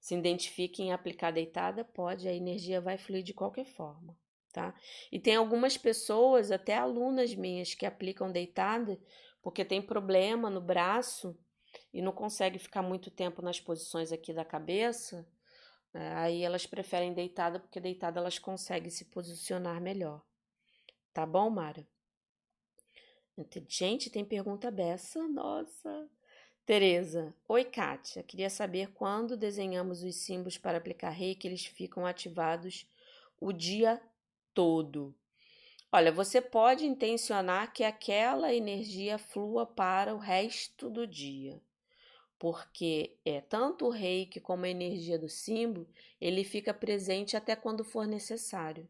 se 0.00 0.14
identifica 0.14 0.82
em 0.82 0.92
aplicar 0.92 1.30
deitada, 1.30 1.84
pode, 1.84 2.28
a 2.28 2.34
energia 2.34 2.80
vai 2.80 2.98
fluir 2.98 3.22
de 3.22 3.32
qualquer 3.32 3.64
forma, 3.64 4.16
tá? 4.52 4.74
E 5.10 5.18
tem 5.18 5.36
algumas 5.36 5.76
pessoas, 5.76 6.50
até 6.50 6.76
alunas 6.76 7.34
minhas, 7.34 7.74
que 7.74 7.86
aplicam 7.86 8.30
deitada 8.30 8.98
porque 9.44 9.62
tem 9.62 9.82
problema 9.82 10.48
no 10.48 10.60
braço 10.60 11.38
e 11.92 12.00
não 12.00 12.12
consegue 12.12 12.58
ficar 12.58 12.80
muito 12.80 13.10
tempo 13.10 13.42
nas 13.42 13.60
posições 13.60 14.10
aqui 14.10 14.32
da 14.32 14.44
cabeça, 14.44 15.28
né, 15.92 16.14
aí 16.16 16.42
elas 16.42 16.66
preferem 16.66 17.12
deitada, 17.12 17.60
porque 17.60 17.78
deitada 17.78 18.18
elas 18.18 18.38
conseguem 18.38 18.88
se 18.88 19.04
posicionar 19.04 19.82
melhor. 19.82 20.22
Tá 21.12 21.26
bom, 21.26 21.50
Mara? 21.50 21.86
Gente, 23.68 24.10
tem 24.10 24.24
pergunta 24.24 24.70
dessa? 24.70 25.26
Nossa! 25.26 26.08
Tereza, 26.64 27.34
oi 27.46 27.64
Kátia, 27.64 28.22
queria 28.22 28.48
saber 28.48 28.92
quando 28.92 29.36
desenhamos 29.36 30.02
os 30.02 30.16
símbolos 30.16 30.56
para 30.56 30.78
aplicar 30.78 31.10
reiki, 31.10 31.46
eles 31.46 31.66
ficam 31.66 32.06
ativados 32.06 32.86
o 33.38 33.52
dia 33.52 34.00
todo. 34.54 35.14
Olha, 35.92 36.10
você 36.10 36.40
pode 36.40 36.86
intencionar 36.86 37.72
que 37.72 37.84
aquela 37.84 38.54
energia 38.54 39.18
flua 39.18 39.66
para 39.66 40.14
o 40.14 40.18
resto 40.18 40.88
do 40.88 41.06
dia 41.06 41.60
porque 42.44 43.16
é 43.24 43.40
tanto 43.40 43.86
o 43.86 43.90
reiki 43.90 44.38
como 44.38 44.66
a 44.66 44.68
energia 44.68 45.18
do 45.18 45.30
símbolo, 45.30 45.88
ele 46.20 46.44
fica 46.44 46.74
presente 46.74 47.38
até 47.38 47.56
quando 47.56 47.82
for 47.82 48.06
necessário. 48.06 48.86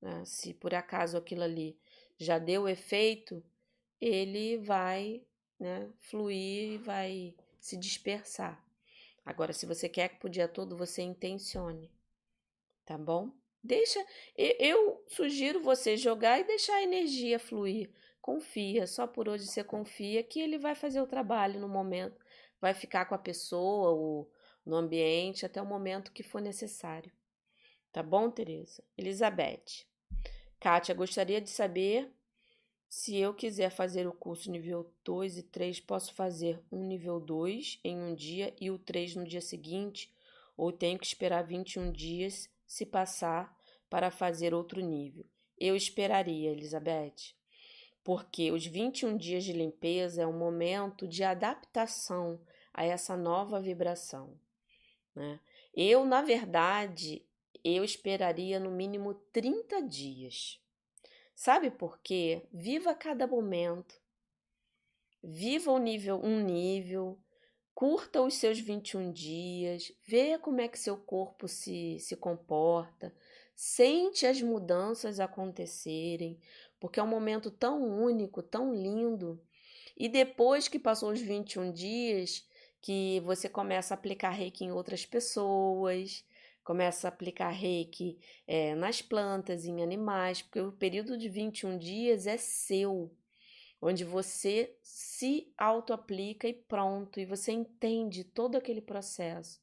Né? 0.00 0.24
Se 0.24 0.52
por 0.54 0.74
acaso 0.74 1.16
aquilo 1.16 1.42
ali 1.42 1.78
já 2.18 2.36
deu 2.36 2.68
efeito, 2.68 3.42
ele 4.00 4.58
vai 4.58 5.22
né, 5.58 5.88
fluir 6.00 6.72
e 6.72 6.78
vai 6.78 7.34
se 7.58 7.76
dispersar. 7.76 8.64
Agora, 9.24 9.52
se 9.52 9.66
você 9.66 9.88
quer 9.88 10.08
que 10.08 10.26
o 10.26 10.30
dia 10.30 10.48
todo 10.48 10.76
você 10.76 11.02
intencione, 11.02 11.90
tá 12.84 12.96
bom? 12.96 13.30
Deixa, 13.62 14.02
eu 14.36 15.04
sugiro 15.06 15.60
você 15.60 15.96
jogar 15.96 16.40
e 16.40 16.44
deixar 16.44 16.76
a 16.76 16.82
energia 16.82 17.38
fluir. 17.38 17.90
Confia, 18.20 18.86
só 18.86 19.06
por 19.06 19.28
hoje 19.28 19.46
você 19.46 19.62
confia 19.62 20.22
que 20.22 20.40
ele 20.40 20.58
vai 20.58 20.74
fazer 20.74 21.00
o 21.00 21.06
trabalho 21.06 21.60
no 21.60 21.68
momento 21.68 22.24
vai 22.60 22.74
ficar 22.74 23.06
com 23.06 23.14
a 23.14 23.18
pessoa 23.18 23.90
ou 23.90 24.30
no 24.64 24.76
ambiente 24.76 25.46
até 25.46 25.60
o 25.60 25.66
momento 25.66 26.12
que 26.12 26.22
for 26.22 26.40
necessário. 26.40 27.10
Tá 27.90 28.02
bom, 28.02 28.30
Tereza? 28.30 28.84
Elizabeth. 28.96 29.86
Kátia, 30.60 30.94
gostaria 30.94 31.40
de 31.40 31.48
saber 31.48 32.12
se 32.90 33.16
eu 33.16 33.32
quiser 33.32 33.70
fazer 33.70 34.08
o 34.08 34.12
curso 34.12 34.50
nível 34.50 34.92
2 35.04 35.38
e 35.38 35.42
3, 35.44 35.78
posso 35.78 36.12
fazer 36.12 36.60
um 36.72 36.84
nível 36.84 37.20
2 37.20 37.78
em 37.84 37.96
um 37.96 38.16
dia 38.16 38.52
e 38.60 38.68
o 38.68 38.80
3 38.80 39.14
no 39.14 39.24
dia 39.24 39.40
seguinte, 39.40 40.12
ou 40.56 40.72
tenho 40.72 40.98
que 40.98 41.06
esperar 41.06 41.46
21 41.46 41.92
dias 41.92 42.50
se 42.66 42.84
passar 42.84 43.56
para 43.88 44.10
fazer 44.10 44.52
outro 44.52 44.80
nível? 44.80 45.24
Eu 45.56 45.76
esperaria, 45.76 46.50
Elizabeth, 46.50 47.36
porque 48.02 48.50
os 48.50 48.66
21 48.66 49.16
dias 49.16 49.44
de 49.44 49.52
limpeza 49.52 50.22
é 50.22 50.26
um 50.26 50.36
momento 50.36 51.06
de 51.06 51.22
adaptação 51.22 52.40
a 52.74 52.84
essa 52.84 53.16
nova 53.16 53.60
vibração. 53.60 54.36
Né? 55.14 55.38
Eu, 55.72 56.04
na 56.04 56.22
verdade, 56.22 57.24
eu 57.62 57.84
esperaria 57.84 58.58
no 58.58 58.70
mínimo 58.72 59.14
30 59.14 59.80
dias. 59.82 60.60
Sabe 61.42 61.70
por 61.70 61.98
quê? 62.02 62.42
Viva 62.52 62.94
cada 62.94 63.26
momento. 63.26 63.98
Viva 65.24 65.72
o 65.72 65.78
nível, 65.78 66.20
um 66.22 66.38
nível, 66.38 67.18
curta 67.74 68.20
os 68.20 68.34
seus 68.34 68.60
21 68.60 69.10
dias, 69.10 69.90
vê 70.06 70.36
como 70.36 70.60
é 70.60 70.68
que 70.68 70.78
seu 70.78 70.98
corpo 70.98 71.48
se, 71.48 71.98
se 71.98 72.14
comporta, 72.14 73.10
sente 73.56 74.26
as 74.26 74.42
mudanças 74.42 75.18
acontecerem, 75.18 76.38
porque 76.78 77.00
é 77.00 77.02
um 77.02 77.06
momento 77.06 77.50
tão 77.50 77.84
único, 77.84 78.42
tão 78.42 78.74
lindo. 78.74 79.42
E 79.96 80.10
depois 80.10 80.68
que 80.68 80.78
passou 80.78 81.10
os 81.10 81.22
21 81.22 81.72
dias, 81.72 82.46
que 82.82 83.18
você 83.20 83.48
começa 83.48 83.94
a 83.94 83.96
aplicar 83.96 84.28
reiki 84.28 84.66
em 84.66 84.72
outras 84.72 85.06
pessoas, 85.06 86.22
começa 86.64 87.08
a 87.08 87.10
aplicar 87.10 87.50
reiki 87.50 88.18
é, 88.46 88.74
nas 88.74 89.02
plantas, 89.02 89.64
em 89.64 89.82
animais, 89.82 90.42
porque 90.42 90.60
o 90.60 90.72
período 90.72 91.16
de 91.16 91.28
21 91.28 91.78
dias 91.78 92.26
é 92.26 92.36
seu, 92.36 93.10
onde 93.80 94.04
você 94.04 94.76
se 94.82 95.52
auto-aplica 95.56 96.46
e 96.46 96.52
pronto, 96.52 97.18
e 97.18 97.24
você 97.24 97.52
entende 97.52 98.24
todo 98.24 98.56
aquele 98.56 98.80
processo. 98.80 99.60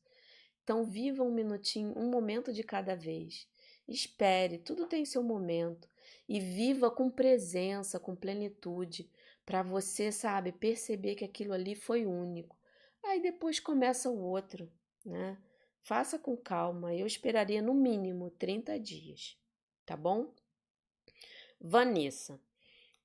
Então, 0.64 0.84
viva 0.84 1.24
um 1.24 1.32
minutinho, 1.32 1.94
um 1.98 2.10
momento 2.10 2.52
de 2.52 2.64
cada 2.64 2.96
vez. 2.96 3.48
Espere, 3.88 4.58
tudo 4.58 4.86
tem 4.86 5.06
seu 5.06 5.24
momento. 5.24 5.88
E 6.28 6.40
viva 6.40 6.92
com 6.92 7.10
presença, 7.10 8.00
com 8.00 8.16
plenitude, 8.16 9.10
para 9.46 9.64
você, 9.64 10.12
sabe, 10.12 10.52
perceber 10.52 11.16
que 11.16 11.24
aquilo 11.24 11.54
ali 11.54 11.74
foi 11.74 12.06
único. 12.06 12.58
Aí 13.02 13.22
depois 13.22 13.62
começa 13.62 14.10
o 14.10 14.20
outro, 14.20 14.70
né? 15.06 15.38
Faça 15.88 16.20
com 16.20 16.36
calma, 16.36 16.94
eu 16.94 17.08
esperaria 17.08 17.62
no 17.62 17.74
mínimo 17.74 18.30
30 18.32 18.78
dias, 18.78 19.38
tá 19.86 19.96
bom? 19.96 20.34
Vanessa, 21.62 22.38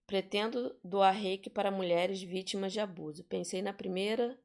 pretendo 0.05 0.75
doar 0.83 1.15
reiki 1.15 1.49
para 1.49 1.71
mulheres 1.71 2.21
vítimas 2.21 2.73
de 2.73 2.81
abuso. 2.81 3.23
Pensei 3.23 3.63
na 3.63 3.73
primeira, 3.73 4.37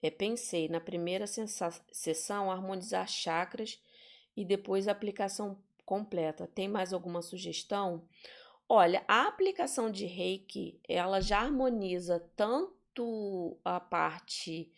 é, 0.00 0.08
pensei 0.12 0.68
na 0.68 0.78
primeira 0.78 1.26
sessão 1.26 2.52
harmonizar 2.52 3.08
chakras 3.08 3.82
e 4.36 4.44
depois 4.44 4.86
a 4.86 4.92
aplicação 4.92 5.60
completa. 5.84 6.46
Tem 6.46 6.68
mais 6.68 6.92
alguma 6.92 7.20
sugestão? 7.20 8.06
Olha, 8.68 9.04
a 9.08 9.26
aplicação 9.26 9.90
de 9.90 10.06
reiki, 10.06 10.78
ela 10.88 11.20
já 11.20 11.40
harmoniza 11.40 12.20
tanto 12.36 13.58
a 13.64 13.80
parte 13.80 14.72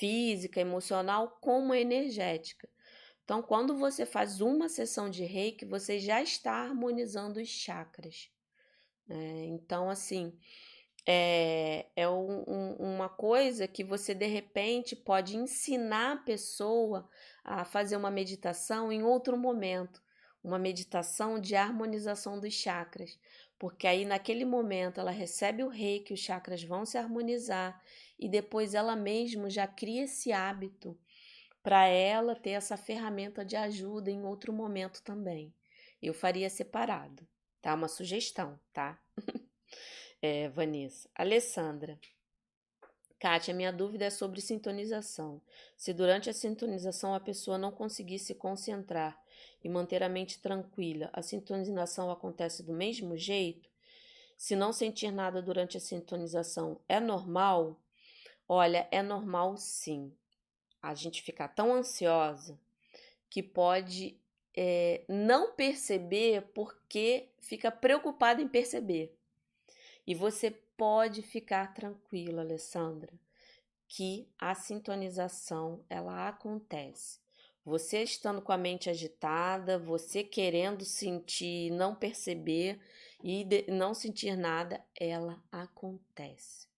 física, 0.00 0.60
emocional, 0.60 1.38
como 1.40 1.74
energética. 1.74 2.68
Então, 3.22 3.42
quando 3.42 3.76
você 3.76 4.04
faz 4.04 4.40
uma 4.40 4.68
sessão 4.68 5.08
de 5.08 5.22
reiki, 5.24 5.64
você 5.64 6.00
já 6.00 6.20
está 6.20 6.54
harmonizando 6.54 7.38
os 7.38 7.48
chakras. 7.48 8.28
É, 9.08 9.44
então, 9.44 9.88
assim, 9.88 10.36
é, 11.06 11.86
é 11.94 12.08
um, 12.08 12.44
um, 12.48 12.76
uma 12.78 13.08
coisa 13.08 13.68
que 13.68 13.84
você 13.84 14.14
de 14.14 14.26
repente 14.26 14.96
pode 14.96 15.36
ensinar 15.36 16.12
a 16.12 16.16
pessoa 16.16 17.08
a 17.44 17.64
fazer 17.64 17.96
uma 17.96 18.10
meditação 18.10 18.90
em 18.90 19.02
outro 19.02 19.36
momento, 19.36 20.02
uma 20.42 20.58
meditação 20.58 21.38
de 21.38 21.54
harmonização 21.54 22.40
dos 22.40 22.54
chakras, 22.54 23.18
porque 23.58 23.86
aí 23.86 24.04
naquele 24.04 24.44
momento 24.44 24.98
ela 24.98 25.10
recebe 25.10 25.62
o 25.62 25.68
reiki, 25.68 26.14
os 26.14 26.20
chakras 26.20 26.62
vão 26.62 26.84
se 26.84 26.96
harmonizar 26.98 27.80
e 28.20 28.28
depois 28.28 28.74
ela 28.74 28.94
mesma 28.94 29.48
já 29.48 29.66
cria 29.66 30.04
esse 30.04 30.30
hábito 30.30 30.96
para 31.62 31.86
ela 31.86 32.36
ter 32.36 32.50
essa 32.50 32.76
ferramenta 32.76 33.42
de 33.42 33.56
ajuda 33.56 34.10
em 34.10 34.24
outro 34.24 34.52
momento 34.52 35.02
também. 35.02 35.54
Eu 36.02 36.12
faria 36.12 36.50
separado, 36.50 37.26
tá? 37.62 37.74
Uma 37.74 37.88
sugestão, 37.88 38.60
tá? 38.74 39.00
é, 40.20 40.50
Vanessa. 40.50 41.08
Alessandra. 41.14 41.98
Kátia, 43.18 43.54
minha 43.54 43.72
dúvida 43.72 44.06
é 44.06 44.10
sobre 44.10 44.40
sintonização. 44.40 45.40
Se 45.76 45.92
durante 45.92 46.28
a 46.28 46.32
sintonização 46.32 47.14
a 47.14 47.20
pessoa 47.20 47.58
não 47.58 47.70
conseguir 47.70 48.18
se 48.18 48.34
concentrar 48.34 49.18
e 49.62 49.68
manter 49.68 50.02
a 50.02 50.08
mente 50.08 50.40
tranquila, 50.40 51.10
a 51.12 51.22
sintonização 51.22 52.10
acontece 52.10 52.62
do 52.62 52.72
mesmo 52.72 53.16
jeito? 53.16 53.68
Se 54.38 54.56
não 54.56 54.72
sentir 54.72 55.10
nada 55.10 55.42
durante 55.42 55.76
a 55.76 55.80
sintonização, 55.80 56.80
é 56.88 56.98
normal? 56.98 57.78
Olha, 58.52 58.88
é 58.90 59.00
normal 59.00 59.56
sim. 59.56 60.12
A 60.82 60.92
gente 60.92 61.22
ficar 61.22 61.46
tão 61.46 61.72
ansiosa 61.72 62.58
que 63.28 63.44
pode 63.44 64.18
é, 64.52 65.04
não 65.08 65.52
perceber 65.52 66.42
porque 66.52 67.28
fica 67.38 67.70
preocupada 67.70 68.42
em 68.42 68.48
perceber. 68.48 69.16
E 70.04 70.16
você 70.16 70.50
pode 70.76 71.22
ficar 71.22 71.72
tranquila, 71.74 72.42
Alessandra, 72.42 73.12
que 73.86 74.28
a 74.36 74.52
sintonização 74.52 75.84
ela 75.88 76.26
acontece. 76.28 77.20
Você 77.64 78.02
estando 78.02 78.42
com 78.42 78.50
a 78.50 78.58
mente 78.58 78.90
agitada, 78.90 79.78
você 79.78 80.24
querendo 80.24 80.84
sentir, 80.84 81.70
não 81.70 81.94
perceber 81.94 82.80
e 83.22 83.46
não 83.68 83.94
sentir 83.94 84.36
nada, 84.36 84.84
ela 84.98 85.40
acontece. 85.52 86.69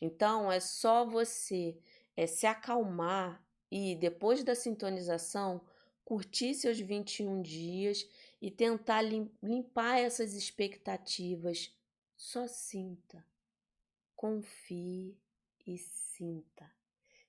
Então 0.00 0.50
é 0.50 0.60
só 0.60 1.04
você 1.04 1.78
é, 2.16 2.26
se 2.26 2.46
acalmar 2.46 3.44
e 3.70 3.94
depois 3.96 4.44
da 4.44 4.54
sintonização 4.54 5.60
curtir 6.04 6.54
seus 6.54 6.78
21 6.78 7.42
dias 7.42 8.08
e 8.40 8.50
tentar 8.50 9.02
limpar 9.42 9.98
essas 9.98 10.34
expectativas. 10.34 11.74
Só 12.16 12.46
sinta, 12.46 13.24
confie 14.14 15.18
e 15.66 15.76
sinta. 15.76 16.70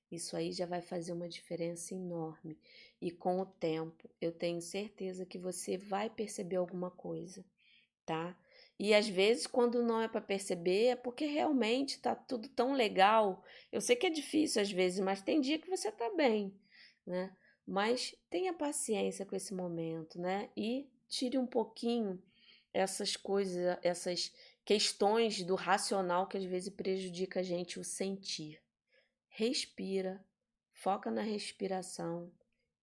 Isso 0.09 0.37
aí 0.37 0.53
já 0.53 0.65
vai 0.65 0.81
fazer 0.81 1.11
uma 1.11 1.27
diferença 1.27 1.93
enorme. 1.93 2.57
E 3.01 3.11
com 3.11 3.41
o 3.41 3.45
tempo, 3.45 4.09
eu 4.21 4.31
tenho 4.31 4.61
certeza 4.61 5.25
que 5.25 5.37
você 5.37 5.77
vai 5.77 6.09
perceber 6.09 6.55
alguma 6.55 6.89
coisa, 6.89 7.43
tá? 8.05 8.37
E 8.79 8.93
às 8.93 9.07
vezes, 9.07 9.47
quando 9.47 9.81
não 9.81 10.01
é 10.01 10.07
para 10.07 10.21
perceber, 10.21 10.87
é 10.87 10.95
porque 10.95 11.25
realmente 11.25 11.99
tá 11.99 12.15
tudo 12.15 12.47
tão 12.47 12.73
legal. 12.73 13.43
Eu 13.71 13.81
sei 13.81 13.95
que 13.95 14.05
é 14.05 14.09
difícil 14.09 14.61
às 14.61 14.71
vezes, 14.71 14.99
mas 14.99 15.21
tem 15.21 15.41
dia 15.41 15.57
que 15.57 15.69
você 15.69 15.91
tá 15.91 16.09
bem, 16.15 16.53
né? 17.05 17.35
Mas 17.65 18.15
tenha 18.29 18.53
paciência 18.53 19.25
com 19.25 19.35
esse 19.35 19.53
momento, 19.53 20.19
né? 20.19 20.49
E 20.55 20.87
tire 21.07 21.37
um 21.37 21.47
pouquinho 21.47 22.21
essas 22.71 23.15
coisas, 23.17 23.77
essas 23.81 24.31
questões 24.63 25.43
do 25.43 25.55
racional 25.55 26.27
que 26.27 26.37
às 26.37 26.43
vezes 26.43 26.69
prejudica 26.69 27.39
a 27.39 27.43
gente 27.43 27.79
o 27.79 27.83
sentir. 27.83 28.61
Respira, 29.27 30.23
foca 30.71 31.09
na 31.09 31.21
respiração 31.21 32.31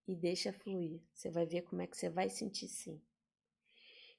e 0.06 0.16
deixa 0.16 0.52
fluir. 0.52 1.00
Você 1.14 1.30
vai 1.30 1.46
ver 1.46 1.62
como 1.62 1.82
é 1.82 1.86
que 1.86 1.96
você 1.96 2.10
vai 2.10 2.28
sentir 2.28 2.68
sim. 2.68 3.00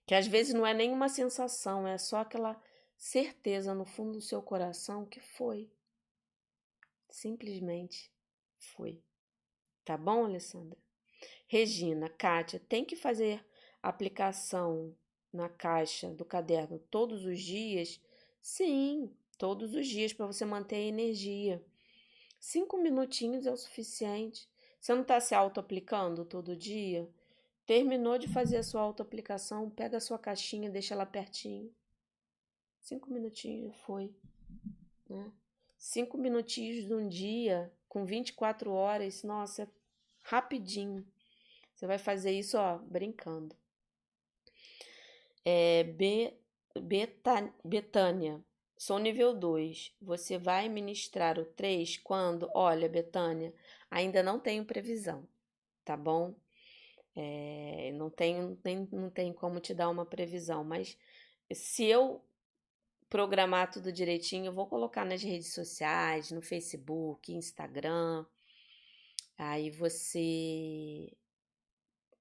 Que 0.06 0.14
às 0.14 0.28
vezes 0.28 0.54
não 0.54 0.66
é 0.66 0.74
nenhuma 0.74 1.10
sensação, 1.10 1.88
é 1.88 1.98
só 1.98 2.18
aquela 2.18 2.62
certeza 2.98 3.74
no 3.74 3.86
fundo 3.86 4.14
do 4.14 4.22
seu 4.22 4.42
coração 4.42 5.06
que 5.06 5.20
foi. 5.20 5.70
Simplesmente 7.10 8.12
foi. 8.58 9.02
Tá 9.84 9.98
bom, 9.98 10.26
Alessandra? 10.26 10.78
Regina, 11.48 12.10
Kátia, 12.10 12.60
tem 12.60 12.84
que 12.84 12.96
fazer 12.96 13.46
aplicação 13.82 14.96
na 15.32 15.50
caixa 15.50 16.10
do 16.10 16.26
caderno 16.26 16.80
todos 16.90 17.26
os 17.26 17.40
dias? 17.40 18.02
Sim, 18.42 19.12
todos 19.38 19.74
os 19.74 19.88
dias 19.88 20.14
para 20.14 20.26
você 20.26 20.46
manter 20.46 20.76
a 20.76 20.80
energia. 20.80 21.64
Cinco 22.40 22.78
minutinhos 22.78 23.46
é 23.46 23.52
o 23.52 23.58
suficiente. 23.58 24.48
Você 24.80 24.94
não 24.94 25.02
está 25.02 25.20
se 25.20 25.34
auto-aplicando 25.34 26.26
todo 26.26 26.56
dia? 26.56 27.10
Terminou 27.66 28.18
de 28.18 28.28
fazer 28.28 28.58
a 28.58 28.64
sua 28.64 28.82
autoaplicação, 28.82 29.70
pega 29.70 29.98
a 29.98 30.02
sua 30.02 30.20
caixinha, 30.20 30.70
deixa 30.70 30.94
ela 30.94 31.06
pertinho. 31.06 31.74
Cinco 32.80 33.12
minutinhos 33.12 33.76
foi. 33.78 34.14
Né? 35.10 35.32
Cinco 35.76 36.18
minutinhos 36.18 36.86
de 36.86 36.94
um 36.94 37.08
dia, 37.08 37.74
com 37.90 38.06
24 38.06 38.72
horas, 38.72 39.24
nossa, 39.24 39.64
é 39.64 39.68
rapidinho. 40.22 41.06
Você 41.74 41.88
vai 41.88 41.98
fazer 41.98 42.32
isso, 42.32 42.58
ó, 42.58 42.78
brincando. 42.78 43.56
É, 45.44 45.84
Be, 45.84 46.34
Beta, 46.80 47.54
Betânia, 47.64 48.44
sou 48.78 49.00
nível 49.00 49.34
2. 49.34 49.96
Você 50.02 50.38
vai 50.38 50.70
ministrar 50.70 51.40
o 51.40 51.46
3 51.46 51.98
quando? 51.98 52.50
Olha, 52.54 52.88
Betânia, 52.88 53.54
ainda 53.90 54.22
não 54.22 54.40
tenho 54.40 54.66
previsão, 54.66 55.28
tá 55.84 55.98
bom? 55.98 56.36
É, 57.16 57.92
não, 57.94 58.10
tem, 58.10 58.42
não, 58.42 58.56
tem, 58.56 58.88
não 58.92 59.10
tem 59.10 59.34
como 59.34 59.60
te 59.60 59.74
dar 59.74 59.90
uma 59.90 60.06
previsão, 60.06 60.64
mas 60.64 60.98
se 61.54 61.86
eu 61.86 62.22
programar 63.10 63.72
tudo 63.72 63.92
direitinho, 63.92 64.48
eu 64.48 64.54
vou 64.54 64.68
colocar 64.68 65.06
nas 65.06 65.24
redes 65.24 65.54
sociais, 65.54 66.32
no 66.32 66.42
Facebook, 66.42 67.34
Instagram. 67.34 68.26
Aí 69.38 69.70
você 69.70 71.12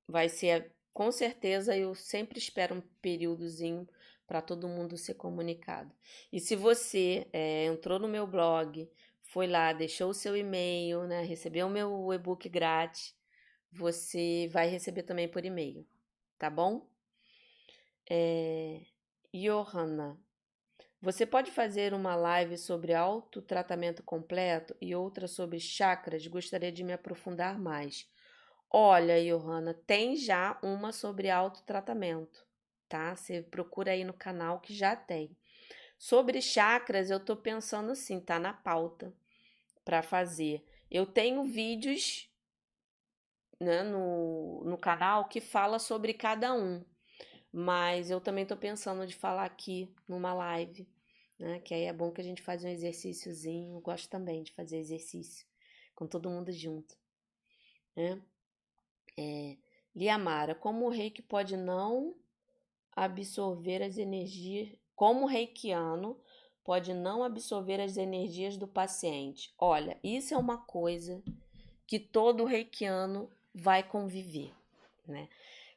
vai 0.06 0.28
ser, 0.28 0.72
com 0.92 1.10
certeza, 1.10 1.76
eu 1.76 1.94
sempre 1.94 2.38
espero 2.38 2.76
um 2.76 2.82
períodozinho 3.00 3.88
para 4.26 4.40
todo 4.40 4.68
mundo 4.68 4.96
ser 4.96 5.14
comunicado. 5.14 5.92
E 6.32 6.40
se 6.40 6.56
você 6.56 7.26
é, 7.32 7.66
entrou 7.66 7.98
no 7.98 8.08
meu 8.08 8.26
blog, 8.26 8.88
foi 9.22 9.46
lá, 9.46 9.72
deixou 9.72 10.10
o 10.10 10.14
seu 10.14 10.36
e-mail, 10.36 11.04
né? 11.04 11.22
Recebeu 11.22 11.66
o 11.66 11.70
meu 11.70 12.12
e-book 12.12 12.48
grátis, 12.48 13.14
você 13.74 14.48
vai 14.52 14.68
receber 14.68 15.02
também 15.02 15.28
por 15.28 15.44
e-mail, 15.44 15.86
tá 16.38 16.48
bom? 16.48 16.88
É... 18.08 18.82
Johanna, 19.32 20.16
você 21.02 21.26
pode 21.26 21.50
fazer 21.50 21.92
uma 21.92 22.14
live 22.14 22.56
sobre 22.56 22.94
autotratamento 22.94 24.02
completo 24.02 24.76
e 24.80 24.94
outra 24.94 25.26
sobre 25.26 25.58
chakras? 25.58 26.26
Gostaria 26.26 26.70
de 26.70 26.84
me 26.84 26.92
aprofundar 26.92 27.58
mais. 27.58 28.08
Olha, 28.70 29.22
Johanna, 29.22 29.74
tem 29.74 30.16
já 30.16 30.58
uma 30.62 30.92
sobre 30.92 31.28
autotratamento, 31.28 32.46
tá? 32.88 33.14
Você 33.16 33.42
procura 33.42 33.90
aí 33.90 34.04
no 34.04 34.14
canal 34.14 34.60
que 34.60 34.72
já 34.72 34.94
tem. 34.94 35.36
Sobre 35.98 36.40
chakras, 36.40 37.10
eu 37.10 37.18
tô 37.18 37.36
pensando 37.36 37.90
assim, 37.90 38.20
tá 38.20 38.38
na 38.38 38.52
pauta 38.52 39.12
para 39.84 40.00
fazer. 40.00 40.64
Eu 40.90 41.06
tenho 41.06 41.42
vídeos 41.44 42.30
né, 43.60 43.82
no, 43.82 44.62
no 44.64 44.78
canal 44.78 45.28
que 45.28 45.40
fala 45.40 45.78
sobre 45.78 46.14
cada 46.14 46.54
um, 46.54 46.84
mas 47.52 48.10
eu 48.10 48.20
também 48.20 48.46
tô 48.46 48.56
pensando 48.56 49.06
de 49.06 49.14
falar 49.14 49.44
aqui 49.44 49.94
numa 50.08 50.34
live, 50.34 50.88
né? 51.38 51.60
Que 51.60 51.74
aí 51.74 51.84
é 51.84 51.92
bom 51.92 52.10
que 52.10 52.20
a 52.20 52.24
gente 52.24 52.42
faz 52.42 52.64
um 52.64 52.68
exercíciozinho. 52.68 53.76
Eu 53.76 53.80
gosto 53.80 54.08
também 54.08 54.42
de 54.42 54.52
fazer 54.52 54.78
exercício 54.78 55.46
com 55.94 56.06
todo 56.06 56.30
mundo 56.30 56.50
junto, 56.50 56.96
né? 57.96 58.20
É, 59.16 59.56
Liamara, 59.94 60.54
como 60.54 60.86
o 60.86 60.90
reiki 60.90 61.22
pode 61.22 61.56
não 61.56 62.16
absorver 62.96 63.82
as 63.82 63.96
energias 63.98 64.76
como 64.94 65.26
reikiano 65.26 66.16
pode 66.64 66.94
não 66.94 67.22
absorver 67.22 67.80
as 67.80 67.96
energias 67.96 68.56
do 68.56 68.66
paciente? 68.66 69.52
Olha, 69.58 69.98
isso 70.02 70.32
é 70.32 70.36
uma 70.36 70.56
coisa 70.56 71.22
que 71.86 71.98
todo 71.98 72.44
reikiano 72.44 73.28
vai 73.54 73.82
conviver, 73.82 74.52
né? 75.06 75.28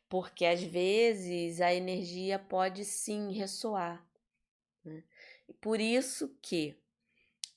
Porque 0.10 0.46
às 0.46 0.64
vezes 0.64 1.62
a 1.62 1.74
energia 1.74 2.40
pode 2.40 2.84
sim 2.86 3.32
ressoar. 3.34 4.04
Né? 4.84 5.04
Por 5.62 5.80
isso 5.80 6.36
que 6.42 6.76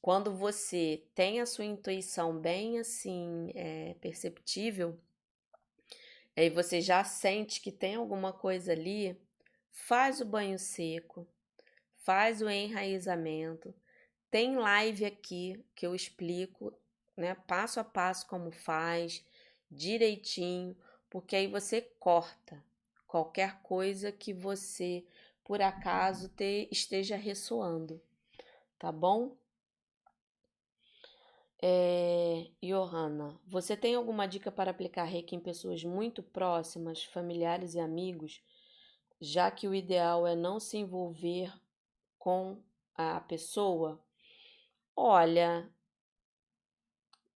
quando 0.03 0.35
você 0.35 1.05
tem 1.15 1.41
a 1.41 1.47
sua 1.47 1.65
intuição 1.65 2.39
bem 2.39 2.79
assim 2.79 3.53
é, 3.55 3.95
perceptível, 4.01 4.99
aí 6.37 6.51
você 6.51 6.81
já 6.81 7.05
sente 7.05 7.61
que 7.61 7.71
tem 7.71 7.95
alguma 7.95 8.33
coisa 8.33 8.73
ali, 8.73 9.17
faz 9.71 10.21
o 10.21 10.25
banho 10.25 10.59
seco, 10.59 11.27
faz 11.99 12.43
o 12.43 12.49
enraizamento. 12.49 13.75
Tem 14.31 14.57
live 14.57 15.05
aqui 15.05 15.65
que 15.75 15.87
eu 15.87 15.95
explico, 15.95 16.73
né, 17.17 17.35
passo 17.47 17.79
a 17.79 17.85
passo 17.85 18.27
como 18.27 18.51
faz, 18.51 19.25
direitinho, 19.71 20.77
porque 21.09 21.37
aí 21.37 21.47
você 21.47 21.81
corta 21.81 22.63
qualquer 23.07 23.61
coisa 23.63 24.11
que 24.11 24.33
você 24.33 25.05
por 25.45 25.61
acaso 25.61 26.29
te, 26.29 26.69
esteja 26.71 27.17
ressoando, 27.17 28.01
tá 28.79 28.93
bom? 28.93 29.37
É, 31.61 32.47
Johanna, 32.63 33.39
você 33.47 33.77
tem 33.77 33.95
alguma 33.95 34.27
dica 34.27 34.51
para 34.51 34.71
aplicar 34.71 35.05
reiki 35.05 35.35
em 35.35 35.41
pessoas 35.41 35.85
muito 35.85 36.23
próximas, 36.23 37.05
familiares 37.05 37.75
e 37.75 37.81
amigos, 37.81 38.41
já 39.21 39.51
que 39.51 39.69
o 39.69 39.75
ideal 39.75 40.27
é 40.27 40.35
não 40.35 40.59
se 40.61 40.79
envolver 40.79 41.53
com 42.19 42.63
a 42.95 43.21
pessoa, 43.21 44.01
olha, 44.97 45.69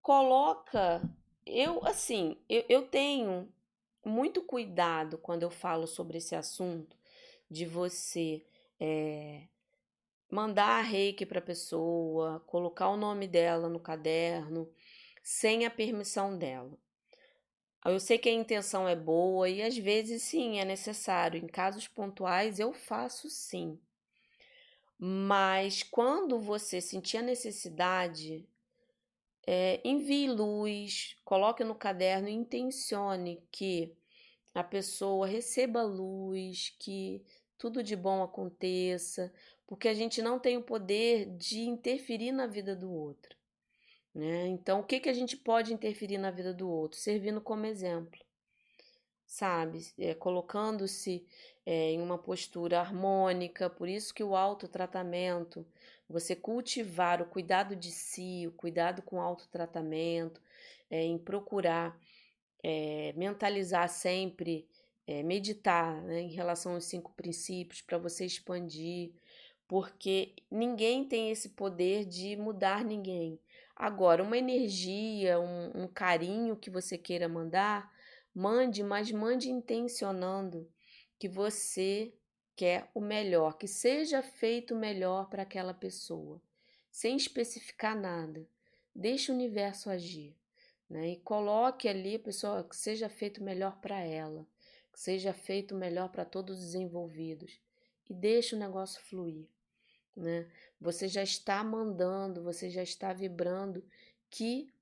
coloca. 0.01 1.03
Eu, 1.47 1.85
assim, 1.87 2.37
eu, 2.49 2.65
eu 2.69 2.83
tenho 2.87 3.53
muito 4.05 4.43
cuidado 4.43 5.19
quando 5.19 5.43
eu 5.43 5.51
falo 5.51 5.87
sobre 5.87 6.19
esse 6.19 6.35
assunto 6.35 6.97
de 7.51 7.67
você 7.67 8.45
é, 8.81 9.49
mandar 10.31 10.83
reiki 10.83 11.25
para 11.25 11.39
a 11.39 11.43
pessoa, 11.43 12.41
colocar 12.47 12.89
o 12.89 12.97
nome 12.97 13.29
dela 13.29 13.69
no 13.69 13.81
caderno, 13.81 14.71
sem 15.23 15.65
a 15.65 15.71
permissão 15.71 16.37
dela. 16.37 16.77
Eu 17.85 18.01
sei 18.01 18.17
que 18.17 18.31
a 18.31 18.33
intenção 18.33 18.89
é 18.89 18.97
boa 18.97 19.49
e 19.49 19.63
às 19.63 19.77
vezes 19.77 20.23
sim 20.23 20.59
é 20.59 20.65
necessário. 20.65 21.39
Em 21.39 21.47
casos 21.47 21.87
pontuais 21.87 22.59
eu 22.59 22.73
faço 22.73 23.29
sim. 23.29 23.79
Mas 24.99 25.83
quando 25.83 26.41
você 26.41 26.81
sentir 26.81 27.19
a 27.19 27.23
necessidade, 27.23 28.49
é, 29.47 29.81
envie 29.85 30.29
luz, 30.29 31.17
coloque 31.25 31.63
no 31.65 31.75
caderno, 31.75 32.29
intencione 32.29 33.43
que 33.51 33.95
a 34.55 34.63
pessoa 34.63 35.27
receba 35.27 35.83
luz, 35.83 36.75
que 36.79 37.23
tudo 37.59 37.83
de 37.83 37.97
bom 37.97 38.23
aconteça, 38.23 39.33
porque 39.67 39.89
a 39.89 39.95
gente 39.95 40.23
não 40.23 40.39
tem 40.39 40.57
o 40.57 40.63
poder 40.63 41.27
de 41.37 41.63
interferir 41.63 42.33
na 42.33 42.47
vida 42.47 42.77
do 42.77 42.91
outro. 42.91 43.37
Né? 44.15 44.47
Então, 44.49 44.81
o 44.81 44.85
que, 44.85 45.01
que 45.01 45.09
a 45.09 45.13
gente 45.15 45.37
pode 45.37 45.75
interferir 45.75 46.19
na 46.19 46.31
vida 46.31 46.55
do 46.55 46.69
outro? 46.69 46.99
Servindo 46.99 47.41
como 47.41 47.67
exemplo, 47.67 48.21
sabe? 49.27 49.93
É, 49.99 50.15
Colocando-se 50.15 51.27
é, 51.67 51.93
em 51.93 52.01
uma 52.01 52.19
postura 52.19 52.81
harmônica, 52.81 53.71
por 53.71 53.89
isso 53.89 54.13
que 54.13 54.23
o 54.23 54.37
autotratamento, 54.37 55.67
você 56.09 56.37
cultivar 56.37 57.23
o 57.23 57.27
cuidado 57.27 57.75
de 57.75 57.91
si, 57.91 58.45
o 58.47 58.53
cuidado 58.53 59.03
com 59.03 59.17
o 59.17 59.21
autotratamento, 59.21 60.41
é, 60.91 61.03
em 61.03 61.19
procurar 61.19 61.99
é, 62.63 63.13
mentalizar 63.15 63.89
sempre, 63.89 64.67
é, 65.07 65.23
meditar 65.23 66.01
né, 66.03 66.23
em 66.23 66.31
relação 66.31 66.75
aos 66.75 66.87
cinco 66.87 67.13
princípios 67.13 67.83
para 67.83 67.99
você 67.99 68.25
expandir, 68.25 69.13
porque 69.69 70.35
ninguém 70.51 71.05
tem 71.05 71.31
esse 71.31 71.51
poder 71.51 72.07
de 72.07 72.37
mudar 72.37 72.85
ninguém. 72.85 73.39
Agora, 73.77 74.23
uma 74.23 74.39
energia, 74.39 75.39
um, 75.39 75.83
um 75.83 75.89
carinho 75.89 76.57
que 76.57 76.71
você 76.71 76.97
queira 76.97 77.29
mandar, 77.29 77.93
mande, 78.35 78.83
mas 78.83 79.11
mande 79.11 79.51
intencionando 79.51 80.67
que 81.19 81.29
você 81.29 82.13
quer 82.57 82.91
o 82.95 83.01
melhor, 83.01 83.57
que 83.59 83.67
seja 83.67 84.23
feito 84.23 84.75
o 84.75 84.79
melhor 84.79 85.29
para 85.29 85.43
aquela 85.43 85.75
pessoa, 85.75 86.41
sem 86.91 87.17
especificar 87.17 87.99
nada. 87.99 88.47
Deixe 88.95 89.33
o 89.33 89.35
universo 89.35 89.91
agir, 89.91 90.37
né? 90.89 91.11
E 91.11 91.17
coloque 91.17 91.89
ali, 91.89 92.19
pessoa, 92.19 92.63
que 92.63 92.77
seja 92.77 93.09
feito 93.09 93.41
o 93.41 93.45
melhor 93.45 93.81
para 93.81 93.99
ela, 93.99 94.47
que 94.93 95.01
seja 95.01 95.33
feito 95.33 95.75
o 95.75 95.79
melhor 95.79 96.11
para 96.11 96.25
todos 96.25 96.63
os 96.63 96.75
envolvidos 96.75 97.61
e 98.09 98.15
deixe 98.15 98.55
o 98.55 98.59
negócio 98.59 99.01
fluir, 99.03 99.49
né? 100.15 100.49
Você 100.81 101.09
já 101.09 101.23
está 101.23 101.65
mandando, 101.65 102.43
você 102.43 102.71
já 102.71 102.83
está 102.83 103.13
vibrando 103.13 103.85
que 104.31 104.73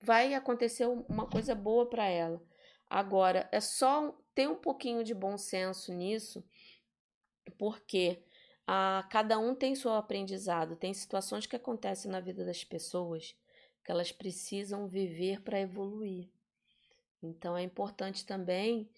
vai 0.00 0.34
acontecer 0.34 0.86
uma 0.86 1.26
coisa 1.26 1.54
boa 1.54 1.88
para 1.88 2.06
ela. 2.06 2.42
Agora, 2.90 3.48
é 3.52 3.60
só 3.60 4.18
ter 4.34 4.48
um 4.48 4.56
pouquinho 4.56 5.04
de 5.04 5.14
bom 5.14 5.38
senso 5.38 5.94
nisso, 5.94 6.44
porque 7.56 8.20
a, 8.66 9.06
cada 9.08 9.38
um 9.38 9.54
tem 9.54 9.76
seu 9.76 9.92
aprendizado, 9.92 10.74
tem 10.74 10.92
situações 10.92 11.46
que 11.46 11.54
acontecem 11.54 12.10
na 12.10 12.18
vida 12.18 12.44
das 12.44 12.64
pessoas 12.64 13.36
que 13.84 13.92
elas 13.92 14.10
precisam 14.10 14.88
viver 14.88 15.40
para 15.42 15.60
evoluir. 15.60 16.28
Então 17.22 17.56
é 17.56 17.62
importante 17.62 18.26
também 18.26 18.90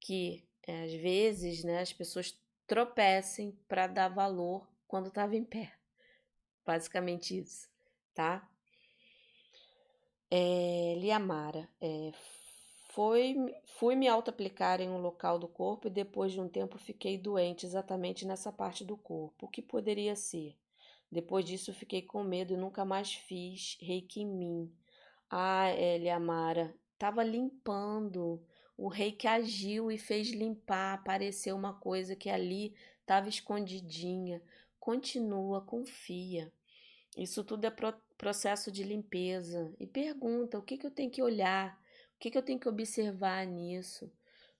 que 0.00 0.44
é, 0.66 0.82
às 0.82 0.92
vezes 0.94 1.62
né, 1.62 1.80
as 1.80 1.92
pessoas 1.92 2.36
tropecem 2.66 3.52
para 3.68 3.86
dar 3.86 4.08
valor 4.08 4.68
quando 4.88 5.06
estava 5.06 5.36
em 5.36 5.44
pé. 5.44 5.72
Basicamente 6.64 7.38
isso, 7.38 7.68
tá? 8.12 8.48
É, 10.28 10.96
Liamara, 10.98 11.68
é, 11.80 12.10
foi, 12.96 13.54
fui 13.78 13.94
me 13.94 14.08
auto-aplicar 14.08 14.80
em 14.80 14.88
um 14.88 14.96
local 14.96 15.38
do 15.38 15.46
corpo 15.46 15.86
e 15.86 15.90
depois 15.90 16.32
de 16.32 16.40
um 16.40 16.48
tempo 16.48 16.78
fiquei 16.78 17.18
doente 17.18 17.66
exatamente 17.66 18.24
nessa 18.24 18.50
parte 18.50 18.86
do 18.86 18.96
corpo. 18.96 19.44
O 19.44 19.48
que 19.50 19.60
poderia 19.60 20.16
ser? 20.16 20.56
Depois 21.12 21.44
disso 21.44 21.74
fiquei 21.74 22.00
com 22.00 22.24
medo 22.24 22.54
e 22.54 22.56
nunca 22.56 22.86
mais 22.86 23.12
fiz 23.12 23.76
reiki 23.82 24.22
em 24.22 24.26
mim. 24.26 24.72
Ah, 25.28 25.70
Eliamara, 25.72 26.74
estava 26.94 27.22
limpando. 27.22 28.42
O 28.78 28.88
reiki 28.88 29.26
agiu 29.26 29.92
e 29.92 29.98
fez 29.98 30.30
limpar. 30.30 30.94
Apareceu 30.94 31.54
uma 31.54 31.74
coisa 31.74 32.16
que 32.16 32.30
ali 32.30 32.74
estava 33.02 33.28
escondidinha. 33.28 34.40
Continua, 34.80 35.60
confia. 35.60 36.50
Isso 37.14 37.44
tudo 37.44 37.66
é 37.66 37.70
pro 37.70 37.92
processo 38.16 38.72
de 38.72 38.82
limpeza. 38.82 39.70
E 39.78 39.86
pergunta: 39.86 40.58
o 40.58 40.62
que, 40.62 40.78
que 40.78 40.86
eu 40.86 40.90
tenho 40.90 41.10
que 41.10 41.22
olhar? 41.22 41.78
O 42.16 42.18
que, 42.18 42.30
que 42.30 42.38
eu 42.38 42.42
tenho 42.42 42.58
que 42.58 42.68
observar 42.68 43.46
nisso? 43.46 44.10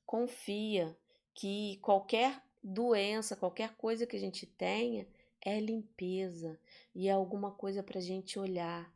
Confia 0.04 0.96
que 1.34 1.78
qualquer 1.82 2.42
doença, 2.62 3.34
qualquer 3.34 3.74
coisa 3.76 4.07
que 4.07 4.16
a 4.16 4.20
gente 4.20 4.46
tenha, 4.46 5.07
é 5.40 5.59
limpeza 5.61 6.59
e 6.94 7.09
é 7.09 7.12
alguma 7.12 7.50
coisa 7.52 7.82
para 7.82 7.98
a 7.98 8.02
gente 8.02 8.38
olhar, 8.38 8.92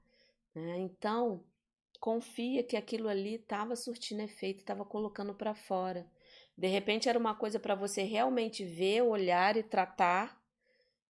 Né? 0.54 0.78
Então, 0.80 1.44
confia 2.00 2.62
que 2.64 2.76
aquilo 2.76 3.08
ali 3.08 3.36
estava 3.36 3.76
surtindo 3.76 4.22
efeito, 4.22 4.61
estava 4.61 4.84
colocando 4.84 5.34
para 5.34 5.54
fora. 5.54 6.06
De 6.56 6.66
repente 6.68 7.08
era 7.08 7.18
uma 7.18 7.34
coisa 7.34 7.61
para 7.61 7.74
você 7.74 8.02
realmente 8.02 8.64
ver, 8.64 9.02
olhar 9.02 9.56
e 9.56 9.62
tratar. 9.62 10.42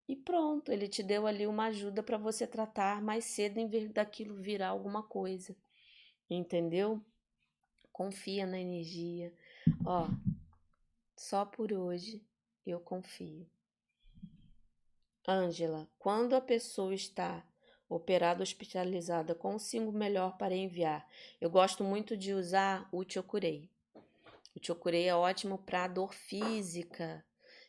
E 0.09 0.16
pronto, 0.16 0.72
ele 0.72 0.88
te 0.88 1.03
deu 1.03 1.26
ali 1.26 1.46
uma 1.46 1.66
ajuda 1.66 2.03
para 2.03 2.18
você 2.18 2.46
tratar 2.46 3.03
mais 3.03 3.24
cedo 3.24 3.59
em 3.59 3.68
vez 3.68 3.90
daquilo 3.90 4.36
virar 4.36 4.68
alguma 4.68 5.03
coisa. 5.03 5.57
Entendeu? 6.30 7.03
Confia 8.01 8.46
na 8.46 8.59
energia. 8.59 9.30
Ó, 9.84 10.09
só 11.14 11.44
por 11.44 11.70
hoje 11.70 12.24
eu 12.64 12.80
confio. 12.80 13.46
Ângela, 15.28 15.86
quando 15.98 16.34
a 16.34 16.40
pessoa 16.40 16.94
está 16.94 17.46
operada 17.90 18.42
hospitalizada 18.42 19.34
com 19.34 19.55
o 19.55 19.59
símbolo 19.59 19.98
melhor 19.98 20.38
para 20.38 20.57
enviar, 20.57 21.07
eu 21.42 21.51
gosto 21.51 21.84
muito 21.84 22.16
de 22.16 22.32
usar 22.32 22.88
o 22.90 23.05
Chokurei. 23.07 23.68
O 24.57 24.66
Chokurei 24.66 25.07
é 25.07 25.14
ótimo 25.14 25.59
para 25.59 25.86
dor 25.86 26.14
física, 26.14 27.22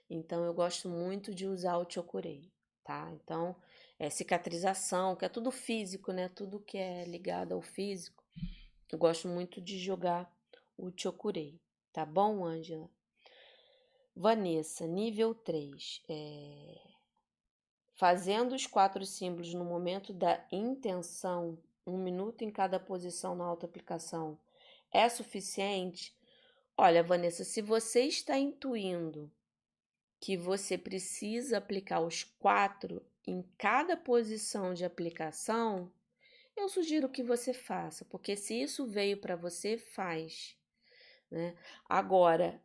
então 0.09 0.45
eu 0.45 0.53
gosto 0.53 0.87
muito 0.87 1.35
de 1.35 1.45
usar 1.45 1.75
o 1.75 1.91
Chokurei, 1.91 2.49
tá? 2.85 3.11
Então, 3.11 3.53
é 3.99 4.09
cicatrização, 4.09 5.13
que 5.13 5.25
é 5.25 5.29
tudo 5.29 5.51
físico, 5.51 6.13
né? 6.13 6.29
Tudo 6.29 6.57
que 6.57 6.77
é 6.77 7.03
ligado 7.03 7.51
ao 7.51 7.61
físico. 7.61 8.20
Eu 8.91 8.97
gosto 8.97 9.27
muito 9.27 9.61
de 9.61 9.79
jogar 9.79 10.29
o 10.77 10.91
Chokurei, 10.95 11.61
tá 11.93 12.05
bom, 12.05 12.43
Ângela? 12.43 12.89
Vanessa, 14.13 14.85
nível 14.85 15.33
3. 15.33 16.03
É... 16.09 16.81
Fazendo 17.93 18.53
os 18.53 18.67
quatro 18.67 19.05
símbolos 19.05 19.53
no 19.53 19.63
momento 19.63 20.11
da 20.11 20.45
intenção, 20.51 21.57
um 21.87 21.97
minuto 21.97 22.41
em 22.43 22.51
cada 22.51 22.79
posição 22.79 23.33
na 23.33 23.45
auto-aplicação, 23.45 24.37
é 24.91 25.07
suficiente? 25.07 26.13
Olha, 26.75 27.01
Vanessa, 27.01 27.45
se 27.45 27.61
você 27.61 28.01
está 28.01 28.37
intuindo 28.37 29.31
que 30.19 30.35
você 30.35 30.77
precisa 30.77 31.57
aplicar 31.57 32.01
os 32.01 32.23
quatro 32.23 33.01
em 33.25 33.41
cada 33.57 33.95
posição 33.95 34.73
de 34.73 34.83
aplicação, 34.83 35.91
eu 36.61 36.69
sugiro 36.69 37.09
que 37.09 37.23
você 37.23 37.53
faça, 37.53 38.05
porque 38.05 38.35
se 38.35 38.53
isso 38.61 38.85
veio 38.85 39.17
para 39.17 39.35
você, 39.35 39.77
faz. 39.77 40.55
Né? 41.29 41.55
Agora, 41.87 42.61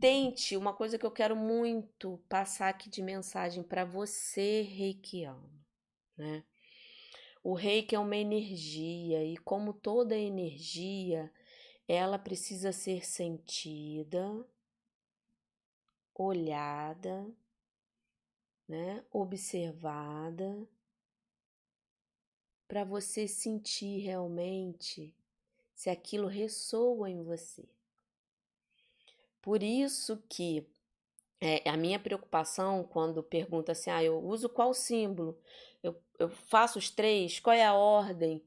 tente 0.00 0.56
uma 0.56 0.74
coisa 0.74 0.98
que 0.98 1.06
eu 1.06 1.10
quero 1.10 1.36
muito 1.36 2.18
passar 2.28 2.68
aqui 2.68 2.88
de 2.90 3.02
mensagem 3.02 3.62
para 3.62 3.84
você, 3.84 4.62
reikiano, 4.62 5.64
né? 6.16 6.44
O 7.42 7.52
reiki 7.52 7.94
é 7.94 7.98
uma 7.98 8.16
energia 8.16 9.22
e 9.22 9.36
como 9.36 9.74
toda 9.74 10.16
energia, 10.16 11.30
ela 11.86 12.18
precisa 12.18 12.72
ser 12.72 13.04
sentida, 13.04 14.46
olhada, 16.14 17.30
né, 18.66 19.04
observada, 19.12 20.66
para 22.66 22.84
você 22.84 23.28
sentir 23.28 23.98
realmente 23.98 25.14
se 25.74 25.90
aquilo 25.90 26.26
ressoa 26.26 27.10
em 27.10 27.22
você. 27.22 27.64
Por 29.42 29.62
isso 29.62 30.22
que 30.28 30.66
é, 31.40 31.68
a 31.68 31.76
minha 31.76 31.98
preocupação 31.98 32.84
quando 32.84 33.22
pergunta 33.22 33.72
assim, 33.72 33.90
ah, 33.90 34.02
eu 34.02 34.18
uso 34.18 34.48
qual 34.48 34.72
símbolo? 34.72 35.38
Eu, 35.82 35.94
eu 36.18 36.30
faço 36.30 36.78
os 36.78 36.88
três? 36.88 37.38
Qual 37.40 37.54
é 37.54 37.64
a 37.64 37.74
ordem? 37.74 38.42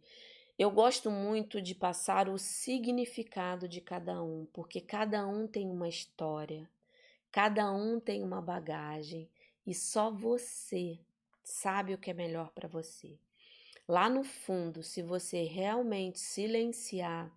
Eu 0.58 0.72
gosto 0.72 1.12
muito 1.12 1.62
de 1.62 1.76
passar 1.76 2.28
o 2.28 2.40
significado 2.40 3.68
de 3.68 3.80
cada 3.80 4.24
um, 4.24 4.48
porque 4.52 4.82
cada 4.82 5.28
um 5.28 5.46
tem 5.46 5.70
uma 5.70 5.88
história, 5.88 6.68
cada 7.32 7.72
um 7.72 8.00
tem 8.00 8.24
uma 8.24 8.42
bagagem 8.42 9.30
e 9.68 9.76
só 9.76 10.10
você 10.10 11.00
sabe 11.44 11.94
o 11.94 11.98
que 12.00 12.10
é 12.10 12.14
melhor 12.14 12.50
para 12.54 12.68
você. 12.68 13.20
Lá 13.88 14.10
no 14.10 14.24
fundo, 14.24 14.84
se 14.84 15.02
você 15.02 15.44
realmente 15.44 16.20
silenciar, 16.20 17.32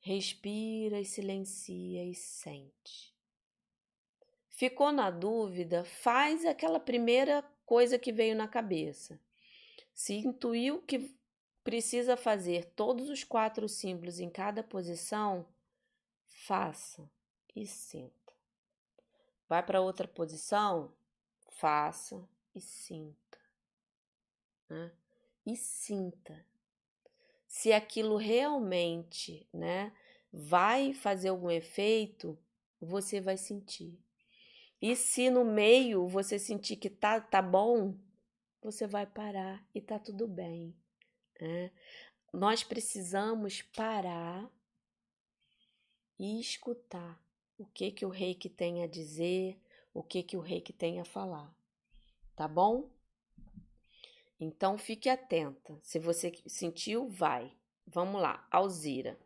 respira 0.00 1.00
e 1.00 1.04
silencia 1.06 2.04
e 2.04 2.14
sente. 2.14 3.14
Ficou 4.50 4.92
na 4.92 5.10
dúvida? 5.10 5.84
Faz 5.84 6.44
aquela 6.44 6.78
primeira 6.78 7.42
coisa 7.64 7.98
que 7.98 8.12
veio 8.12 8.36
na 8.36 8.46
cabeça. 8.46 9.18
Se 9.94 10.14
intuiu 10.14 10.82
que 10.82 11.16
precisa 11.64 12.16
fazer 12.16 12.66
todos 12.76 13.08
os 13.08 13.24
quatro 13.24 13.66
símbolos 13.68 14.20
em 14.20 14.28
cada 14.28 14.62
posição, 14.62 15.46
faça 16.26 17.10
e 17.56 17.66
sinta. 17.66 18.32
Vai 19.48 19.62
para 19.62 19.80
outra 19.80 20.06
posição, 20.06 20.92
faça 21.48 22.22
e 22.54 22.60
sinta. 22.60 23.23
Né? 24.74 24.90
E 25.46 25.56
sinta. 25.56 26.44
Se 27.46 27.72
aquilo 27.72 28.16
realmente 28.16 29.48
né, 29.52 29.92
vai 30.32 30.92
fazer 30.92 31.28
algum 31.28 31.48
efeito, 31.48 32.36
você 32.80 33.20
vai 33.20 33.36
sentir. 33.36 33.96
E 34.82 34.96
se 34.96 35.30
no 35.30 35.44
meio 35.44 36.08
você 36.08 36.40
sentir 36.40 36.74
que 36.74 36.90
tá, 36.90 37.20
tá 37.20 37.40
bom, 37.40 37.96
você 38.60 38.84
vai 38.84 39.06
parar 39.06 39.64
e 39.72 39.80
tá 39.80 39.96
tudo 39.96 40.26
bem. 40.26 40.74
Né? 41.40 41.70
Nós 42.32 42.64
precisamos 42.64 43.62
parar 43.62 44.50
e 46.18 46.40
escutar 46.40 47.22
o 47.56 47.64
que 47.64 47.92
que 47.92 48.04
o 48.04 48.08
reiki 48.08 48.48
tem 48.48 48.82
a 48.82 48.88
dizer, 48.88 49.56
o 49.92 50.02
que 50.02 50.20
que 50.24 50.36
o 50.36 50.40
reiki 50.40 50.72
tem 50.72 50.98
a 50.98 51.04
falar. 51.04 51.54
Tá 52.34 52.48
bom? 52.48 52.90
Então 54.38 54.76
fique 54.76 55.08
atenta. 55.08 55.78
Se 55.82 55.98
você 55.98 56.32
sentiu, 56.46 57.08
vai. 57.08 57.52
Vamos 57.86 58.20
lá, 58.20 58.46
Alzira. 58.50 59.18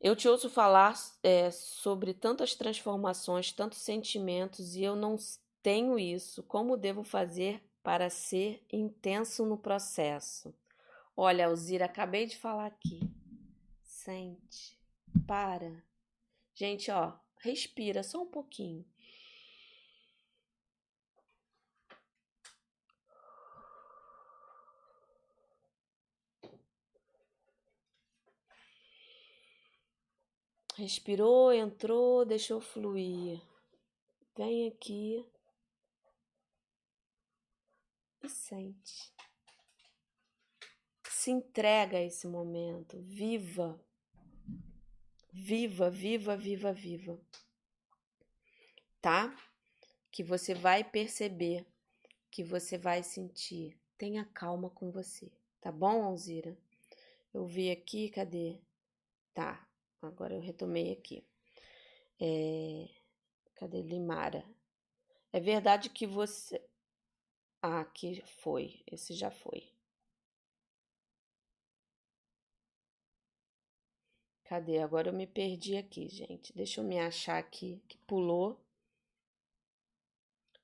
Eu 0.00 0.16
te 0.16 0.28
ouço 0.28 0.48
falar 0.48 0.94
é, 1.22 1.50
sobre 1.50 2.14
tantas 2.14 2.54
transformações, 2.54 3.52
tantos 3.52 3.78
sentimentos 3.78 4.74
e 4.74 4.82
eu 4.82 4.96
não 4.96 5.16
tenho 5.62 5.98
isso. 5.98 6.42
Como 6.42 6.76
devo 6.76 7.04
fazer 7.04 7.62
para 7.82 8.08
ser 8.08 8.64
intenso 8.72 9.44
no 9.44 9.58
processo? 9.58 10.54
Olha, 11.16 11.46
Alzira, 11.46 11.84
acabei 11.84 12.24
de 12.24 12.36
falar 12.36 12.66
aqui. 12.66 13.00
Sente, 13.82 14.78
para. 15.26 15.84
Gente, 16.54 16.90
ó, 16.90 17.12
respira 17.36 18.02
só 18.02 18.22
um 18.22 18.26
pouquinho. 18.26 18.84
Respirou, 30.80 31.52
entrou, 31.52 32.24
deixou 32.24 32.60
fluir. 32.60 33.40
Vem 34.36 34.68
aqui 34.68 35.24
e 38.22 38.28
sente 38.28 39.12
se 41.20 41.30
entrega 41.30 41.98
a 41.98 42.02
esse 42.02 42.26
momento, 42.26 42.98
viva, 43.02 43.78
viva, 45.30 45.90
viva, 45.90 46.34
viva, 46.34 46.72
viva, 46.72 47.20
tá? 49.02 49.36
Que 50.10 50.24
você 50.24 50.54
vai 50.54 50.82
perceber, 50.82 51.66
que 52.30 52.42
você 52.42 52.78
vai 52.78 53.02
sentir. 53.02 53.78
Tenha 53.98 54.24
calma 54.24 54.70
com 54.70 54.90
você, 54.90 55.30
tá 55.60 55.70
bom, 55.70 56.02
Alzira? 56.02 56.56
Eu 57.34 57.44
vi 57.44 57.70
aqui, 57.70 58.08
cadê? 58.08 58.58
Tá, 59.34 59.68
agora 60.02 60.34
eu 60.34 60.40
retomei 60.40 60.92
aqui. 60.92 61.24
É... 62.20 62.88
Cadê 63.54 63.82
Limara? 63.82 64.44
É 65.32 65.40
verdade 65.40 65.90
que 65.90 66.06
você. 66.06 66.60
Ah, 67.62 67.80
aqui 67.80 68.22
foi. 68.42 68.82
Esse 68.90 69.14
já 69.14 69.30
foi. 69.30 69.70
Cadê? 74.44 74.78
Agora 74.78 75.08
eu 75.10 75.12
me 75.12 75.26
perdi 75.26 75.76
aqui, 75.76 76.08
gente. 76.08 76.52
Deixa 76.52 76.80
eu 76.80 76.84
me 76.84 76.98
achar 76.98 77.38
aqui, 77.38 77.80
que 77.86 77.96
pulou. 77.98 78.60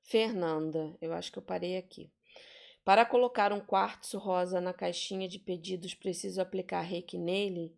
Fernanda, 0.03 0.97
eu 1.01 1.13
acho 1.13 1.31
que 1.31 1.39
eu 1.39 1.43
parei 1.43 1.77
aqui. 1.77 2.11
Para 2.85 3.05
colocar 3.05 3.53
um 3.53 3.61
quartzo 3.61 4.19
rosa 4.19 4.61
na 4.61 4.73
caixinha 4.73 5.29
de 5.29 5.39
pedidos, 5.39 5.95
preciso 5.95 6.41
aplicar 6.41 6.81
reiki 6.81 7.19
nele? 7.19 7.77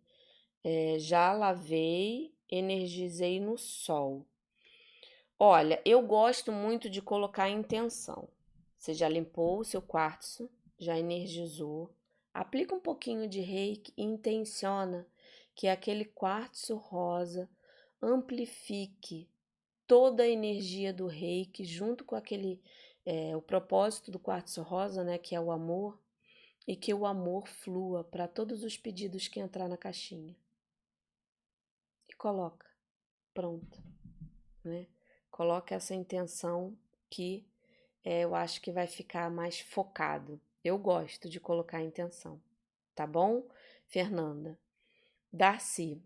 É, 0.63 0.97
já 0.99 1.31
lavei, 1.31 2.33
energizei 2.49 3.39
no 3.39 3.57
sol. 3.57 4.25
Olha, 5.37 5.81
eu 5.85 6.01
gosto 6.01 6.51
muito 6.51 6.89
de 6.89 7.01
colocar 7.01 7.49
intenção. 7.49 8.27
Você 8.77 8.93
já 8.93 9.07
limpou 9.07 9.59
o 9.59 9.65
seu 9.65 9.81
quartzo, 9.81 10.49
já 10.77 10.97
energizou. 10.97 11.93
Aplica 12.33 12.75
um 12.75 12.79
pouquinho 12.79 13.27
de 13.27 13.39
reiki 13.39 13.93
e 13.95 14.03
intenciona 14.03 15.07
que 15.55 15.67
aquele 15.67 16.05
quartzo 16.05 16.75
rosa 16.75 17.49
amplifique 18.01 19.29
toda 19.87 20.23
a 20.23 20.29
energia 20.29 20.93
do 20.93 21.07
reiki 21.07 21.65
junto 21.65 22.05
com 22.05 22.15
aquele 22.15 22.61
é, 23.05 23.35
o 23.35 23.41
propósito 23.41 24.11
do 24.11 24.19
quartzo 24.19 24.61
rosa, 24.61 25.03
né, 25.03 25.17
que 25.17 25.33
é 25.33 25.41
o 25.41 25.51
amor, 25.51 25.99
e 26.67 26.75
que 26.75 26.93
o 26.93 27.05
amor 27.05 27.47
flua 27.47 28.03
para 28.03 28.27
todos 28.27 28.63
os 28.63 28.77
pedidos 28.77 29.27
que 29.27 29.39
entrar 29.39 29.67
na 29.67 29.77
caixinha. 29.77 30.35
Coloca, 32.19 32.67
pronto, 33.33 33.81
né? 34.61 34.87
Coloca 35.31 35.73
essa 35.73 35.95
intenção 35.95 36.77
que 37.09 37.47
é, 38.03 38.25
eu 38.25 38.35
acho 38.35 38.59
que 38.59 38.73
vai 38.73 38.87
ficar 38.87 39.31
mais 39.31 39.61
focado. 39.61 40.37
Eu 40.61 40.77
gosto 40.77 41.29
de 41.29 41.39
colocar 41.39 41.77
a 41.77 41.81
intenção, 41.81 42.41
tá 42.93 43.07
bom, 43.07 43.47
Fernanda? 43.87 44.59
Darcy, 45.31 46.03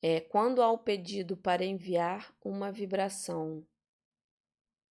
é, 0.00 0.20
quando 0.20 0.62
há 0.62 0.70
o 0.72 0.78
pedido 0.78 1.36
para 1.36 1.62
enviar 1.62 2.34
uma 2.42 2.72
vibração, 2.72 3.66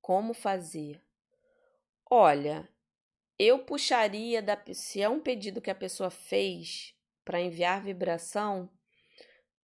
como 0.03 0.35
fazer? 0.35 1.01
Olha, 2.05 2.68
eu 3.39 3.64
puxaria 3.64 4.43
da 4.43 4.62
se 4.74 5.01
é 5.01 5.09
um 5.09 5.20
pedido 5.20 5.59
que 5.59 5.70
a 5.70 5.74
pessoa 5.74 6.11
fez 6.11 6.95
para 7.24 7.41
enviar 7.41 7.83
vibração, 7.83 8.68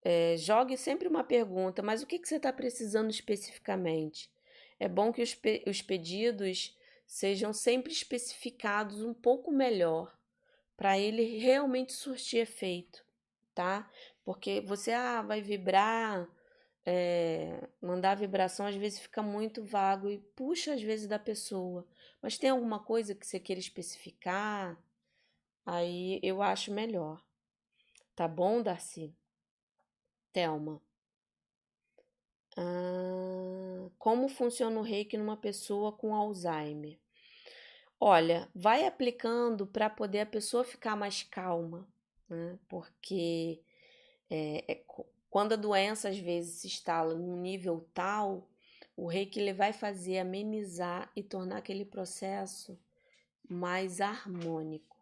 é, 0.07 0.37
jogue 0.37 0.77
sempre 0.77 1.07
uma 1.07 1.23
pergunta, 1.23 1.81
mas 1.81 2.03
o 2.03 2.05
que, 2.05 2.19
que 2.19 2.27
você 2.27 2.35
está 2.35 2.53
precisando 2.53 3.09
especificamente? 3.09 4.31
É 4.79 4.87
bom 4.87 5.11
que 5.11 5.23
os, 5.23 5.33
pe 5.33 5.63
os 5.65 5.81
pedidos 5.81 6.77
sejam 7.07 7.51
sempre 7.51 7.91
especificados 7.91 9.01
um 9.01 9.15
pouco 9.15 9.51
melhor 9.51 10.15
para 10.77 10.99
ele 10.99 11.39
realmente 11.39 11.91
surtir 11.91 12.41
efeito, 12.41 13.03
tá? 13.55 13.89
Porque 14.23 14.61
você 14.61 14.91
ah, 14.91 15.23
vai 15.23 15.41
vibrar, 15.41 16.29
é, 16.85 17.67
mandar 17.81 18.15
vibração 18.15 18.67
às 18.67 18.75
vezes 18.75 18.99
fica 18.99 19.23
muito 19.23 19.63
vago 19.63 20.07
e 20.07 20.19
puxa 20.35 20.75
às 20.75 20.83
vezes 20.83 21.07
da 21.07 21.17
pessoa. 21.17 21.83
Mas 22.21 22.37
tem 22.37 22.51
alguma 22.51 22.77
coisa 22.79 23.15
que 23.15 23.25
você 23.25 23.39
queira 23.39 23.59
especificar? 23.59 24.77
Aí 25.65 26.19
eu 26.21 26.43
acho 26.43 26.71
melhor. 26.71 27.23
Tá 28.15 28.27
bom, 28.27 28.61
Darcy? 28.61 29.11
Thelma. 30.35 30.81
Ah, 32.57 33.89
como 33.97 34.27
funciona 34.27 34.77
o 34.77 34.83
reiki 34.83 35.15
numa 35.15 35.37
pessoa 35.37 35.93
com 35.93 36.13
Alzheimer? 36.13 36.99
Olha, 37.97 38.49
vai 38.53 38.85
aplicando 38.85 39.65
para 39.65 39.89
poder 39.89 40.19
a 40.19 40.25
pessoa 40.25 40.65
ficar 40.65 40.97
mais 40.97 41.23
calma, 41.23 41.87
né? 42.27 42.59
Porque 42.67 43.61
é, 44.29 44.73
é, 44.73 44.83
quando 45.29 45.53
a 45.53 45.55
doença 45.55 46.09
às 46.09 46.17
vezes 46.17 46.55
se 46.55 46.67
instala 46.67 47.15
num 47.15 47.39
nível 47.39 47.87
tal, 47.93 48.49
o 48.97 49.07
reiki 49.07 49.39
ele 49.39 49.53
vai 49.53 49.71
fazer 49.71 50.19
amenizar 50.19 51.09
e 51.15 51.23
tornar 51.23 51.59
aquele 51.59 51.85
processo 51.85 52.77
mais 53.47 54.01
harmônico. 54.01 54.97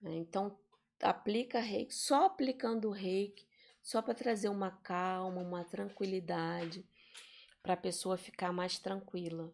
Né? 0.00 0.14
Então, 0.16 0.58
aplica 1.02 1.60
reiki, 1.60 1.94
só 1.94 2.24
aplicando 2.24 2.88
o 2.88 2.92
reiki, 2.92 3.47
só 3.88 4.02
para 4.02 4.12
trazer 4.12 4.50
uma 4.50 4.70
calma, 4.70 5.40
uma 5.40 5.64
tranquilidade, 5.64 6.84
para 7.62 7.72
a 7.72 7.76
pessoa 7.76 8.18
ficar 8.18 8.52
mais 8.52 8.78
tranquila, 8.78 9.50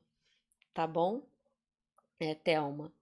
tá 0.75 0.89
bom? 0.89 1.23
É, 2.19 2.35
Thelma. 2.35 2.93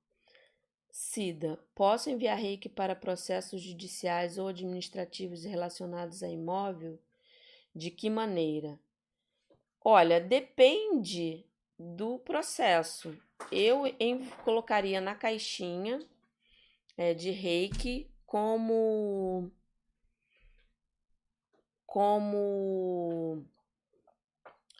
Cida, 0.91 1.59
posso 1.74 2.11
enviar 2.11 2.37
reiki 2.37 2.68
para 2.68 2.95
processos 2.95 3.62
judiciais 3.62 4.37
ou 4.37 4.47
administrativos 4.47 5.45
relacionados 5.45 6.22
a 6.22 6.28
imóvel? 6.28 6.99
De 7.74 7.91
que 7.91 8.11
maneira? 8.11 8.78
Olha, 9.83 10.20
depende 10.20 11.47
do 11.78 12.18
processo. 12.18 13.18
Eu 13.51 13.87
em, 13.99 14.26
colocaria 14.45 15.01
na 15.01 15.14
caixinha 15.14 16.07
é, 16.95 17.14
de 17.14 17.30
reiki 17.30 18.07
como 18.26 19.51
como 21.93 23.45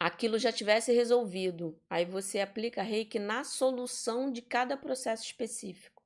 aquilo 0.01 0.39
já 0.39 0.51
tivesse 0.51 0.95
resolvido. 0.95 1.79
Aí 1.91 2.07
você 2.07 2.41
aplica 2.41 2.81
reiki 2.81 3.19
na 3.19 3.45
solução 3.45 4.33
de 4.33 4.41
cada 4.41 4.79
processo 4.79 5.23
específico. 5.23 6.03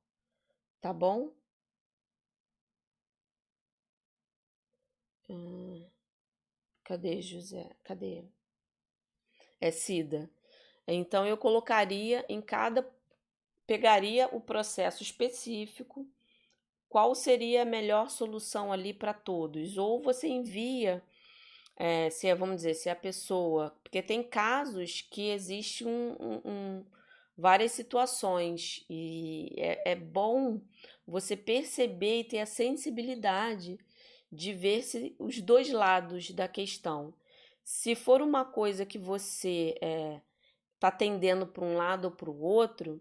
Tá 0.81 0.91
bom? 0.91 1.31
Hum, 5.29 5.89
cadê 6.83 7.21
José? 7.21 7.73
Cadê? 7.85 8.25
É 9.61 9.71
Cida. 9.71 10.29
Então 10.85 11.25
eu 11.25 11.37
colocaria 11.37 12.25
em 12.27 12.41
cada 12.41 12.85
pegaria 13.65 14.27
o 14.35 14.41
processo 14.41 15.03
específico, 15.03 16.05
qual 16.89 17.13
seria 17.15 17.63
a 17.63 17.65
melhor 17.65 18.09
solução 18.09 18.71
ali 18.71 18.93
para 18.93 19.13
todos, 19.13 19.77
ou 19.77 20.01
você 20.01 20.27
envia 20.27 21.03
é, 21.79 22.09
se 22.09 22.27
é, 22.27 22.33
vamos 22.33 22.57
dizer, 22.57 22.73
se 22.73 22.89
a 22.89 22.95
pessoa, 22.95 23.75
porque 23.83 24.01
tem 24.01 24.23
casos 24.23 25.01
que 25.01 25.29
existe 25.29 25.85
um, 25.85 26.15
um, 26.19 26.41
um 26.43 26.85
várias 27.37 27.71
situações 27.73 28.83
e 28.89 29.53
é, 29.57 29.91
é 29.91 29.95
bom 29.95 30.59
você 31.05 31.37
perceber 31.37 32.21
e 32.21 32.23
ter 32.23 32.39
a 32.39 32.47
sensibilidade 32.47 33.77
de 34.31 34.53
ver 34.53 34.81
se 34.81 35.15
os 35.19 35.39
dois 35.39 35.71
lados 35.71 36.31
da 36.31 36.47
questão. 36.47 37.13
Se 37.63 37.93
for 37.93 38.21
uma 38.23 38.43
coisa 38.43 38.85
que 38.85 38.97
você 38.97 39.75
está 39.75 39.85
é, 39.85 40.21
tá 40.79 40.91
tendendo 40.91 41.45
para 41.45 41.63
um 41.63 41.77
lado 41.77 42.05
ou 42.05 42.11
para 42.11 42.29
o 42.29 42.41
outro, 42.41 42.99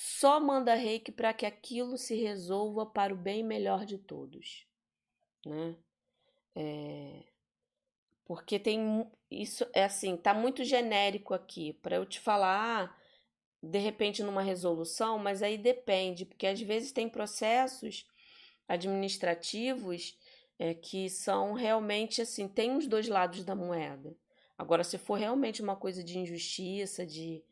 só 0.00 0.38
manda 0.38 0.74
reiki 0.74 1.10
para 1.10 1.34
que 1.34 1.44
aquilo 1.44 1.98
se 1.98 2.14
resolva 2.14 2.86
para 2.86 3.12
o 3.12 3.16
bem 3.16 3.42
melhor 3.42 3.84
de 3.84 3.98
todos, 3.98 4.64
né? 5.44 5.76
É, 6.54 7.24
porque 8.24 8.60
tem 8.60 9.10
isso 9.28 9.66
é 9.72 9.82
assim, 9.82 10.16
tá 10.16 10.32
muito 10.32 10.62
genérico 10.62 11.34
aqui 11.34 11.72
para 11.72 11.96
eu 11.96 12.06
te 12.06 12.20
falar. 12.20 12.84
Ah, 12.84 12.98
de 13.60 13.78
repente 13.78 14.22
numa 14.22 14.40
resolução, 14.40 15.18
mas 15.18 15.42
aí 15.42 15.58
depende, 15.58 16.24
porque 16.24 16.46
às 16.46 16.60
vezes 16.60 16.92
tem 16.92 17.08
processos 17.08 18.06
administrativos 18.68 20.16
é, 20.60 20.74
que 20.74 21.10
são 21.10 21.54
realmente 21.54 22.22
assim, 22.22 22.46
tem 22.46 22.76
os 22.76 22.86
dois 22.86 23.08
lados 23.08 23.44
da 23.44 23.56
moeda. 23.56 24.16
Agora, 24.56 24.84
se 24.84 24.96
for 24.96 25.18
realmente 25.18 25.60
uma 25.60 25.74
coisa 25.74 26.04
de 26.04 26.20
injustiça, 26.20 27.04
de 27.04 27.42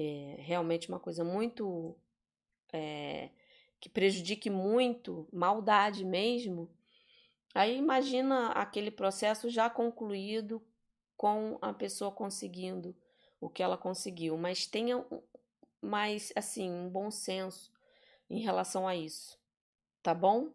é, 0.00 0.36
realmente 0.38 0.88
uma 0.88 1.00
coisa 1.00 1.24
muito 1.24 1.96
é, 2.72 3.30
que 3.80 3.88
prejudique 3.88 4.48
muito, 4.48 5.28
maldade 5.32 6.04
mesmo, 6.04 6.70
aí 7.52 7.76
imagina 7.76 8.52
aquele 8.52 8.92
processo 8.92 9.50
já 9.50 9.68
concluído 9.68 10.64
com 11.16 11.58
a 11.60 11.72
pessoa 11.72 12.12
conseguindo 12.12 12.96
o 13.40 13.50
que 13.50 13.60
ela 13.60 13.76
conseguiu, 13.76 14.38
mas 14.38 14.68
tenha 14.68 15.04
mais, 15.82 16.32
assim, 16.36 16.70
um 16.70 16.88
bom 16.88 17.10
senso 17.10 17.72
em 18.30 18.38
relação 18.38 18.86
a 18.86 18.94
isso. 18.94 19.36
Tá 20.00 20.14
bom? 20.14 20.52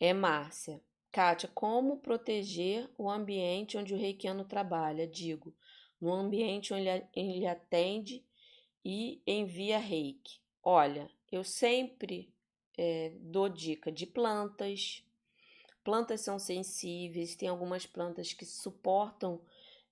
É 0.00 0.14
Márcia. 0.14 0.82
Kátia, 1.12 1.50
como 1.54 1.98
proteger 1.98 2.90
o 2.96 3.10
ambiente 3.10 3.76
onde 3.76 3.92
o 3.92 3.96
reikiano 3.96 4.44
trabalha? 4.44 5.06
Digo, 5.06 5.54
no 6.00 6.12
ambiente 6.12 6.74
onde 6.74 6.88
ele 7.14 7.46
atende 7.46 8.24
e 8.84 9.22
envia 9.26 9.78
reiki. 9.78 10.40
Olha, 10.62 11.10
eu 11.30 11.42
sempre 11.42 12.32
é, 12.76 13.12
dou 13.20 13.48
dica 13.48 13.90
de 13.90 14.06
plantas. 14.06 15.04
Plantas 15.82 16.20
são 16.20 16.38
sensíveis, 16.38 17.34
tem 17.34 17.48
algumas 17.48 17.86
plantas 17.86 18.32
que 18.32 18.44
suportam 18.44 19.40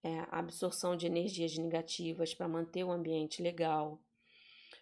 é, 0.03 0.21
a 0.31 0.39
absorção 0.39 0.97
de 0.97 1.07
energias 1.07 1.57
negativas 1.57 2.35
para 2.35 2.49
manter 2.49 2.85
o 2.85 2.91
ambiente 2.91 3.43
legal. 3.43 4.01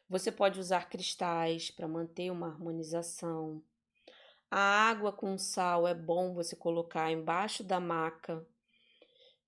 Você 0.08 0.32
pode 0.32 0.58
usar 0.58 0.88
cristais 0.88 1.70
para 1.70 1.86
manter 1.86 2.30
uma 2.30 2.48
harmonização. 2.48 3.62
A 4.50 4.58
água 4.58 5.12
com 5.12 5.38
sal 5.38 5.86
é 5.86 5.94
bom 5.94 6.34
você 6.34 6.56
colocar 6.56 7.12
embaixo 7.12 7.62
da 7.62 7.78
maca 7.78 8.44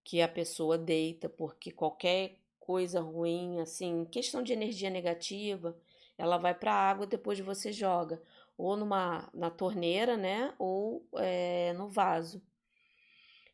que 0.05 0.21
a 0.21 0.29
pessoa 0.29 0.77
deita, 0.77 1.29
porque 1.29 1.71
qualquer 1.71 2.39
coisa 2.59 3.01
ruim, 3.01 3.61
assim, 3.61 4.05
questão 4.05 4.43
de 4.43 4.53
energia 4.53 4.91
negativa, 4.91 5.77
ela 6.17 6.39
vai 6.39 6.55
para 6.55 6.73
a 6.73 6.91
água 6.91 7.07
depois 7.07 7.41
você 7.41 7.73
joga 7.73 8.23
ou 8.57 8.77
numa 8.77 9.29
na 9.35 9.51
torneira, 9.51 10.17
né, 10.17 10.55
ou 10.59 11.07
é, 11.17 11.73
no 11.73 11.89
vaso. 11.89 12.43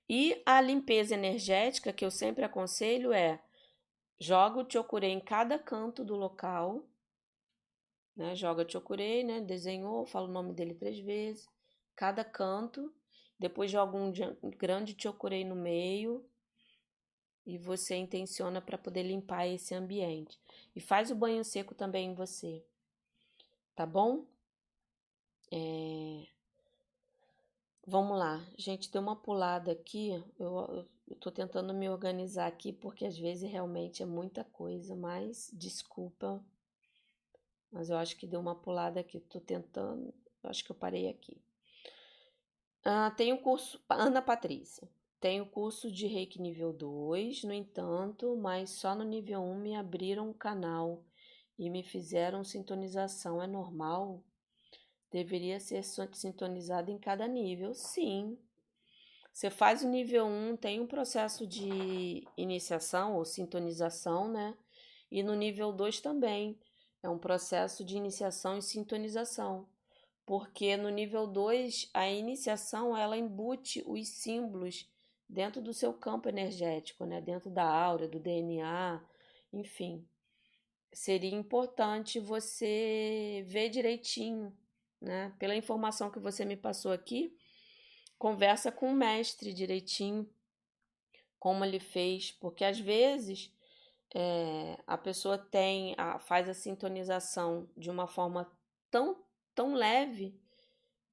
E 0.09 0.42
a 0.44 0.61
limpeza 0.61 1.14
energética 1.14 1.92
que 1.92 2.05
eu 2.05 2.11
sempre 2.11 2.44
aconselho 2.44 3.12
é 3.12 3.40
joga 4.18 4.61
o 4.61 4.70
chokurei 4.70 5.11
em 5.11 5.20
cada 5.20 5.59
canto 5.59 6.05
do 6.05 6.16
local, 6.16 6.84
né? 8.18 8.34
Joga 8.34 8.68
Chokurei, 8.68 9.22
né? 9.22 9.40
Desenhou, 9.40 10.05
fala 10.05 10.26
o 10.26 10.32
nome 10.32 10.53
dele 10.53 10.74
três 10.74 10.99
vezes, 10.99 11.46
cada 11.94 12.24
canto, 12.24 12.92
depois 13.38 13.70
joga 13.70 13.96
um 13.96 14.12
grande 14.51 14.96
Chokurei 15.01 15.44
no 15.44 15.55
meio 15.55 16.28
e 17.49 17.57
você 17.57 17.96
intenciona 17.96 18.61
para 18.61 18.76
poder 18.76 19.03
limpar 19.03 19.46
esse 19.46 19.74
ambiente. 19.74 20.38
E 20.76 20.80
faz 20.82 21.11
o 21.11 21.14
banho 21.14 21.42
seco 21.42 21.74
também 21.74 22.11
em 22.11 22.14
você, 22.14 22.62
tá 23.74 23.86
bom? 23.86 24.26
É... 25.51 26.26
Vamos 27.86 28.18
lá, 28.18 28.46
gente, 28.59 28.90
deu 28.92 29.01
uma 29.01 29.16
pulada 29.16 29.72
aqui. 29.72 30.22
Eu, 30.38 30.86
tô 31.18 31.30
tentando 31.30 31.72
me 31.72 31.88
organizar 31.88 32.46
aqui 32.46 32.70
porque 32.70 33.07
às 33.07 33.16
vezes 33.16 33.51
realmente 33.51 34.03
é 34.03 34.07
muita 34.07 34.44
coisa, 34.44 34.94
mas 34.94 35.51
desculpa. 35.55 36.44
Mas 37.72 37.88
eu 37.88 37.96
acho 37.96 38.14
que 38.18 38.26
deu 38.26 38.40
uma 38.40 38.55
pulada 38.55 39.01
aqui. 39.01 39.20
Tô 39.20 39.40
tentando, 39.40 40.12
eu 40.42 40.51
acho 40.51 40.62
que 40.62 40.70
eu 40.70 40.76
parei 40.76 41.09
aqui. 41.09 41.40
Ah, 42.84 43.11
tem 43.11 43.32
o 43.32 43.40
curso 43.40 43.80
Ana 43.88 44.20
Patrícia. 44.20 44.86
Tem 45.21 45.41
o 45.41 45.47
curso 45.47 45.91
de 45.91 46.07
Reiki 46.07 46.41
nível 46.41 46.73
2, 46.73 47.43
no 47.43 47.53
entanto, 47.53 48.37
mas 48.37 48.71
só 48.71 48.95
no 48.95 49.03
nível 49.03 49.41
1 49.41 49.59
me 49.59 49.75
abriram 49.75 50.31
um 50.31 50.33
canal 50.33 51.03
e 51.59 51.69
me 51.69 51.83
fizeram 51.83 52.45
sintonização. 52.45 53.43
É 53.43 53.47
normal? 53.49 54.23
Deveria 55.11 55.59
ser 55.59 55.83
sintonizado 55.83 56.93
em 56.93 56.99
cada 56.99 57.27
nível? 57.27 57.75
Sim. 57.75 58.39
Você 59.33 59.51
faz 59.51 59.83
o 59.83 59.89
nível 59.89 60.25
1, 60.25 60.57
tem 60.57 60.79
um 60.79 60.87
processo 60.87 61.45
de 61.49 62.25
iniciação 62.37 63.16
ou 63.16 63.25
sintonização, 63.25 64.29
né? 64.29 64.57
E 65.11 65.21
no 65.21 65.35
nível 65.35 65.73
2 65.73 66.01
também. 66.01 66.57
É 67.03 67.09
um 67.09 67.19
processo 67.19 67.85
de 67.85 67.97
iniciação 67.97 68.59
e 68.59 68.62
sintonização. 68.62 69.69
Porque 70.25 70.77
no 70.77 70.91
nível 70.91 71.27
2, 71.27 71.91
a 71.93 72.09
iniciação 72.09 72.97
ela 72.97 73.16
embute 73.16 73.83
os 73.85 74.09
símbolos 74.09 74.89
dentro 75.29 75.61
do 75.61 75.72
seu 75.74 75.93
campo 75.93 76.29
energético, 76.29 77.05
né? 77.05 77.20
Dentro 77.20 77.51
da 77.51 77.64
aura, 77.64 78.09
do 78.09 78.18
DNA, 78.18 79.01
enfim. 79.53 80.07
Seria 80.93 81.35
importante 81.35 82.18
você 82.18 83.45
ver 83.47 83.68
direitinho 83.68 84.57
né? 85.01 85.33
Pela 85.39 85.55
informação 85.55 86.11
que 86.11 86.18
você 86.18 86.45
me 86.45 86.57
passou 86.57 86.93
aqui, 86.93 87.37
conversa 88.18 88.72
com 88.72 88.91
o 88.91 88.95
mestre 88.95 89.53
direitinho, 89.53 90.29
como 91.39 91.64
ele 91.64 91.79
fez, 91.79 92.33
porque 92.33 92.64
às 92.64 92.81
vezes 92.81 93.53
é, 94.14 94.76
a 94.87 94.99
pessoa 94.99 95.39
tem, 95.39 95.95
a, 95.97 96.18
faz 96.18 96.49
a 96.49 96.55
sintonização 96.55 97.68
de 97.76 97.91
uma 97.91 98.09
forma 98.09 98.51
tão, 98.91 99.22
tão 99.55 99.74
leve, 99.74 100.35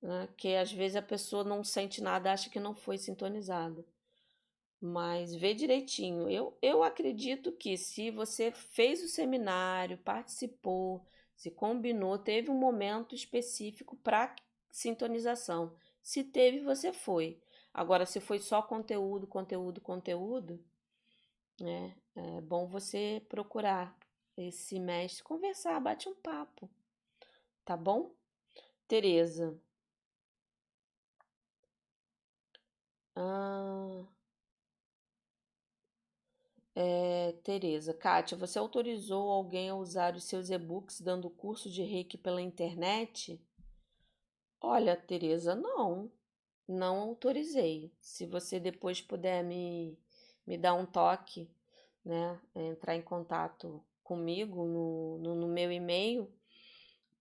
né, 0.01 0.27
que 0.35 0.55
às 0.55 0.71
vezes 0.71 0.95
a 0.95 1.01
pessoa 1.01 1.43
não 1.43 1.63
sente 1.63 2.01
nada, 2.01 2.31
acha 2.31 2.49
que 2.49 2.59
não 2.59 2.73
foi 2.73 2.97
sintonizada. 2.97 3.85
Mas 4.85 5.33
vê 5.35 5.53
direitinho. 5.55 6.29
Eu, 6.29 6.55
eu 6.61 6.83
acredito 6.83 7.51
que 7.51 7.75
se 7.77 8.11
você 8.11 8.51
fez 8.51 9.03
o 9.03 9.07
seminário, 9.07 9.97
participou, 9.97 11.03
se 11.35 11.49
combinou, 11.51 12.17
teve 12.19 12.51
um 12.51 12.57
momento 12.59 13.15
específico 13.15 13.95
para 13.97 14.35
sintonização. 14.71 15.75
Se 16.03 16.23
teve, 16.23 16.59
você 16.61 16.93
foi. 16.93 17.41
Agora, 17.73 18.05
se 18.05 18.19
foi 18.19 18.37
só 18.39 18.61
conteúdo, 18.61 19.25
conteúdo, 19.27 19.81
conteúdo, 19.81 20.63
né? 21.59 21.95
É 22.15 22.41
bom 22.41 22.67
você 22.67 23.21
procurar 23.29 23.95
esse 24.37 24.79
mestre, 24.79 25.23
conversar, 25.23 25.79
bate 25.81 26.07
um 26.09 26.15
papo. 26.15 26.69
Tá 27.65 27.77
bom? 27.77 28.11
Tereza. 28.87 29.57
Ah, 33.15 34.05
é, 36.75 37.31
Tereza, 37.43 37.93
Kátia, 37.93 38.37
você 38.37 38.59
autorizou 38.59 39.31
alguém 39.31 39.69
a 39.69 39.75
usar 39.75 40.15
os 40.15 40.25
seus 40.25 40.49
e-books 40.49 40.99
dando 40.99 41.29
curso 41.29 41.69
de 41.69 41.81
reiki 41.81 42.17
pela 42.17 42.41
internet? 42.41 43.41
Olha, 44.59 44.95
Tereza, 44.97 45.55
não, 45.55 46.11
não 46.67 46.97
autorizei. 46.97 47.93
Se 48.01 48.25
você 48.25 48.59
depois 48.59 49.01
puder 49.01 49.41
me, 49.41 49.97
me 50.45 50.57
dar 50.57 50.73
um 50.73 50.85
toque, 50.85 51.49
né, 52.03 52.39
entrar 52.53 52.95
em 52.95 53.01
contato 53.01 53.81
comigo 54.03 54.65
no, 54.65 55.17
no, 55.19 55.35
no 55.35 55.47
meu 55.47 55.71
e-mail 55.71 56.29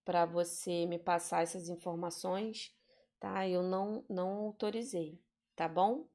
para 0.04 0.26
você 0.26 0.84
me 0.84 0.98
passar 0.98 1.42
essas 1.42 1.68
informações, 1.68 2.74
tá? 3.20 3.48
Eu 3.48 3.62
não, 3.62 4.04
não 4.08 4.46
autorizei, 4.46 5.18
tá 5.56 5.66
bom? 5.66 6.06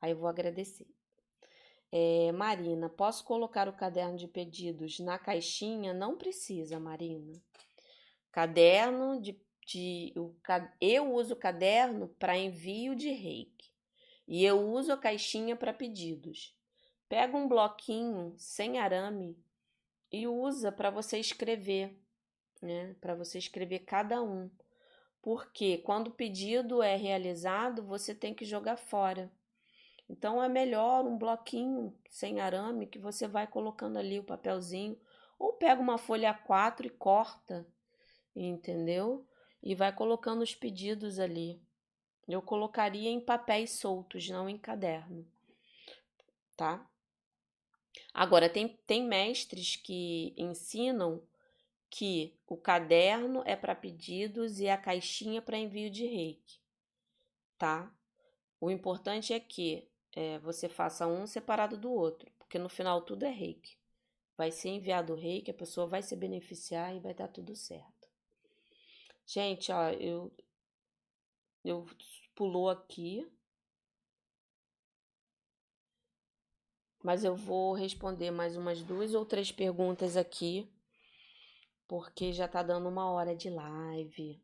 Aí 0.00 0.12
eu 0.12 0.16
vou 0.16 0.28
agradecer. 0.28 0.86
É, 1.92 2.30
Marina, 2.32 2.88
posso 2.88 3.24
colocar 3.24 3.68
o 3.68 3.72
caderno 3.72 4.16
de 4.16 4.28
pedidos 4.28 5.00
na 5.00 5.18
caixinha? 5.18 5.92
Não 5.92 6.16
precisa, 6.16 6.78
Marina. 6.78 7.32
Caderno 8.30 9.20
de. 9.20 9.40
de 9.66 10.12
o, 10.16 10.34
eu 10.80 11.12
uso 11.12 11.34
o 11.34 11.38
caderno 11.38 12.08
para 12.18 12.38
envio 12.38 12.94
de 12.94 13.10
reiki 13.10 13.70
e 14.28 14.44
eu 14.44 14.60
uso 14.60 14.92
a 14.92 14.96
caixinha 14.96 15.56
para 15.56 15.72
pedidos. 15.72 16.56
Pega 17.08 17.36
um 17.36 17.48
bloquinho 17.48 18.32
sem 18.38 18.78
arame 18.78 19.36
e 20.12 20.28
usa 20.28 20.70
para 20.70 20.90
você 20.90 21.18
escrever, 21.18 21.98
né? 22.62 22.94
Para 23.00 23.16
você 23.16 23.38
escrever 23.38 23.80
cada 23.80 24.22
um. 24.22 24.48
Porque 25.20 25.78
quando 25.78 26.08
o 26.08 26.12
pedido 26.12 26.80
é 26.80 26.94
realizado, 26.94 27.82
você 27.82 28.14
tem 28.14 28.32
que 28.32 28.44
jogar 28.44 28.76
fora. 28.76 29.28
Então 30.10 30.42
é 30.42 30.48
melhor 30.48 31.06
um 31.06 31.16
bloquinho 31.16 31.96
sem 32.10 32.40
arame 32.40 32.88
que 32.88 32.98
você 32.98 33.28
vai 33.28 33.46
colocando 33.46 33.96
ali 33.96 34.18
o 34.18 34.24
papelzinho, 34.24 35.00
ou 35.38 35.52
pega 35.52 35.80
uma 35.80 35.98
folha 35.98 36.34
A4 36.34 36.86
e 36.86 36.90
corta, 36.90 37.64
entendeu? 38.34 39.24
E 39.62 39.72
vai 39.72 39.94
colocando 39.94 40.42
os 40.42 40.52
pedidos 40.52 41.20
ali. 41.20 41.62
Eu 42.26 42.42
colocaria 42.42 43.08
em 43.08 43.20
papéis 43.20 43.78
soltos, 43.78 44.28
não 44.28 44.48
em 44.48 44.58
caderno, 44.58 45.24
tá? 46.56 46.84
Agora, 48.12 48.48
tem, 48.48 48.66
tem 48.86 49.04
mestres 49.04 49.76
que 49.76 50.34
ensinam 50.36 51.22
que 51.88 52.36
o 52.48 52.56
caderno 52.56 53.44
é 53.46 53.54
para 53.54 53.76
pedidos 53.76 54.58
e 54.58 54.68
a 54.68 54.76
caixinha 54.76 55.40
para 55.40 55.56
envio 55.56 55.88
de 55.88 56.04
reiki, 56.04 56.58
tá? 57.56 57.92
O 58.60 58.70
importante 58.70 59.32
é 59.32 59.40
que 59.40 59.89
é, 60.14 60.38
você 60.38 60.68
faça 60.68 61.06
um 61.06 61.26
separado 61.26 61.76
do 61.76 61.90
outro, 61.90 62.30
porque 62.38 62.58
no 62.58 62.68
final 62.68 63.02
tudo 63.02 63.24
é 63.24 63.30
reiki. 63.30 63.76
Vai 64.36 64.50
ser 64.50 64.70
enviado 64.70 65.12
o 65.12 65.16
reiki, 65.16 65.50
a 65.50 65.54
pessoa 65.54 65.86
vai 65.86 66.02
se 66.02 66.16
beneficiar 66.16 66.94
e 66.94 67.00
vai 67.00 67.14
dar 67.14 67.28
tudo 67.28 67.54
certo. 67.54 68.08
Gente, 69.26 69.70
ó, 69.70 69.90
eu, 69.90 70.32
eu 71.64 71.86
pulou 72.34 72.68
aqui, 72.68 73.30
mas 77.02 77.24
eu 77.24 77.34
vou 77.34 77.72
responder 77.72 78.30
mais 78.30 78.56
umas 78.56 78.82
duas 78.82 79.14
ou 79.14 79.24
três 79.24 79.52
perguntas 79.52 80.16
aqui, 80.16 80.68
porque 81.86 82.32
já 82.32 82.48
tá 82.48 82.62
dando 82.62 82.88
uma 82.88 83.10
hora 83.10 83.34
de 83.34 83.50
live. 83.50 84.42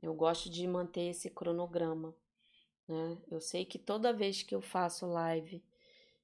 Eu 0.00 0.14
gosto 0.14 0.50
de 0.50 0.66
manter 0.66 1.10
esse 1.10 1.30
cronograma. 1.30 2.14
Né? 2.88 3.18
Eu 3.30 3.40
sei 3.40 3.64
que 3.64 3.78
toda 3.78 4.12
vez 4.12 4.42
que 4.42 4.54
eu 4.54 4.60
faço 4.60 5.06
live 5.06 5.62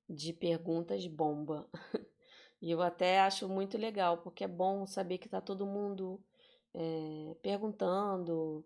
de 0.08 0.32
perguntas, 0.32 1.06
bomba. 1.06 1.68
e 2.60 2.70
eu 2.70 2.82
até 2.82 3.20
acho 3.20 3.48
muito 3.48 3.76
legal, 3.78 4.18
porque 4.18 4.44
é 4.44 4.48
bom 4.48 4.86
saber 4.86 5.18
que 5.18 5.26
está 5.26 5.40
todo 5.40 5.66
mundo 5.66 6.22
é, 6.74 7.36
perguntando, 7.42 8.64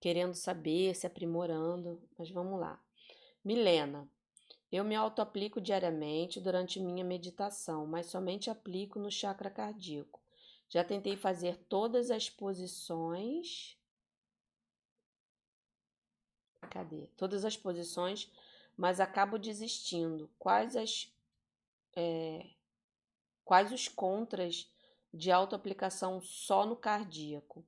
querendo 0.00 0.34
saber, 0.34 0.94
se 0.94 1.06
aprimorando. 1.06 2.02
Mas 2.18 2.30
vamos 2.30 2.58
lá. 2.58 2.80
Milena, 3.44 4.08
eu 4.70 4.84
me 4.84 4.94
auto-aplico 4.94 5.60
diariamente 5.60 6.40
durante 6.40 6.80
minha 6.80 7.04
meditação, 7.04 7.86
mas 7.86 8.06
somente 8.06 8.50
aplico 8.50 8.98
no 8.98 9.10
chakra 9.10 9.50
cardíaco. 9.50 10.20
Já 10.68 10.84
tentei 10.84 11.16
fazer 11.16 11.56
todas 11.68 12.10
as 12.10 12.28
posições 12.28 13.77
Cadê? 16.70 17.06
Todas 17.16 17.44
as 17.44 17.56
posições, 17.56 18.30
mas 18.76 19.00
acabo 19.00 19.38
desistindo. 19.38 20.30
Quais 20.38 20.76
as 20.76 21.12
é, 21.96 22.46
quais 23.44 23.72
os 23.72 23.88
contras 23.88 24.70
de 25.12 25.32
autoaplicação 25.32 26.20
só 26.20 26.66
no 26.66 26.76
cardíaco? 26.76 27.64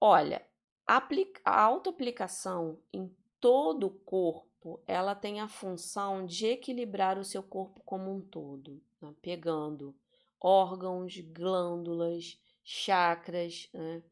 Olha, 0.00 0.46
a 0.86 1.62
autoaplicação 1.62 2.78
em 2.92 3.14
todo 3.40 3.86
o 3.86 3.90
corpo, 3.90 4.80
ela 4.86 5.14
tem 5.14 5.40
a 5.40 5.48
função 5.48 6.24
de 6.24 6.46
equilibrar 6.46 7.18
o 7.18 7.24
seu 7.24 7.42
corpo 7.42 7.82
como 7.84 8.14
um 8.14 8.20
todo, 8.20 8.80
né? 9.00 9.14
pegando 9.20 9.94
órgãos, 10.40 11.18
glândulas, 11.18 12.38
chakras. 12.64 13.68
Né? 13.72 14.02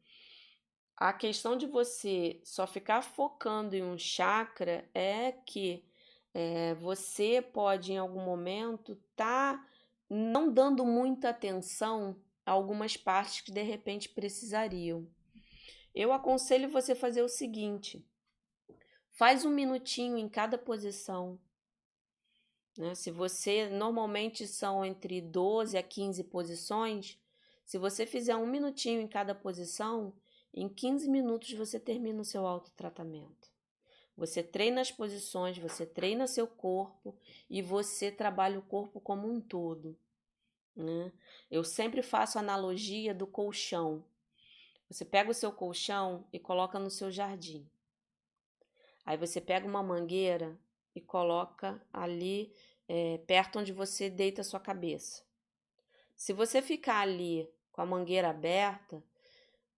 A 0.97 1.13
questão 1.13 1.55
de 1.55 1.67
você 1.67 2.41
só 2.43 2.65
ficar 2.65 3.03
focando 3.03 3.75
em 3.75 3.83
um 3.83 3.99
chakra 3.99 4.89
é 4.95 5.31
que 5.31 5.85
é, 6.33 6.73
você 6.73 7.39
pode, 7.39 7.93
em 7.93 7.99
algum 7.99 8.25
momento, 8.25 8.99
tá 9.15 9.63
não 10.09 10.51
dando 10.51 10.83
muita 10.83 11.29
atenção 11.29 12.19
a 12.43 12.51
algumas 12.51 12.97
partes 12.97 13.41
que 13.41 13.51
de 13.51 13.61
repente 13.61 14.09
precisariam. 14.09 15.07
Eu 15.93 16.11
aconselho 16.11 16.67
você 16.67 16.95
fazer 16.95 17.21
o 17.21 17.29
seguinte: 17.29 18.03
faz 19.11 19.45
um 19.45 19.51
minutinho 19.51 20.17
em 20.17 20.27
cada 20.27 20.57
posição. 20.57 21.39
Né? 22.75 22.95
Se 22.95 23.11
você 23.11 23.69
normalmente 23.69 24.47
são 24.47 24.83
entre 24.83 25.21
12 25.21 25.77
a 25.77 25.83
15 25.83 26.23
posições, 26.23 27.19
se 27.63 27.77
você 27.77 28.03
fizer 28.03 28.35
um 28.35 28.47
minutinho 28.47 28.99
em 28.99 29.07
cada 29.07 29.35
posição, 29.35 30.11
em 30.61 30.69
15 30.69 31.09
minutos 31.09 31.53
você 31.53 31.79
termina 31.79 32.21
o 32.21 32.25
seu 32.25 32.45
autotratamento. 32.45 33.51
Você 34.15 34.41
treina 34.41 34.81
as 34.81 34.91
posições, 34.91 35.57
você 35.57 35.85
treina 35.85 36.25
seu 36.25 36.47
corpo 36.47 37.15
e 37.47 37.61
você 37.61 38.11
trabalha 38.11 38.57
o 38.57 38.63
corpo 38.63 38.99
como 38.99 39.31
um 39.31 39.39
todo. 39.39 39.95
Né? 40.75 41.11
Eu 41.51 41.63
sempre 41.63 42.01
faço 42.01 42.39
analogia 42.39 43.13
do 43.13 43.27
colchão. 43.27 44.03
Você 44.89 45.05
pega 45.05 45.29
o 45.29 45.35
seu 45.35 45.51
colchão 45.51 46.25
e 46.33 46.39
coloca 46.39 46.79
no 46.79 46.89
seu 46.89 47.11
jardim. 47.11 47.69
Aí 49.05 49.17
você 49.17 49.39
pega 49.39 49.67
uma 49.67 49.83
mangueira 49.83 50.59
e 50.95 51.01
coloca 51.01 51.79
ali 51.93 52.51
é, 52.87 53.19
perto 53.19 53.59
onde 53.59 53.71
você 53.71 54.09
deita 54.09 54.41
a 54.41 54.43
sua 54.43 54.59
cabeça. 54.59 55.23
Se 56.15 56.33
você 56.33 56.61
ficar 56.63 57.01
ali 57.01 57.47
com 57.71 57.81
a 57.81 57.85
mangueira 57.85 58.29
aberta, 58.29 59.03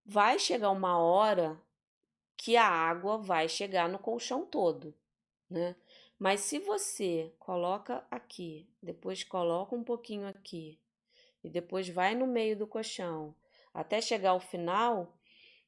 vai 0.09 0.39
chegar 0.39 0.71
uma 0.71 0.97
hora 0.97 1.61
que 2.35 2.57
a 2.57 2.65
água 2.65 3.19
vai 3.19 3.47
chegar 3.47 3.87
no 3.87 3.99
colchão 3.99 4.43
todo, 4.43 4.91
né? 5.47 5.75
Mas 6.17 6.41
se 6.41 6.57
você 6.57 7.31
coloca 7.37 8.03
aqui, 8.09 8.67
depois 8.81 9.23
coloca 9.23 9.75
um 9.75 9.83
pouquinho 9.83 10.27
aqui 10.27 10.79
e 11.43 11.49
depois 11.49 11.87
vai 11.87 12.15
no 12.15 12.25
meio 12.25 12.57
do 12.57 12.65
colchão 12.65 13.35
até 13.71 14.01
chegar 14.01 14.31
ao 14.31 14.39
final, 14.39 15.15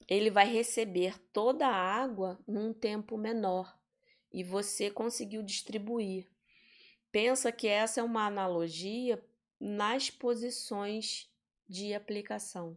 ele 0.07 0.31
vai 0.31 0.51
receber 0.51 1.19
toda 1.31 1.67
a 1.67 1.75
água 1.75 2.39
num 2.47 2.73
tempo 2.73 3.19
menor 3.19 3.77
e 4.33 4.43
você 4.43 4.89
conseguiu 4.89 5.43
distribuir. 5.43 6.27
Pensa 7.11 7.51
que 7.51 7.67
essa 7.67 7.99
é 7.99 8.03
uma 8.03 8.25
analogia 8.25 9.23
nas 9.59 10.09
posições 10.09 11.31
de 11.69 11.93
aplicação. 11.93 12.75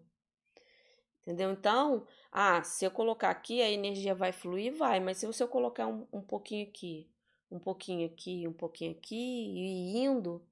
Entendeu? 1.27 1.51
Então, 1.53 2.07
ah, 2.31 2.63
se 2.63 2.85
eu 2.85 2.91
colocar 2.91 3.31
aqui, 3.31 3.63
a 3.63 3.71
energia 3.71 4.15
vai 4.15 4.31
fluir? 4.31 4.75
Vai, 4.77 5.01
mas 5.01 5.19
se 5.19 5.43
eu 5.43 5.49
colocar 5.49 5.87
um, 5.87 6.07
um 6.13 6.21
pouquinho 6.21 6.69
aqui, 6.69 7.09
um 7.51 7.59
pouquinho 7.59 8.07
aqui, 8.07 8.47
um 8.47 8.53
pouquinho 8.53 8.93
aqui 8.93 9.17
e 9.17 9.97
indo, 9.97 10.45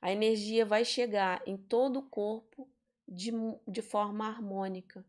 a 0.00 0.10
energia 0.10 0.64
vai 0.64 0.82
chegar 0.82 1.42
em 1.46 1.58
todo 1.58 1.98
o 1.98 2.02
corpo 2.02 2.66
de, 3.06 3.32
de 3.68 3.82
forma 3.82 4.26
harmônica. 4.26 5.04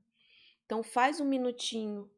Então, 0.66 0.84
faz 0.84 1.22
um 1.22 1.26
minutinho 1.26 2.12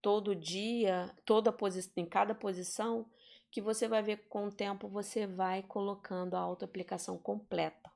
todo 0.00 0.34
dia, 0.34 1.12
toda 1.24 1.52
posição, 1.52 1.92
em 1.96 2.06
cada 2.06 2.34
posição, 2.36 3.10
que 3.50 3.60
você 3.60 3.88
vai 3.88 4.02
ver 4.02 4.28
com 4.28 4.46
o 4.46 4.52
tempo 4.52 4.86
você 4.86 5.26
vai 5.26 5.62
colocando 5.62 6.34
a 6.34 6.40
autoaplicação 6.40 7.18
completa, 7.18 7.90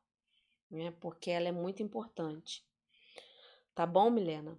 né? 0.68 0.92
Porque 1.00 1.30
ela 1.30 1.48
é 1.48 1.52
muito 1.52 1.82
importante. 1.82 2.64
Tá 3.74 3.84
bom, 3.84 4.08
Milena? 4.08 4.56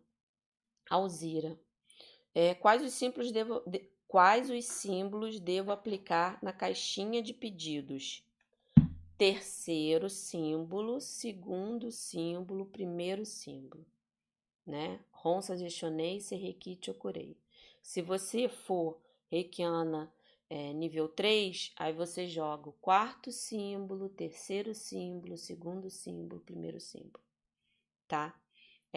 Alzira. 0.89 1.57
É, 2.33 2.53
quais 2.53 2.83
os 2.83 2.93
símbolos 2.93 3.31
devo, 3.31 3.61
de, 3.65 3.89
quais 4.07 4.49
os 4.49 4.65
símbolos 4.65 5.39
devo 5.39 5.71
aplicar 5.71 6.37
na 6.43 6.51
caixinha 6.51 7.23
de 7.23 7.33
pedidos? 7.33 8.23
Terceiro 9.17 10.09
símbolo, 10.09 10.99
segundo 10.99 11.89
símbolo, 11.89 12.65
primeiro 12.65 13.25
símbolo, 13.25 13.85
né? 14.65 14.99
Ronsa 15.13 15.57
gestionei, 15.57 16.19
serrequi 16.19 16.77
chokurei. 16.81 17.37
Se 17.81 18.01
você 18.01 18.49
for 18.49 18.99
reikiana 19.31 20.13
é, 20.49 20.73
nível 20.73 21.07
3, 21.07 21.71
aí 21.77 21.93
você 21.93 22.27
joga 22.27 22.67
o 22.67 22.73
quarto 22.73 23.31
símbolo, 23.31 24.09
terceiro 24.09 24.75
símbolo, 24.75 25.37
segundo 25.37 25.89
símbolo, 25.89 26.41
primeiro 26.41 26.81
símbolo, 26.81 27.23
tá? 28.09 28.37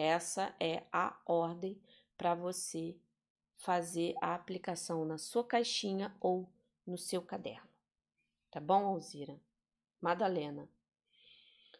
Essa 0.01 0.55
é 0.61 0.83
a 0.93 1.13
ordem 1.25 1.77
para 2.17 2.33
você 2.33 2.95
fazer 3.57 4.15
a 4.21 4.33
aplicação 4.33 5.03
na 5.03 5.17
sua 5.17 5.43
caixinha 5.43 6.15
ou 6.21 6.49
no 6.87 6.97
seu 6.97 7.21
caderno. 7.21 7.67
Tá 8.49 8.61
bom, 8.61 8.85
Alzira? 8.85 9.37
Madalena. 9.99 10.69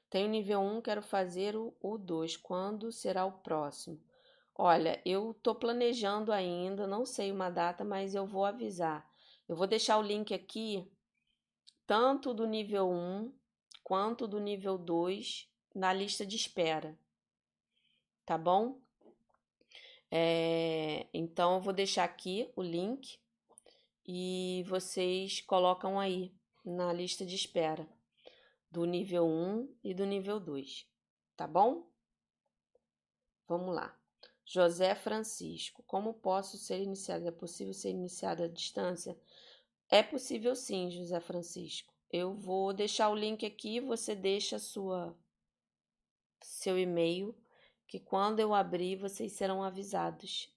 Tenho 0.10 0.28
nível 0.28 0.60
1, 0.60 0.82
quero 0.82 1.02
fazer 1.02 1.56
o 1.56 1.98
2. 1.98 2.36
Quando 2.36 2.92
será 2.92 3.24
o 3.24 3.40
próximo? 3.40 3.98
Olha, 4.54 5.02
eu 5.06 5.34
tô 5.42 5.56
planejando 5.56 6.34
ainda, 6.34 6.86
não 6.86 7.06
sei 7.06 7.32
uma 7.32 7.50
data, 7.50 7.86
mas 7.86 8.16
eu 8.16 8.28
vou 8.28 8.44
avisar. 8.44 9.10
Eu 9.48 9.56
vou 9.56 9.66
deixar 9.66 9.98
o 9.98 10.02
link 10.04 10.34
aqui, 10.34 10.86
tanto 11.88 12.34
do 12.34 12.46
nível 12.46 12.90
1 12.90 13.34
quanto 13.82 14.28
do 14.28 14.42
nível 14.42 14.78
2, 14.78 15.50
na 15.74 15.94
lista 15.94 16.26
de 16.26 16.36
espera 16.36 17.00
tá 18.30 18.38
bom? 18.38 18.80
É, 20.12 21.08
então, 21.12 21.56
eu 21.56 21.62
vou 21.62 21.74
deixar 21.74 22.04
aqui 22.04 22.48
o 22.56 22.62
link 22.62 23.20
e 24.08 24.64
vocês 24.68 25.42
colocam 25.42 26.00
aí 26.00 26.32
na 26.64 26.94
lista 26.94 27.26
de 27.26 27.34
espera 27.36 27.90
do 28.70 28.86
nível 28.86 29.26
1 29.26 29.76
e 29.84 29.96
do 29.96 30.06
nível 30.06 30.40
2, 30.40 30.88
tá 31.36 31.48
bom? 31.48 31.90
Vamos 33.48 33.74
lá. 33.74 33.98
José 34.46 34.94
Francisco, 34.94 35.82
como 35.88 36.14
posso 36.14 36.56
ser 36.56 36.84
iniciado? 36.84 37.28
É 37.28 37.32
possível 37.32 37.74
ser 37.74 37.90
iniciado 37.90 38.44
à 38.44 38.48
distância? 38.48 39.20
É 39.90 40.04
possível 40.04 40.56
sim, 40.56 40.92
José 40.92 41.20
Francisco. 41.20 41.92
Eu 42.12 42.36
vou 42.36 42.74
deixar 42.74 43.10
o 43.10 43.16
link 43.16 43.44
aqui, 43.44 43.80
você 43.80 44.14
deixa 44.14 44.60
sua 44.60 45.18
seu 46.40 46.78
e-mail 46.78 47.36
que 47.90 48.00
quando 48.00 48.40
eu 48.40 48.54
abrir 48.54 48.96
vocês 48.96 49.32
serão 49.32 49.64
avisados. 49.64 50.54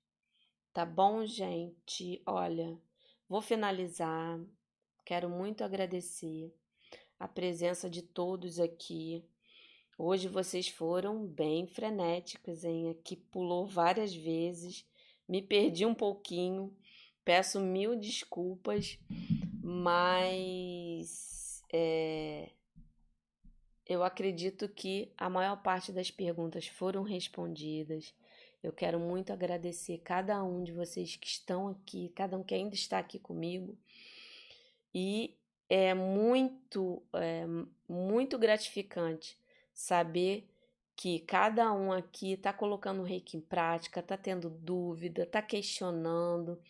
Tá 0.71 0.85
bom, 0.85 1.25
gente? 1.25 2.23
Olha, 2.27 2.79
vou 3.27 3.41
finalizar. 3.41 4.39
Quero 5.03 5.31
muito 5.31 5.65
agradecer 5.65 6.55
a 7.19 7.27
presença 7.27 7.89
de 7.89 8.03
todos 8.03 8.61
aqui. 8.61 9.25
Hoje 9.97 10.29
vocês 10.29 10.69
foram 10.69 11.27
bem 11.27 11.67
frenéticos, 11.67 12.65
hein? 12.65 12.91
Aqui 12.91 13.17
pulou 13.17 13.67
várias 13.67 14.15
vezes, 14.15 14.87
me 15.27 15.41
perdi 15.41 15.87
um 15.87 15.95
pouquinho, 15.95 16.77
peço 17.25 17.61
mil 17.61 17.97
desculpas, 17.97 18.99
mas 19.63 21.63
é, 21.73 22.51
eu 23.93 24.03
acredito 24.03 24.69
que 24.69 25.13
a 25.17 25.29
maior 25.29 25.63
parte 25.63 25.93
das 25.93 26.11
perguntas 26.11 26.67
foram 26.67 27.03
respondidas. 27.03 28.15
Eu 28.63 28.73
quero 28.73 28.99
muito 28.99 29.33
agradecer 29.33 29.99
cada 29.99 30.43
um 30.43 30.65
de 30.65 30.73
vocês 30.73 31.17
que 31.17 31.27
estão 31.27 31.69
aqui, 31.69 32.11
cada 32.15 32.39
um 32.39 32.43
que 32.43 32.55
ainda 32.55 32.75
está 32.75 32.99
aqui 32.99 33.19
comigo. 33.19 33.77
E 34.95 35.37
é 35.69 35.93
muito, 35.95 37.03
é, 37.13 37.45
muito 37.89 38.39
gratificante 38.39 39.39
saber 39.75 40.49
que 40.97 41.21
cada 41.21 41.73
um 41.73 41.93
aqui 41.93 42.33
está 42.33 42.53
colocando 42.53 43.01
o 43.01 43.05
reiki 43.05 43.37
em 43.37 43.41
prática, 43.41 44.01
está 44.01 44.17
tendo 44.17 44.49
dúvida, 44.49 45.25
está 45.25 45.43
questionando, 45.43 46.61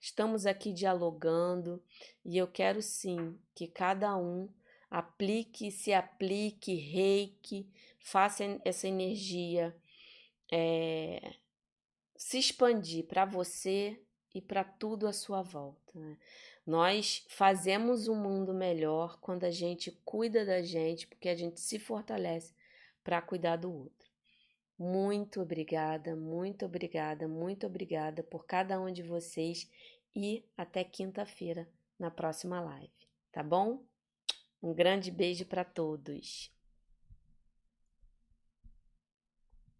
estamos 0.00 0.46
aqui 0.46 0.72
dialogando 0.72 1.82
e 2.24 2.38
eu 2.38 2.46
quero 2.46 2.80
sim 2.80 3.38
que 3.54 3.66
cada 3.66 4.16
um 4.16 4.48
aplique, 4.92 5.70
se 5.70 5.90
aplique, 5.94 6.74
reiki, 6.74 7.66
faça 7.98 8.44
essa 8.62 8.86
energia 8.86 9.74
é, 10.52 11.34
se 12.14 12.38
expandir 12.38 13.06
para 13.06 13.24
você 13.24 13.98
e 14.34 14.40
para 14.42 14.62
tudo 14.62 15.08
à 15.08 15.12
sua 15.12 15.40
volta. 15.40 15.98
Né? 15.98 16.18
Nós 16.66 17.24
fazemos 17.28 18.06
um 18.06 18.14
mundo 18.14 18.52
melhor 18.52 19.18
quando 19.18 19.44
a 19.44 19.50
gente 19.50 19.90
cuida 20.04 20.44
da 20.44 20.60
gente, 20.60 21.06
porque 21.06 21.30
a 21.30 21.34
gente 21.34 21.58
se 21.58 21.78
fortalece 21.78 22.54
para 23.02 23.22
cuidar 23.22 23.56
do 23.56 23.72
outro. 23.72 24.12
Muito 24.78 25.40
obrigada, 25.40 26.14
muito 26.14 26.66
obrigada, 26.66 27.26
muito 27.26 27.66
obrigada 27.66 28.22
por 28.22 28.44
cada 28.44 28.78
um 28.78 28.92
de 28.92 29.02
vocês 29.02 29.70
e 30.14 30.44
até 30.54 30.84
quinta-feira 30.84 31.66
na 31.98 32.10
próxima 32.10 32.60
live, 32.60 32.92
tá 33.30 33.42
bom? 33.42 33.82
Um 34.62 34.72
grande 34.72 35.10
beijo 35.10 35.44
para 35.44 35.64
todos. 35.64 36.50